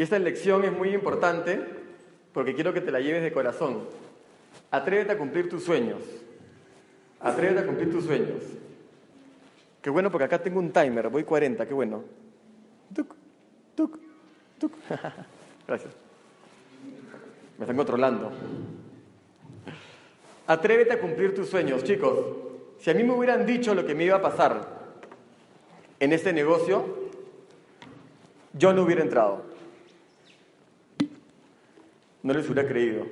Y 0.00 0.02
esta 0.02 0.18
lección 0.18 0.64
es 0.64 0.72
muy 0.72 0.94
importante 0.94 1.60
porque 2.32 2.54
quiero 2.54 2.72
que 2.72 2.80
te 2.80 2.90
la 2.90 3.00
lleves 3.00 3.22
de 3.22 3.32
corazón. 3.32 3.80
Atrévete 4.70 5.12
a 5.12 5.18
cumplir 5.18 5.50
tus 5.50 5.62
sueños. 5.62 6.00
Atrévete 7.20 7.60
a 7.60 7.66
cumplir 7.66 7.90
tus 7.90 8.04
sueños. 8.04 8.42
Qué 9.82 9.90
bueno 9.90 10.10
porque 10.10 10.24
acá 10.24 10.42
tengo 10.42 10.58
un 10.58 10.72
timer, 10.72 11.10
voy 11.10 11.24
40, 11.24 11.66
qué 11.66 11.74
bueno. 11.74 12.04
Tuc, 12.94 13.14
tuc, 13.74 13.98
Gracias. 15.66 15.94
Me 17.58 17.64
están 17.64 17.76
controlando. 17.76 18.30
Atrévete 20.46 20.94
a 20.94 21.00
cumplir 21.00 21.34
tus 21.34 21.48
sueños, 21.48 21.84
chicos. 21.84 22.18
Si 22.78 22.90
a 22.90 22.94
mí 22.94 23.02
me 23.02 23.12
hubieran 23.12 23.46
dicho 23.46 23.74
lo 23.74 23.86
que 23.86 23.94
me 23.94 24.04
iba 24.04 24.16
a 24.16 24.22
pasar 24.22 24.80
en 26.00 26.12
este 26.12 26.32
negocio, 26.32 27.10
yo 28.54 28.72
no 28.72 28.82
hubiera 28.82 29.02
entrado 29.02 29.50
no 32.22 32.34
les 32.34 32.48
hubiera 32.48 32.68
creído, 32.68 33.06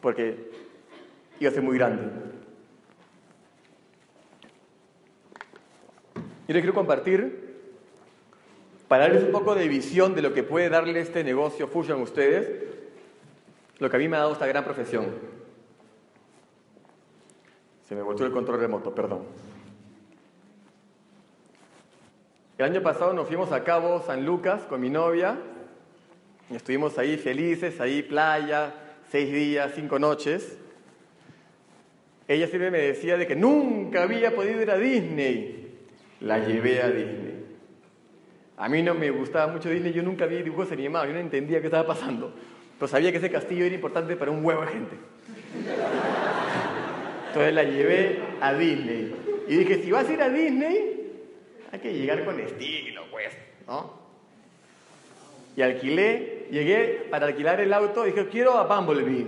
porque 0.00 0.50
iba 1.40 1.50
a 1.50 1.54
ser 1.54 1.62
muy 1.62 1.78
grande. 1.78 2.02
Yo 6.46 6.54
les 6.54 6.62
quiero 6.62 6.74
compartir, 6.74 7.47
para 8.88 9.04
darles 9.04 9.24
un 9.24 9.32
poco 9.32 9.54
de 9.54 9.68
visión 9.68 10.14
de 10.14 10.22
lo 10.22 10.34
que 10.34 10.42
puede 10.42 10.68
darle 10.68 11.00
este 11.00 11.22
negocio 11.22 11.68
Fusion 11.68 12.00
a 12.00 12.02
ustedes, 12.02 12.50
lo 13.78 13.88
que 13.88 13.96
a 13.96 13.98
mí 13.98 14.08
me 14.08 14.16
ha 14.16 14.20
dado 14.20 14.32
esta 14.32 14.46
gran 14.46 14.64
profesión. 14.64 15.06
Se 17.86 17.94
me 17.94 18.02
volvió 18.02 18.26
el 18.26 18.32
control 18.32 18.60
remoto, 18.60 18.94
perdón. 18.94 19.22
El 22.56 22.64
año 22.64 22.82
pasado 22.82 23.12
nos 23.12 23.28
fuimos 23.28 23.52
a 23.52 23.62
Cabo 23.62 24.02
San 24.04 24.26
Lucas 24.26 24.62
con 24.62 24.80
mi 24.80 24.90
novia 24.90 25.38
Estuvimos 26.50 26.96
ahí 26.98 27.18
felices, 27.18 27.78
ahí 27.78 28.02
playa, 28.02 28.72
seis 29.10 29.30
días, 29.30 29.72
cinco 29.74 29.98
noches. 29.98 30.56
Ella 32.26 32.46
siempre 32.46 32.70
me 32.70 32.78
decía 32.78 33.18
de 33.18 33.26
que 33.26 33.36
nunca 33.36 34.02
había 34.02 34.34
podido 34.34 34.62
ir 34.62 34.70
a 34.70 34.78
Disney. 34.78 35.78
La 36.20 36.38
llevé 36.38 36.82
a 36.82 36.88
Disney. 36.88 37.37
A 38.58 38.68
mí 38.68 38.82
no 38.82 38.94
me 38.94 39.10
gustaba 39.10 39.52
mucho 39.52 39.70
Disney, 39.70 39.92
yo 39.92 40.02
nunca 40.02 40.26
vi 40.26 40.42
dibujos 40.42 40.72
animados, 40.72 41.08
yo 41.08 41.14
no 41.14 41.20
entendía 41.20 41.60
qué 41.60 41.66
estaba 41.66 41.86
pasando. 41.86 42.32
Pero 42.76 42.88
sabía 42.88 43.12
que 43.12 43.18
ese 43.18 43.30
castillo 43.30 43.64
era 43.64 43.74
importante 43.74 44.16
para 44.16 44.32
un 44.32 44.44
huevo 44.44 44.62
de 44.62 44.66
gente. 44.68 44.96
Entonces 47.28 47.54
la 47.54 47.62
llevé 47.62 48.20
a 48.40 48.52
Disney. 48.54 49.14
Y 49.46 49.56
dije, 49.58 49.82
si 49.82 49.90
vas 49.92 50.08
a 50.08 50.12
ir 50.12 50.22
a 50.22 50.28
Disney, 50.28 51.12
hay 51.70 51.78
que 51.78 51.94
llegar 51.94 52.24
con 52.24 52.40
estilo, 52.40 53.02
pues, 53.10 53.28
¿no? 53.66 53.92
Y 55.56 55.62
alquilé, 55.62 56.46
llegué 56.50 57.06
para 57.10 57.26
alquilar 57.26 57.60
el 57.60 57.72
auto 57.72 58.06
y 58.06 58.10
dije, 58.10 58.28
quiero 58.28 58.54
a 58.54 58.64
Bumblebee. 58.64 59.26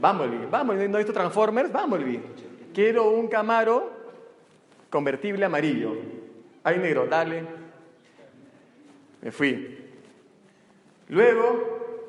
Bumblebee, 0.00 0.46
Bumblebee, 0.46 0.88
¿no 0.88 0.98
he 0.98 1.00
visto 1.00 1.12
Transformers? 1.12 1.72
Bumblebee. 1.72 2.20
Quiero 2.72 3.10
un 3.10 3.28
Camaro 3.28 3.92
convertible 4.90 5.44
amarillo. 5.44 6.21
Ay, 6.64 6.78
negro, 6.78 7.06
dale. 7.06 7.42
Me 9.20 9.30
fui. 9.30 9.78
Luego, 11.08 12.04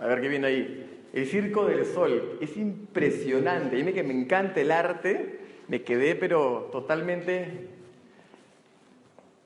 a 0.00 0.06
ver 0.06 0.20
qué 0.20 0.28
viene 0.28 0.46
ahí. 0.46 1.00
El 1.12 1.26
Circo 1.26 1.66
del 1.66 1.84
Sol. 1.84 2.38
Es 2.40 2.56
impresionante. 2.56 3.76
Dime 3.76 3.92
que 3.92 4.02
me 4.02 4.14
encanta 4.14 4.60
el 4.60 4.70
arte. 4.70 5.40
Me 5.68 5.82
quedé, 5.82 6.14
pero 6.14 6.68
totalmente 6.72 7.68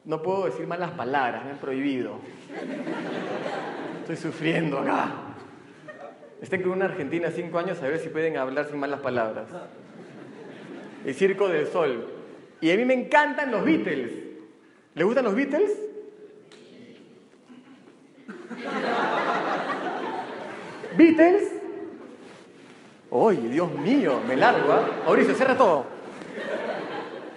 no 0.06 0.22
puedo 0.22 0.44
decir 0.44 0.66
malas 0.68 0.92
palabras, 0.92 1.44
me 1.44 1.50
han 1.50 1.58
prohibido. 1.58 2.20
estoy 4.00 4.16
sufriendo 4.16 4.78
acá. 4.78 5.12
Estén 6.40 6.62
con 6.62 6.72
una 6.72 6.84
argentina 6.84 7.30
cinco 7.32 7.58
años 7.58 7.82
a 7.82 7.88
ver 7.88 7.98
si 7.98 8.08
pueden 8.08 8.36
hablar 8.36 8.66
sin 8.66 8.78
malas 8.78 9.00
palabras. 9.00 9.48
El 11.04 11.14
Circo 11.14 11.48
del 11.48 11.66
Sol. 11.66 12.06
Y 12.60 12.70
a 12.70 12.76
mí 12.76 12.84
me 12.84 12.94
encantan 12.94 13.50
los 13.50 13.64
Beatles. 13.64 14.12
¿Le 14.96 15.04
gustan 15.04 15.24
los 15.26 15.34
Beatles? 15.34 15.78
¿Beatles? 20.96 21.52
¡Ay, 23.12 23.36
Dios 23.36 23.70
mío! 23.72 24.22
Me 24.26 24.36
largo, 24.36 24.72
¿ah? 24.72 24.88
Mauricio, 25.04 25.34
cierra 25.34 25.54
todo. 25.54 25.84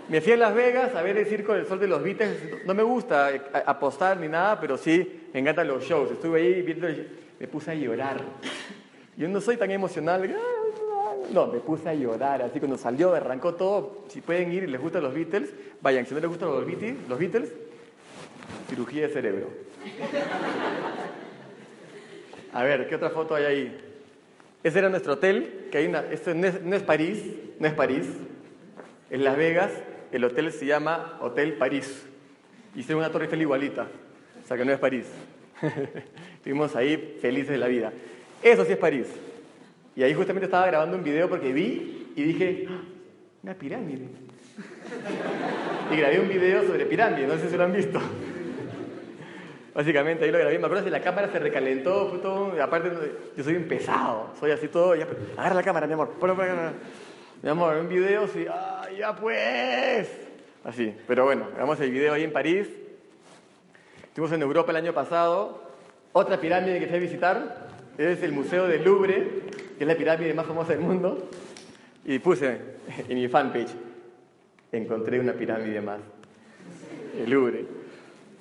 Me 0.07 0.21
fui 0.21 0.31
a 0.31 0.37
Las 0.37 0.55
Vegas 0.55 0.95
a 0.95 1.01
ver 1.01 1.17
el 1.17 1.25
Circo 1.25 1.53
del 1.53 1.67
Sol 1.67 1.81
de 1.81 1.87
los 1.87 2.01
Beatles. 2.01 2.65
No 2.65 2.73
me 2.73 2.81
gusta 2.81 3.29
apostar 3.65 4.17
ni 4.17 4.29
nada, 4.29 4.57
pero 4.57 4.77
sí 4.77 5.27
me 5.33 5.41
encantan 5.41 5.67
los 5.67 5.83
shows. 5.83 6.11
Estuve 6.11 6.39
ahí 6.39 6.61
viendo, 6.61 6.87
me 7.37 7.47
puse 7.49 7.71
a 7.71 7.75
llorar. 7.75 8.21
Yo 9.17 9.27
no 9.27 9.41
soy 9.41 9.57
tan 9.57 9.69
emocional. 9.69 10.33
No, 11.33 11.47
me 11.47 11.59
puse 11.59 11.89
a 11.89 11.93
llorar. 11.93 12.41
Así 12.41 12.59
cuando 12.59 12.77
salió, 12.77 13.13
arrancó 13.13 13.55
todo. 13.55 14.03
Si 14.07 14.21
pueden 14.21 14.51
ir 14.51 14.63
y 14.63 14.67
les 14.67 14.81
gustan 14.81 15.03
los 15.03 15.13
Beatles, 15.13 15.53
vayan. 15.81 16.05
Si 16.05 16.13
no 16.13 16.19
les 16.19 16.29
gustan 16.29 16.49
los 16.49 16.65
Beatles, 16.65 16.95
los 17.07 17.19
Beatles 17.19 17.51
cirugía 18.69 19.07
de 19.07 19.13
cerebro. 19.13 19.47
A 22.53 22.63
ver, 22.63 22.87
¿qué 22.87 22.95
otra 22.95 23.09
foto 23.09 23.35
hay 23.35 23.45
ahí? 23.45 23.81
Ese 24.63 24.79
era 24.79 24.89
nuestro 24.89 25.13
hotel, 25.13 25.67
que 25.71 25.77
hay 25.77 25.87
una, 25.87 26.01
esto 26.11 26.33
no 26.33 26.47
es, 26.47 26.61
no 26.61 26.75
es 26.75 26.83
París, 26.83 27.23
no 27.59 27.67
es 27.67 27.73
París, 27.73 28.07
en 29.09 29.23
Las 29.23 29.37
Vegas, 29.37 29.71
el 30.11 30.23
hotel 30.23 30.51
se 30.51 30.65
llama 30.65 31.17
Hotel 31.21 31.53
París. 31.53 32.05
Tiene 32.73 32.95
una 32.95 33.11
torre 33.11 33.25
Eiffel 33.25 33.41
igualita, 33.41 33.87
o 34.43 34.47
sea 34.47 34.57
que 34.57 34.65
no 34.65 34.71
es 34.71 34.79
París. 34.79 35.05
Estuvimos 36.35 36.75
ahí 36.75 37.17
felices 37.21 37.51
de 37.51 37.57
la 37.57 37.67
vida. 37.67 37.93
Eso 38.41 38.65
sí 38.65 38.73
es 38.73 38.77
París. 38.77 39.07
Y 39.99 40.03
ahí 40.03 40.13
justamente 40.13 40.45
estaba 40.45 40.65
grabando 40.67 40.95
un 40.95 41.03
video 41.03 41.27
porque 41.27 41.51
vi 41.51 42.13
y 42.15 42.23
dije, 42.23 42.67
ah, 42.69 42.83
una 43.43 43.53
pirámide. 43.53 44.07
y 45.91 45.97
grabé 45.97 46.21
un 46.21 46.29
video 46.29 46.65
sobre 46.65 46.85
pirámides, 46.85 47.27
no 47.27 47.37
sé 47.37 47.49
si 47.49 47.57
lo 47.57 47.65
han 47.65 47.73
visto. 47.73 47.99
Básicamente 49.75 50.23
ahí 50.23 50.31
lo 50.31 50.37
grabé. 50.37 50.57
Me 50.57 50.67
acuerdo 50.67 50.85
que 50.85 50.89
la 50.89 51.01
cámara 51.01 51.29
se 51.29 51.37
recalentó, 51.39 52.17
aparte 52.61 52.91
yo 53.35 53.43
soy 53.43 53.57
un 53.57 53.65
pesado, 53.65 54.29
soy 54.39 54.51
así 54.51 54.69
todo, 54.69 54.93
agarra 55.35 55.55
la 55.55 55.63
cámara, 55.63 55.85
mi 55.85 55.91
amor, 55.91 56.13
mi 57.43 57.49
amor, 57.49 57.75
un 57.75 57.89
video, 57.89 58.25
sí, 58.29 58.45
ah, 58.49 58.87
ya 58.97 59.13
pues. 59.13 60.09
Así, 60.63 60.95
pero 61.07 61.25
bueno, 61.25 61.45
grabamos 61.49 61.77
el 61.81 61.91
video 61.91 62.13
ahí 62.13 62.23
en 62.23 62.31
París. 62.31 62.69
Estuvimos 64.03 64.31
en 64.31 64.43
Europa 64.43 64.71
el 64.71 64.77
año 64.77 64.93
pasado. 64.93 65.61
Otra 66.13 66.39
pirámide 66.39 66.79
que 66.79 66.87
fui 66.87 66.95
a 66.95 66.99
visitar 67.01 67.67
es 67.97 68.23
el 68.23 68.31
Museo 68.31 68.65
del 68.65 68.85
Louvre, 68.85 69.48
que 69.79 69.85
es 69.85 69.87
la 69.87 69.95
pirámide 69.95 70.33
más 70.33 70.45
famosa 70.45 70.73
del 70.73 70.81
mundo. 70.81 71.29
Y 72.03 72.19
puse 72.19 72.59
en 73.07 73.17
mi 73.17 73.29
fanpage, 73.29 73.69
encontré 74.73 75.21
una 75.21 75.31
pirámide 75.31 75.79
más, 75.79 76.01
el 77.17 77.29
Louvre. 77.29 77.65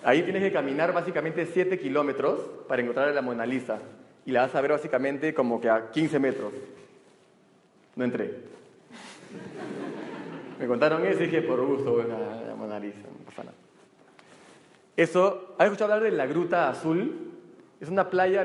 Ahí 0.02 0.22
tienes 0.22 0.42
que 0.42 0.52
caminar 0.52 0.92
básicamente 0.92 1.46
7 1.46 1.78
kilómetros 1.78 2.40
para 2.66 2.82
encontrar 2.82 3.14
la 3.14 3.22
Mona 3.22 3.46
Lisa. 3.46 3.78
Y 4.26 4.32
la 4.32 4.42
vas 4.42 4.54
a 4.56 4.60
ver 4.60 4.72
básicamente 4.72 5.32
como 5.32 5.60
que 5.60 5.70
a 5.70 5.90
15 5.92 6.18
metros. 6.18 6.52
No 7.94 8.04
entré. 8.04 8.34
Me 10.58 10.66
contaron 10.66 11.06
eso 11.06 11.22
y 11.22 11.26
dije, 11.26 11.42
por 11.42 11.64
gusto, 11.64 12.02
la, 12.02 12.54
Mona 12.56 12.80
Lisa, 12.80 12.98
no 12.98 13.24
pasa 13.26 13.44
nada. 13.44 13.56
Eso, 14.96 15.54
¿has 15.56 15.66
escuchado 15.66 15.92
hablar 15.92 16.10
de 16.10 16.16
la 16.16 16.26
Gruta 16.26 16.68
Azul? 16.68 17.30
Es 17.80 17.88
una 17.88 18.10
playa 18.10 18.44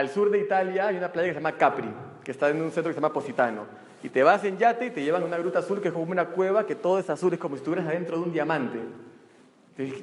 al, 0.00 0.08
sur 0.08 0.30
de 0.30 0.38
Italia, 0.38 0.88
hay 0.88 0.96
una 0.96 1.12
playa 1.12 1.28
que 1.28 1.34
se 1.34 1.40
llama 1.40 1.56
Capri, 1.56 1.88
que 2.24 2.30
está 2.30 2.50
en 2.50 2.60
un 2.62 2.70
centro 2.70 2.90
que 2.90 2.94
se 2.94 3.00
llama 3.00 3.12
Positano. 3.12 3.66
Y 4.02 4.08
te 4.08 4.22
vas 4.22 4.42
en 4.44 4.56
yate 4.58 4.86
y 4.86 4.90
te 4.90 5.02
llevan 5.02 5.22
a 5.22 5.26
una 5.26 5.38
gruta 5.38 5.58
azul 5.58 5.80
que 5.80 5.88
es 5.88 5.94
como 5.94 6.10
una 6.10 6.26
cueva 6.26 6.66
que 6.66 6.74
todo 6.74 6.98
es 6.98 7.10
azul, 7.10 7.32
es 7.32 7.38
como 7.38 7.54
si 7.54 7.60
estuvieras 7.60 7.86
adentro 7.86 8.16
de 8.16 8.22
un 8.22 8.32
diamante 8.32 8.78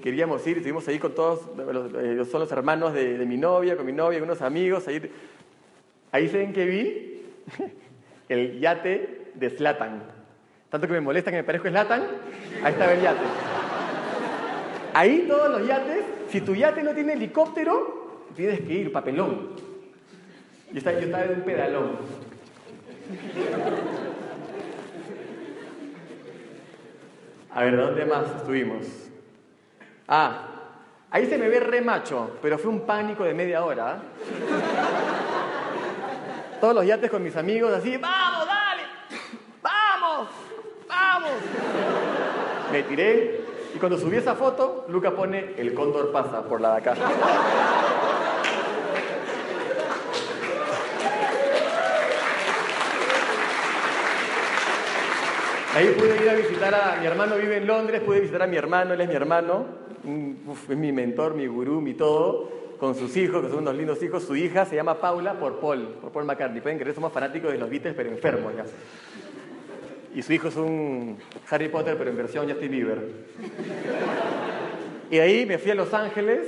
queríamos 0.01 0.45
ir, 0.47 0.57
estuvimos 0.57 0.87
ahí 0.87 0.99
con 0.99 1.13
todos, 1.13 1.41
eh, 1.99 2.23
son 2.29 2.41
los 2.41 2.51
hermanos 2.51 2.93
de, 2.93 3.25
mi 3.25 3.37
novia, 3.37 3.75
con 3.75 3.85
mi 3.85 3.91
novia, 3.91 4.21
unos 4.21 4.41
amigos. 4.41 4.87
Ahí, 4.87 5.01
ahí 6.11 6.27
se 6.29 6.37
ven 6.37 6.53
que 6.53 6.65
vi 6.65 7.21
el 8.29 8.59
yate 8.59 9.31
de 9.35 9.49
Slatan. 9.49 10.03
Tanto 10.69 10.87
que 10.87 10.93
me 10.93 11.01
molesta 11.01 11.31
que 11.31 11.37
me 11.37 11.43
parezco 11.43 11.67
Slatan, 11.69 12.03
ahí 12.63 12.71
está 12.71 12.93
el 12.93 13.01
yate. 13.01 13.25
Ahí 14.93 15.25
todos 15.27 15.59
los 15.59 15.67
yates, 15.67 16.03
si 16.29 16.41
tu 16.41 16.55
yate 16.55 16.81
no 16.81 16.93
tiene 16.93 17.13
helicóptero, 17.13 18.25
tienes 18.35 18.61
que 18.61 18.73
ir, 18.73 18.91
papelón. 18.91 19.66
Yo 20.71 20.79
estaba, 20.79 20.99
yo 20.99 21.05
estaba 21.05 21.23
en 21.23 21.31
un 21.31 21.41
pedalón. 21.41 21.97
A 27.53 27.63
ver, 27.63 27.77
¿dónde 27.77 28.05
más 28.05 28.25
estuvimos? 28.35 28.85
Ah, 30.07 30.47
ahí 31.09 31.25
se 31.25 31.37
me 31.37 31.47
ve 31.47 31.59
re 31.59 31.81
macho, 31.81 32.37
pero 32.41 32.57
fue 32.57 32.69
un 32.69 32.81
pánico 32.81 33.23
de 33.23 33.33
media 33.33 33.63
hora. 33.63 33.99
Todos 36.59 36.75
los 36.75 36.85
yates 36.85 37.09
con 37.09 37.23
mis 37.23 37.35
amigos 37.35 37.73
así, 37.73 37.97
vamos, 37.97 38.47
dale, 38.47 38.83
vamos, 39.61 40.27
vamos. 40.87 41.31
Me 42.71 42.83
tiré 42.83 43.41
y 43.73 43.79
cuando 43.79 43.97
subí 43.97 44.17
esa 44.17 44.35
foto, 44.35 44.85
Luca 44.89 45.11
pone, 45.11 45.53
el 45.57 45.73
cóndor 45.73 46.11
pasa 46.11 46.43
por 46.43 46.59
la 46.59 46.71
de 46.73 46.77
acá. 46.77 46.95
Ahí 55.77 55.93
pude 55.95 56.23
ir 56.23 56.27
a 56.27 56.33
visitar 56.33 56.73
a 56.73 56.97
mi 56.99 57.05
hermano, 57.05 57.35
vive 57.35 57.57
en 57.57 57.67
Londres, 57.67 58.01
pude 58.01 58.21
visitar 58.21 58.41
a 58.41 58.47
mi 58.47 58.57
hermano, 58.57 58.95
él 58.95 59.01
es 59.01 59.07
mi 59.07 59.13
hermano 59.13 59.87
es 60.69 60.77
mi 60.77 60.91
mentor, 60.91 61.35
mi 61.35 61.45
gurú, 61.45 61.81
mi 61.81 61.93
todo, 61.93 62.49
con 62.79 62.95
sus 62.95 63.15
hijos, 63.15 63.43
que 63.43 63.49
son 63.49 63.59
unos 63.59 63.75
lindos 63.75 64.01
hijos. 64.01 64.23
Su 64.23 64.35
hija 64.35 64.65
se 64.65 64.75
llama 64.75 64.99
Paula 64.99 65.33
por 65.39 65.59
Paul, 65.59 65.99
por 66.01 66.11
Paul 66.11 66.25
McCartney. 66.25 66.61
Pueden 66.61 66.79
creer, 66.79 66.95
somos 66.95 67.13
fanáticos 67.13 67.51
de 67.51 67.59
los 67.59 67.69
Beatles, 67.69 67.93
pero 67.95 68.09
enfermos 68.09 68.55
ya. 68.55 68.65
Y 70.15 70.23
su 70.23 70.33
hijo 70.33 70.47
es 70.47 70.55
un 70.55 71.19
Harry 71.47 71.69
Potter, 71.69 71.95
pero 71.95 72.09
en 72.09 72.17
versión 72.17 72.49
Justin 72.49 72.71
Bieber. 72.71 72.99
Y 75.11 75.19
ahí 75.19 75.45
me 75.45 75.59
fui 75.59 75.69
a 75.69 75.75
Los 75.75 75.93
Ángeles, 75.93 76.47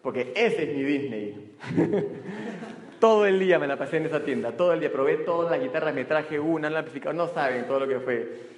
porque 0.00 0.32
ese 0.34 0.70
es 0.70 0.74
mi 0.74 0.82
Disney. 0.84 1.56
todo 3.00 3.26
el 3.26 3.38
día 3.38 3.58
me 3.58 3.66
la 3.66 3.76
pasé 3.76 3.98
en 3.98 4.06
esa 4.06 4.24
tienda, 4.24 4.52
todo 4.52 4.72
el 4.72 4.80
día 4.80 4.90
probé 4.90 5.16
todas 5.18 5.50
las 5.50 5.60
guitarras, 5.60 5.94
me 5.94 6.06
traje 6.06 6.40
una, 6.40 6.68
el 6.68 6.76
amplificador, 6.76 7.14
no 7.14 7.28
saben 7.28 7.66
todo 7.66 7.80
lo 7.80 7.88
que 7.88 8.00
fue. 8.00 8.53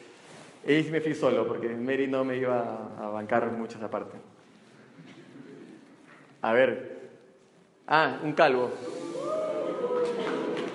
Y 0.66 0.82
me 0.90 1.00
fui 1.00 1.14
solo, 1.14 1.46
porque 1.46 1.68
Mary 1.68 2.08
no 2.08 2.24
me 2.24 2.36
iba 2.36 2.90
a 2.98 3.08
bancar 3.08 3.50
mucho 3.52 3.78
esa 3.78 3.88
parte. 3.88 4.16
A 6.42 6.52
ver. 6.52 6.96
Ah, 7.86 8.18
un 8.22 8.32
calvo. 8.32 8.72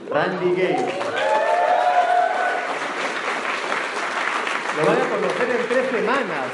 Randy 0.10 0.56
Gay. 0.56 0.76
Lo 4.78 4.86
van 4.86 5.02
a 5.02 5.10
conocer 5.10 5.50
en 5.50 5.68
tres 5.68 5.86
semanas. 5.92 6.46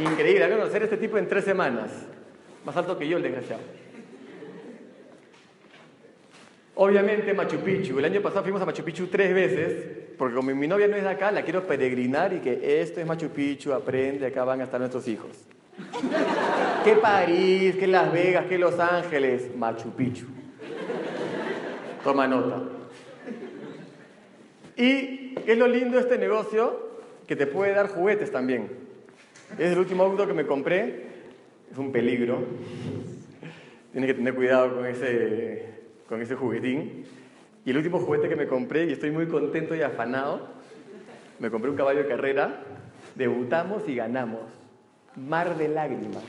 Increíble, 0.00 0.40
van 0.40 0.52
a 0.52 0.56
conocer 0.56 0.82
a 0.82 0.84
este 0.86 0.96
tipo 0.96 1.18
en 1.18 1.28
tres 1.28 1.44
semanas. 1.44 1.92
Más 2.64 2.76
alto 2.76 2.98
que 2.98 3.06
yo, 3.06 3.18
el 3.18 3.22
desgraciado. 3.22 3.62
Obviamente 6.74 7.32
Machu 7.32 7.58
Picchu. 7.58 7.98
El 8.00 8.04
año 8.04 8.20
pasado 8.20 8.42
fuimos 8.42 8.60
a 8.60 8.66
Machu 8.66 8.82
Picchu 8.82 9.06
tres 9.06 9.32
veces, 9.32 10.05
porque 10.16 10.34
como 10.34 10.54
mi 10.54 10.66
novia 10.66 10.88
no 10.88 10.96
es 10.96 11.02
de 11.02 11.08
acá, 11.08 11.30
la 11.30 11.42
quiero 11.42 11.66
peregrinar 11.66 12.32
y 12.32 12.40
que 12.40 12.80
esto 12.80 13.00
es 13.00 13.06
Machu 13.06 13.28
Picchu, 13.28 13.72
aprende, 13.72 14.26
acá 14.26 14.44
van 14.44 14.60
a 14.60 14.64
estar 14.64 14.80
nuestros 14.80 15.06
hijos. 15.08 15.30
¿Qué 16.84 16.94
París? 16.94 17.76
¿Qué 17.76 17.86
Las 17.86 18.12
Vegas? 18.12 18.46
¿Qué 18.48 18.58
Los 18.58 18.78
Ángeles? 18.78 19.54
Machu 19.56 19.90
Picchu. 19.90 20.26
Toma 22.02 22.26
nota. 22.26 22.62
Y 24.76 25.34
es 25.46 25.58
lo 25.58 25.66
lindo 25.66 25.96
de 25.96 26.02
este 26.02 26.18
negocio, 26.18 26.90
que 27.26 27.36
te 27.36 27.46
puede 27.46 27.72
dar 27.72 27.88
juguetes 27.88 28.30
también. 28.30 28.70
Es 29.58 29.72
el 29.72 29.78
último 29.78 30.04
auto 30.04 30.26
que 30.26 30.34
me 30.34 30.46
compré, 30.46 31.06
es 31.70 31.78
un 31.78 31.92
peligro. 31.92 32.44
Tienes 33.92 34.08
que 34.08 34.14
tener 34.14 34.34
cuidado 34.34 34.76
con 34.76 34.86
ese 34.86 35.76
con 36.08 36.22
ese 36.22 36.34
juguetín. 36.34 37.04
Y 37.66 37.70
el 37.70 37.76
último 37.76 37.98
juguete 37.98 38.28
que 38.28 38.36
me 38.36 38.46
compré, 38.46 38.84
y 38.86 38.92
estoy 38.92 39.10
muy 39.10 39.26
contento 39.26 39.74
y 39.74 39.82
afanado, 39.82 40.40
me 41.38 41.50
compré 41.50 41.68
un 41.70 41.76
caballo 41.76 41.98
de 42.04 42.08
carrera, 42.08 42.60
debutamos 43.14 43.86
y 43.88 43.96
ganamos. 43.96 44.40
Mar 45.16 45.56
de 45.58 45.68
lágrimas. 45.68 46.22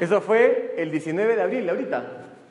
Eso 0.00 0.20
fue 0.20 0.74
el 0.76 0.90
19 0.90 1.36
de 1.36 1.42
abril, 1.42 1.68
ahorita. 1.70 2.04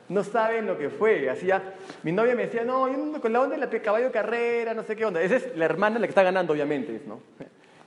No 0.08 0.24
saben 0.24 0.66
lo 0.66 0.78
que 0.78 0.88
fue. 0.88 1.28
Hacía, 1.28 1.62
mi 2.02 2.12
novia 2.12 2.34
me 2.34 2.44
decía, 2.46 2.64
no, 2.64 2.88
yo 2.90 3.20
con 3.20 3.32
la 3.32 3.42
onda 3.42 3.56
del 3.66 3.82
caballo 3.82 4.06
de 4.06 4.10
carrera, 4.12 4.72
no 4.74 4.82
sé 4.82 4.96
qué 4.96 5.04
onda. 5.04 5.20
Esa 5.22 5.36
es 5.36 5.56
la 5.56 5.64
hermana 5.66 5.98
la 5.98 6.06
que 6.06 6.10
está 6.10 6.22
ganando, 6.22 6.52
obviamente. 6.54 7.00
¿no? 7.06 7.20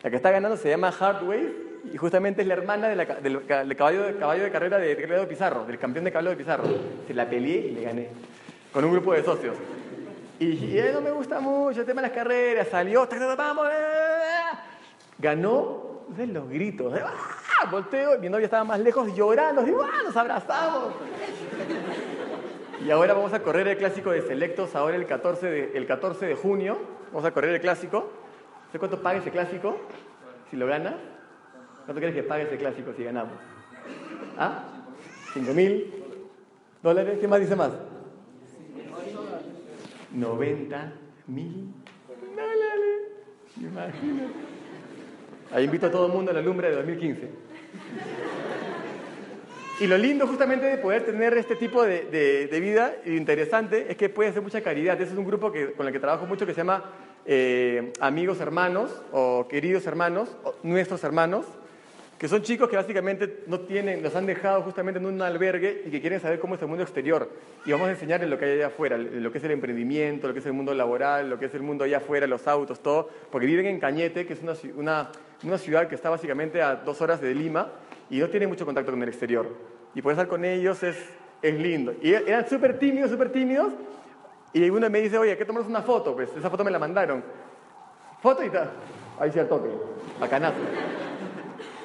La 0.04 0.10
que 0.10 0.16
está 0.16 0.32
ganando 0.32 0.58
se 0.58 0.70
llama 0.70 0.92
Hardway 0.92 1.72
y 1.94 1.98
justamente 1.98 2.42
es 2.44 2.48
la 2.48 2.54
hermana 2.54 2.90
de 2.90 2.96
del, 2.96 3.46
ca- 3.46 3.64
del 3.66 3.76
caballo, 3.76 4.04
de, 4.04 4.16
caballo 4.18 4.44
de 4.44 4.52
carrera 4.52 4.78
de 4.78 4.94
Ricardo 4.94 5.28
Pizarro, 5.28 5.66
del 5.66 5.80
campeón 5.80 6.06
de 6.06 6.12
caballo 6.12 6.30
de 6.32 6.36
Pizarro. 6.36 6.64
Se 7.08 7.14
la 7.14 7.28
peleé 7.28 7.68
y 7.68 7.72
le 7.72 7.82
gané, 7.84 8.10
con 8.72 8.86
un 8.86 8.92
grupo 8.92 9.14
de 9.14 9.24
socios. 9.24 9.58
Y, 10.40 10.78
eh, 10.78 10.92
no 10.94 11.02
me 11.02 11.12
gusta 11.12 11.40
mucho 11.40 11.82
el 11.82 11.86
tema 11.86 12.02
de 12.02 12.08
las 12.08 12.16
carreras, 12.16 12.68
salió, 12.70 13.08
tac, 13.08 13.20
tac, 13.20 13.38
vamos, 13.38 13.68
eh. 13.72 14.58
ganó 15.20 16.06
de 16.10 16.28
los 16.28 16.50
gritos. 16.50 16.98
eh, 16.98 17.04
¡ah! 17.04 17.70
Volteo, 17.70 18.18
mi 18.18 18.28
novia 18.28 18.46
estaba 18.46 18.64
más 18.64 18.80
lejos 18.80 19.16
llorando, 19.16 19.62
¡ah! 19.62 20.02
nos 20.04 20.18
abrazamos. 20.18 20.94
Y 22.84 22.90
ahora 22.90 23.14
vamos 23.14 23.32
a 23.34 23.44
correr 23.44 23.68
el 23.68 23.78
clásico 23.78 24.10
de 24.10 24.24
Selectos, 24.24 24.76
ahora 24.76 24.96
el 24.96 25.06
14 25.06 25.46
de, 25.48 25.72
el 25.78 25.86
14 25.86 26.26
de 26.26 26.36
junio. 26.36 26.80
Vamos 27.12 27.26
a 27.26 27.32
correr 27.32 27.54
el 27.54 27.62
clásico. 27.62 28.10
¿Sé 28.72 28.80
cuánto 28.80 29.02
paga 29.04 29.20
ese 29.20 29.30
clásico? 29.30 29.78
Si 30.50 30.58
lo 30.58 30.66
gana. 30.66 30.96
¿Cuánto 31.86 32.00
quieres 32.00 32.16
que 32.16 32.24
pague 32.24 32.44
ese 32.44 32.58
clásico 32.58 32.94
si 32.98 33.04
ganamos? 33.04 33.34
¿Ah? 34.40 34.64
¿Cinco 35.34 35.54
mil 35.54 35.94
dólares? 36.82 37.20
¿Qué 37.20 37.28
más 37.28 37.40
dice 37.40 37.56
más? 37.56 37.70
90 40.14 40.94
mil. 41.28 41.74
Imagínate. 43.60 44.34
Ahí 45.52 45.66
invito 45.66 45.88
a 45.88 45.92
todo 45.92 46.08
el 46.08 46.14
mundo 46.14 46.32
a 46.32 46.34
la 46.34 46.42
lumbre 46.42 46.70
de 46.70 46.76
2015. 46.78 47.30
Y 49.82 49.88
lo 49.88 49.98
lindo 49.98 50.28
justamente 50.28 50.66
de 50.68 50.78
poder 50.78 51.06
tener 51.06 51.34
este 51.38 51.56
tipo 51.56 51.84
de, 51.84 52.04
de- 52.06 52.60
vida 52.60 52.96
interesante 53.06 53.88
es 53.90 53.98
que 53.98 54.10
puede 54.10 54.30
hacer 54.30 54.42
mucha 54.44 54.62
caridad. 54.62 55.00
Ese 55.02 55.14
es 55.14 55.18
un 55.18 55.26
grupo 55.26 55.52
que, 55.52 55.74
con 55.74 55.88
el 55.88 55.94
que 55.94 56.00
trabajo 56.00 56.26
mucho 56.28 56.46
que 56.46 56.54
se 56.54 56.60
llama 56.60 56.86
eh, 57.26 57.92
Amigos 58.00 58.40
Hermanos 58.40 59.02
o 59.12 59.48
Queridos 59.50 59.86
Hermanos, 59.88 60.38
Nuestros 60.62 61.04
Hermanos, 61.04 61.46
que 62.22 62.28
son 62.28 62.44
chicos 62.44 62.70
que 62.70 62.76
básicamente 62.76 63.46
no 63.48 63.62
tienen, 63.62 64.04
los 64.04 64.16
han 64.16 64.28
dejado 64.28 64.62
justamente 64.62 65.00
en 65.00 65.08
un 65.08 65.20
albergue 65.24 65.82
y 65.88 65.90
que 65.90 66.00
quieren 66.02 66.20
saber 66.20 66.40
cómo 66.40 66.54
es 66.54 66.62
el 66.62 66.68
mundo 66.68 66.84
exterior. 66.84 67.28
Y 67.66 67.72
vamos 67.72 67.88
a 67.88 67.90
enseñarles 67.94 68.30
lo 68.30 68.38
que 68.38 68.46
hay 68.46 68.52
allá 68.58 68.68
afuera, 68.68 68.96
lo 68.96 69.32
que 69.32 69.40
es 69.40 69.44
el 69.44 69.50
emprendimiento, 69.50 70.28
lo 70.28 70.34
que 70.34 70.40
es 70.40 70.46
el 70.46 70.54
mundo 70.54 70.72
laboral, 70.76 71.32
lo 71.32 71.40
que 71.40 71.48
es 71.48 71.56
el 71.56 71.64
mundo 71.64 71.84
allá 71.84 71.98
afuera, 71.98 72.28
los 72.28 72.48
autos, 72.48 72.80
todo, 72.80 73.10
porque 73.32 73.48
viven 73.48 73.66
en 73.66 73.80
Cañete, 73.80 74.28
que 74.28 74.34
es 74.34 74.44
una, 74.44 74.54
una, 74.76 75.10
una 75.44 75.58
ciudad 75.58 75.88
que 75.88 75.96
está 75.96 76.12
básicamente 76.12 76.62
a 76.62 76.76
dos 76.76 77.02
horas 77.02 77.20
de 77.22 77.34
Lima 77.34 77.72
y 78.08 78.20
no 78.20 78.30
tienen 78.30 78.50
mucho 78.50 78.68
contacto 78.68 78.92
con 78.92 79.02
el 79.02 79.10
exterior. 79.10 79.48
Y 79.96 80.04
poder 80.04 80.14
estar 80.14 80.28
con 80.28 80.46
ellos 80.46 80.84
es, 80.84 81.04
es 81.42 81.56
lindo. 81.60 81.96
Y 82.04 82.14
e- 82.14 82.24
eran 82.28 82.48
súper 82.48 82.78
tímidos, 82.78 83.10
súper 83.10 83.32
tímidos. 83.32 83.74
Y 84.54 84.70
uno 84.70 84.88
me 84.92 85.02
dice, 85.02 85.18
oye, 85.18 85.36
¿qué 85.36 85.46
tomamos 85.46 85.68
una 85.68 85.82
foto? 85.82 86.14
Pues 86.14 86.30
esa 86.38 86.52
foto 86.52 86.64
me 86.64 86.70
la 86.70 86.78
mandaron. 86.78 87.24
Foto 88.22 88.44
y 88.46 88.52
tal. 88.52 88.70
Ahí 89.20 89.32
sí 89.32 89.40
al 89.40 89.48
toque. 89.48 89.70
Bacanazo. 90.20 90.60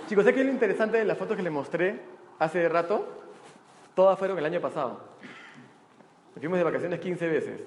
Chicos, 0.06 0.22
¿sabes 0.22 0.34
qué 0.34 0.40
es 0.42 0.46
lo 0.46 0.52
interesante 0.52 0.98
de 0.98 1.04
las 1.04 1.18
fotos 1.18 1.36
que 1.36 1.42
les 1.42 1.52
mostré 1.52 1.98
hace 2.38 2.68
rato? 2.68 3.08
Todas 3.94 4.16
fueron 4.16 4.38
el 4.38 4.44
año 4.44 4.60
pasado. 4.60 5.00
Nos 6.32 6.38
fuimos 6.40 6.58
de 6.58 6.64
vacaciones 6.64 7.00
15 7.00 7.28
veces. 7.28 7.60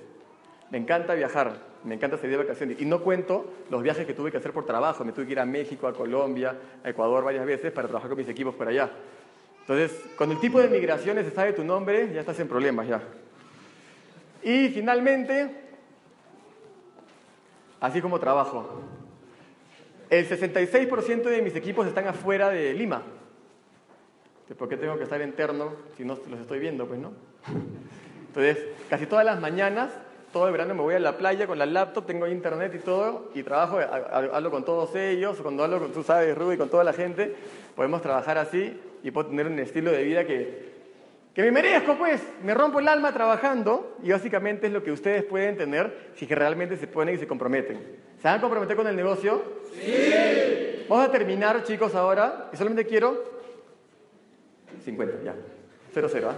Me 0.71 0.77
encanta 0.77 1.15
viajar, 1.15 1.57
me 1.83 1.95
encanta 1.95 2.15
salir 2.15 2.37
de 2.37 2.43
vacaciones. 2.43 2.79
Y 2.79 2.85
no 2.85 3.01
cuento 3.01 3.51
los 3.69 3.83
viajes 3.83 4.05
que 4.07 4.13
tuve 4.13 4.31
que 4.31 4.37
hacer 4.37 4.53
por 4.53 4.65
trabajo. 4.65 5.03
Me 5.03 5.11
tuve 5.11 5.25
que 5.25 5.33
ir 5.33 5.39
a 5.39 5.45
México, 5.45 5.85
a 5.85 5.93
Colombia, 5.93 6.55
a 6.81 6.89
Ecuador 6.89 7.25
varias 7.25 7.45
veces 7.45 7.73
para 7.73 7.87
trabajar 7.87 8.09
con 8.09 8.17
mis 8.17 8.29
equipos 8.29 8.55
por 8.55 8.69
allá. 8.69 8.89
Entonces, 9.61 9.99
cuando 10.15 10.35
el 10.35 10.41
tipo 10.41 10.61
de 10.61 10.69
migraciones 10.69 11.25
se 11.25 11.31
sabe 11.31 11.51
tu 11.51 11.65
nombre, 11.65 12.13
ya 12.13 12.21
estás 12.21 12.39
en 12.39 12.47
problemas 12.47 12.87
ya. 12.87 13.01
Y 14.43 14.69
finalmente, 14.69 15.51
así 17.81 18.01
como 18.01 18.17
trabajo. 18.17 18.81
El 20.09 20.27
66% 20.27 21.23
de 21.23 21.41
mis 21.41 21.55
equipos 21.55 21.85
están 21.87 22.07
afuera 22.07 22.49
de 22.49 22.73
Lima. 22.73 23.03
¿Por 24.57 24.67
qué 24.67 24.77
tengo 24.77 24.97
que 24.97 25.03
estar 25.03 25.21
interno 25.21 25.73
si 25.95 26.03
no 26.03 26.17
los 26.29 26.39
estoy 26.39 26.59
viendo? 26.59 26.87
Pues 26.87 26.99
no. 26.99 27.11
Entonces, 28.27 28.57
casi 28.89 29.05
todas 29.05 29.23
las 29.23 29.39
mañanas, 29.39 29.91
todo 30.33 30.47
el 30.47 30.51
verano 30.51 30.73
me 30.73 30.81
voy 30.81 30.95
a 30.95 30.99
la 30.99 31.17
playa 31.17 31.45
con 31.45 31.59
la 31.59 31.65
laptop, 31.67 32.05
tengo 32.07 32.27
internet 32.27 32.73
y 32.75 32.79
todo, 32.79 33.29
y 33.35 33.43
trabajo, 33.43 33.77
ha- 33.77 33.83
ha- 33.83 34.35
hablo 34.37 34.49
con 34.51 34.65
todos 34.65 34.95
ellos, 34.95 35.37
cuando 35.41 35.63
hablo 35.63 35.79
con, 35.79 35.91
tú 35.91 36.03
sabes, 36.03 36.35
Ruby, 36.35 36.57
con 36.57 36.69
toda 36.69 36.83
la 36.83 36.93
gente, 36.93 37.35
podemos 37.75 38.01
trabajar 38.01 38.37
así 38.39 38.79
y 39.03 39.11
puedo 39.11 39.27
tener 39.29 39.45
un 39.47 39.59
estilo 39.59 39.91
de 39.91 40.03
vida 40.03 40.25
que, 40.25 40.68
que 41.39 41.45
me 41.45 41.51
merezco, 41.53 41.97
pues. 41.97 42.21
Me 42.43 42.53
rompo 42.53 42.81
el 42.81 42.87
alma 42.89 43.13
trabajando 43.13 43.95
y 44.03 44.11
básicamente 44.11 44.67
es 44.67 44.73
lo 44.73 44.83
que 44.83 44.91
ustedes 44.91 45.23
pueden 45.23 45.55
tener 45.55 46.11
si 46.15 46.27
que 46.27 46.35
realmente 46.35 46.75
se 46.75 46.85
ponen 46.85 47.15
y 47.15 47.17
se 47.17 47.27
comprometen. 47.27 47.77
¿Se 48.17 48.27
van 48.27 48.39
a 48.39 48.41
comprometer 48.41 48.75
con 48.75 48.85
el 48.87 48.95
negocio? 48.97 49.41
Sí. 49.73 50.85
Vamos 50.89 51.07
a 51.07 51.11
terminar, 51.13 51.63
chicos, 51.63 51.95
ahora, 51.95 52.49
y 52.51 52.57
solamente 52.57 52.85
quiero 52.85 53.23
50, 54.83 55.23
ya. 55.23 55.33
0, 55.93 56.09
0, 56.11 56.27
¿ah? 56.29 56.35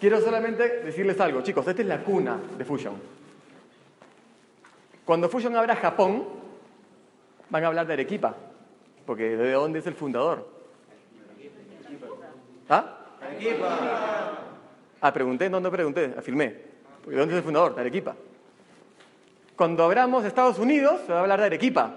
Quiero 0.00 0.18
solamente 0.22 0.80
decirles 0.80 1.20
algo, 1.20 1.42
chicos, 1.42 1.68
esta 1.68 1.82
es 1.82 1.88
la 1.88 2.02
cuna 2.02 2.40
de 2.56 2.64
Fusion. 2.64 2.94
Cuando 5.04 5.28
Fusion 5.28 5.54
abra 5.56 5.76
Japón, 5.76 6.26
van 7.50 7.64
a 7.64 7.66
hablar 7.66 7.86
de 7.86 7.92
Arequipa, 7.92 8.34
porque 9.04 9.36
de 9.36 9.52
dónde 9.52 9.80
es 9.80 9.86
el 9.86 9.94
fundador. 9.94 10.48
¿Ah? 12.70 12.99
Ah, 15.00 15.12
pregunté, 15.12 15.48
no, 15.48 15.60
no 15.60 15.70
pregunté, 15.70 16.14
afirmé. 16.16 16.46
¿De 17.06 17.16
dónde 17.16 17.34
es 17.34 17.38
el 17.38 17.44
fundador? 17.44 17.74
De 17.74 17.80
Arequipa. 17.80 18.14
Cuando 19.56 19.84
abramos 19.84 20.24
Estados 20.24 20.58
Unidos, 20.58 21.00
se 21.06 21.12
va 21.12 21.18
a 21.18 21.22
hablar 21.22 21.40
de 21.40 21.46
Arequipa. 21.46 21.94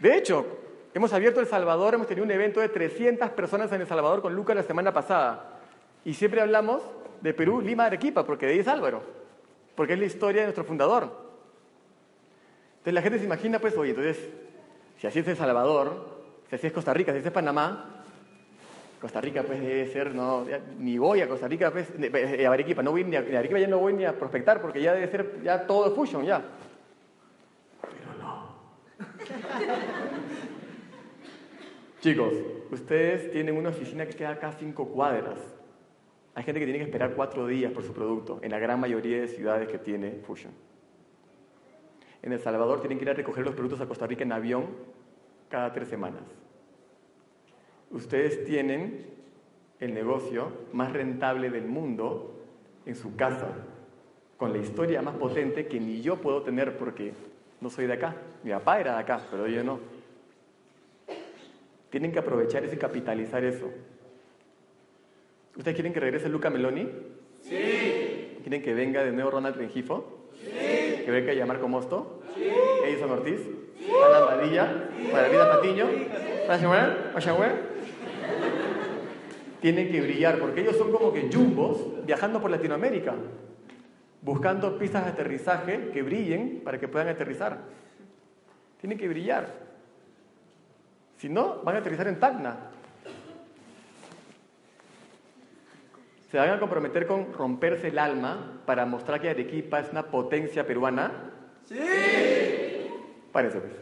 De 0.00 0.16
hecho, 0.16 0.46
hemos 0.94 1.12
abierto 1.12 1.40
El 1.40 1.46
Salvador, 1.46 1.94
hemos 1.94 2.06
tenido 2.06 2.24
un 2.24 2.30
evento 2.30 2.60
de 2.60 2.68
300 2.68 3.30
personas 3.30 3.72
en 3.72 3.80
El 3.80 3.86
Salvador 3.86 4.22
con 4.22 4.34
Lucas 4.34 4.56
la 4.56 4.62
semana 4.62 4.92
pasada. 4.92 5.58
Y 6.04 6.14
siempre 6.14 6.40
hablamos 6.40 6.82
de 7.20 7.34
Perú, 7.34 7.60
Lima, 7.60 7.86
Arequipa, 7.86 8.24
porque 8.24 8.46
de 8.46 8.52
ahí 8.52 8.58
es 8.58 8.68
Álvaro. 8.68 9.02
Porque 9.74 9.94
es 9.94 9.98
la 9.98 10.04
historia 10.04 10.42
de 10.42 10.46
nuestro 10.46 10.64
fundador. 10.64 11.04
Entonces 12.78 12.94
la 12.94 13.02
gente 13.02 13.18
se 13.18 13.24
imagina, 13.24 13.58
pues, 13.58 13.76
oye, 13.76 13.90
entonces, 13.90 14.18
si 14.98 15.06
así 15.06 15.18
es 15.18 15.28
El 15.28 15.36
Salvador, 15.36 16.16
si 16.48 16.56
así 16.56 16.66
es 16.66 16.72
Costa 16.72 16.94
Rica, 16.94 17.12
si 17.12 17.18
así 17.18 17.28
es 17.28 17.32
Panamá, 17.32 17.95
Costa 19.06 19.20
Rica, 19.20 19.44
pues, 19.44 19.60
debe 19.60 19.86
ser, 19.86 20.16
no, 20.16 20.48
ya 20.48 20.60
ni 20.80 20.98
voy 20.98 21.20
a 21.20 21.28
Costa 21.28 21.46
Rica, 21.46 21.70
pues, 21.70 21.92
a 22.44 22.50
Arequipa, 22.50 22.82
no 22.82 22.90
voy 22.90 23.04
ni 23.04 23.14
a, 23.14 23.20
Arequipa 23.20 23.60
ya 23.60 23.68
no 23.68 23.78
voy 23.78 23.92
ni 23.92 24.04
a 24.04 24.18
prospectar, 24.18 24.60
porque 24.60 24.82
ya 24.82 24.94
debe 24.94 25.06
ser 25.06 25.40
ya 25.44 25.64
todo 25.64 25.94
fusion, 25.94 26.24
ya. 26.24 26.42
Chicos, 32.00 32.32
ustedes 32.72 33.30
tienen 33.30 33.56
una 33.56 33.68
oficina 33.68 34.06
que 34.06 34.16
queda 34.16 34.30
acá 34.30 34.48
a 34.48 34.52
cinco 34.54 34.88
cuadras. 34.88 35.38
Hay 36.34 36.42
gente 36.42 36.58
que 36.58 36.66
tiene 36.66 36.80
que 36.80 36.86
esperar 36.86 37.14
cuatro 37.14 37.46
días 37.46 37.70
por 37.70 37.84
su 37.84 37.92
producto, 37.92 38.40
en 38.42 38.50
la 38.50 38.58
gran 38.58 38.80
mayoría 38.80 39.20
de 39.20 39.28
ciudades 39.28 39.68
que 39.68 39.78
tiene 39.78 40.18
Fusion. 40.26 40.52
En 42.22 42.32
El 42.32 42.40
Salvador 42.40 42.80
tienen 42.80 42.98
que 42.98 43.04
ir 43.04 43.10
a 43.10 43.14
recoger 43.14 43.44
los 43.44 43.54
productos 43.54 43.80
a 43.82 43.86
Costa 43.86 44.08
Rica 44.08 44.24
en 44.24 44.32
avión 44.32 44.66
cada 45.48 45.72
tres 45.72 45.86
semanas. 45.86 46.24
Ustedes 47.90 48.44
tienen 48.44 49.06
el 49.80 49.94
negocio 49.94 50.50
más 50.72 50.92
rentable 50.92 51.50
del 51.50 51.66
mundo 51.66 52.32
en 52.84 52.94
su 52.96 53.16
casa, 53.16 53.48
con 54.36 54.52
la 54.52 54.58
historia 54.58 55.02
más 55.02 55.16
potente 55.16 55.66
que 55.66 55.80
ni 55.80 56.02
yo 56.02 56.16
puedo 56.16 56.42
tener 56.42 56.76
porque 56.76 57.12
no 57.60 57.70
soy 57.70 57.86
de 57.86 57.94
acá. 57.94 58.16
Mi 58.42 58.50
papá 58.50 58.80
era 58.80 58.94
de 58.94 59.00
acá, 59.00 59.20
pero 59.30 59.46
yo 59.46 59.62
no. 59.64 59.80
Tienen 61.90 62.12
que 62.12 62.18
aprovechar 62.18 62.64
eso 62.64 62.74
y 62.74 62.78
capitalizar 62.78 63.44
eso. 63.44 63.70
¿Ustedes 65.56 65.74
quieren 65.74 65.92
que 65.92 66.00
regrese 66.00 66.28
Luca 66.28 66.50
Meloni? 66.50 66.88
Sí. 67.40 68.38
¿Quieren 68.42 68.62
que 68.62 68.74
venga 68.74 69.02
de 69.02 69.12
nuevo 69.12 69.30
Ronald 69.30 69.56
Rengifo? 69.56 70.28
Sí. 70.34 70.50
¿Que 70.50 71.10
venga 71.10 71.46
Marco 71.46 71.68
Mosto? 71.68 72.22
Sí. 72.34 72.50
Edison 72.84 73.10
Ortiz? 73.10 73.40
Sí. 73.78 73.90
Alan 73.90 74.26
Padilla? 74.26 74.90
Maravilla 75.12 75.50
Patiño? 75.50 75.86
¿Rashawer? 76.46 77.75
Tienen 79.66 79.90
que 79.90 80.00
brillar, 80.00 80.38
porque 80.38 80.60
ellos 80.60 80.76
son 80.76 80.92
como 80.92 81.12
que 81.12 81.28
jumbos 81.28 82.06
viajando 82.06 82.40
por 82.40 82.52
Latinoamérica, 82.52 83.16
buscando 84.22 84.78
pistas 84.78 85.04
de 85.04 85.10
aterrizaje 85.10 85.90
que 85.92 86.02
brillen 86.02 86.60
para 86.62 86.78
que 86.78 86.86
puedan 86.86 87.08
aterrizar. 87.08 87.58
Tienen 88.80 88.96
que 88.96 89.08
brillar. 89.08 89.52
Si 91.16 91.28
no, 91.28 91.64
van 91.64 91.74
a 91.74 91.78
aterrizar 91.80 92.06
en 92.06 92.20
Tacna. 92.20 92.56
¿Se 96.30 96.38
van 96.38 96.50
a 96.50 96.60
comprometer 96.60 97.04
con 97.08 97.32
romperse 97.32 97.88
el 97.88 97.98
alma 97.98 98.62
para 98.66 98.86
mostrar 98.86 99.20
que 99.20 99.30
Arequipa 99.30 99.80
es 99.80 99.90
una 99.90 100.04
potencia 100.04 100.64
peruana? 100.64 101.10
¡Sí! 101.64 101.80
Parece 103.32 103.58
pues. 103.58 103.72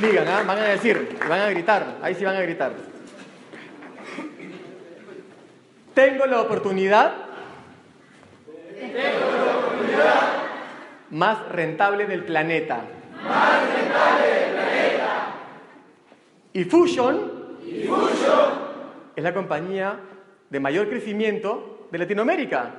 Digan, 0.00 0.28
¿ah? 0.28 0.44
van 0.46 0.58
a 0.58 0.64
decir, 0.64 1.18
van 1.28 1.40
a 1.40 1.50
gritar, 1.50 1.96
ahí 2.02 2.14
sí 2.14 2.24
van 2.24 2.36
a 2.36 2.40
gritar. 2.40 2.72
Tengo 5.92 6.26
la 6.26 6.40
oportunidad 6.42 7.12
más 11.10 11.48
rentable 11.48 12.06
del 12.06 12.22
planeta. 12.22 12.82
Más 13.24 13.62
rentable 13.74 14.26
del 14.28 14.52
planeta. 14.52 15.34
Y 16.52 16.64
Fusion, 16.64 17.32
es 19.16 19.24
la 19.24 19.34
compañía 19.34 19.98
de 20.48 20.60
mayor 20.60 20.88
crecimiento 20.88 21.88
de 21.90 21.98
Latinoamérica. 21.98 22.70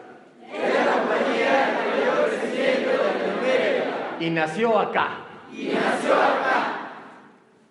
Es 0.53 0.85
la 0.85 0.93
compañía 0.93 1.67
de 1.67 1.99
mayor 1.99 2.29
crecimiento 2.29 2.89
de 2.91 2.97
Latinoamérica. 2.97 4.17
Y 4.21 4.29
nació 4.29 4.79
acá. 4.79 5.09
Y 5.51 5.67
nació 5.67 6.13
acá. 6.13 6.48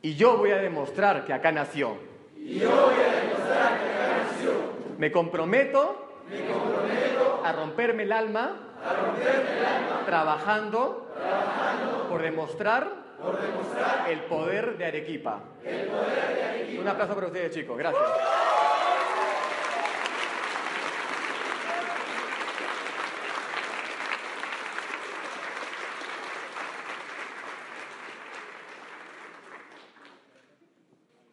Y 0.00 0.14
yo 0.14 0.36
voy 0.36 0.52
a 0.52 0.58
demostrar 0.58 1.24
que 1.24 1.32
acá 1.32 1.50
nació. 1.50 1.96
Y 2.36 2.60
yo 2.60 2.70
voy 2.70 2.94
a 2.94 3.20
demostrar 3.20 3.80
que 3.80 3.86
acá 3.86 4.24
nació. 4.30 4.52
Me 4.96 5.10
comprometo, 5.10 6.20
me 6.30 6.46
comprometo 6.46 7.42
a 7.44 7.52
romperme 7.52 8.04
el 8.04 8.12
alma, 8.12 8.74
a 8.84 8.94
romperme 8.94 9.58
el 9.58 9.64
alma 9.64 10.02
trabajando, 10.06 11.12
trabajando 11.16 12.08
por 12.08 12.22
demostrar, 12.22 12.88
por 13.20 13.40
demostrar 13.42 14.08
el 14.08 14.20
poder 14.20 14.78
de 14.78 14.86
Arequipa. 14.86 15.40
El 15.64 15.88
poder 15.88 16.36
de 16.36 16.44
Arequipa. 16.44 16.82
Un 16.82 16.88
aplauso 16.88 17.14
para 17.14 17.26
ustedes, 17.26 17.52
chicos. 17.52 17.76
Gracias. 17.76 18.02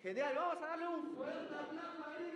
Genial, 0.06 0.36
vamos 0.36 0.58
a 0.62 0.68
darle 0.68 0.88
un 0.88 1.16
fuerte 1.16 1.56
aplauso 1.56 2.04
a 2.06 2.16
Eric 2.16 2.36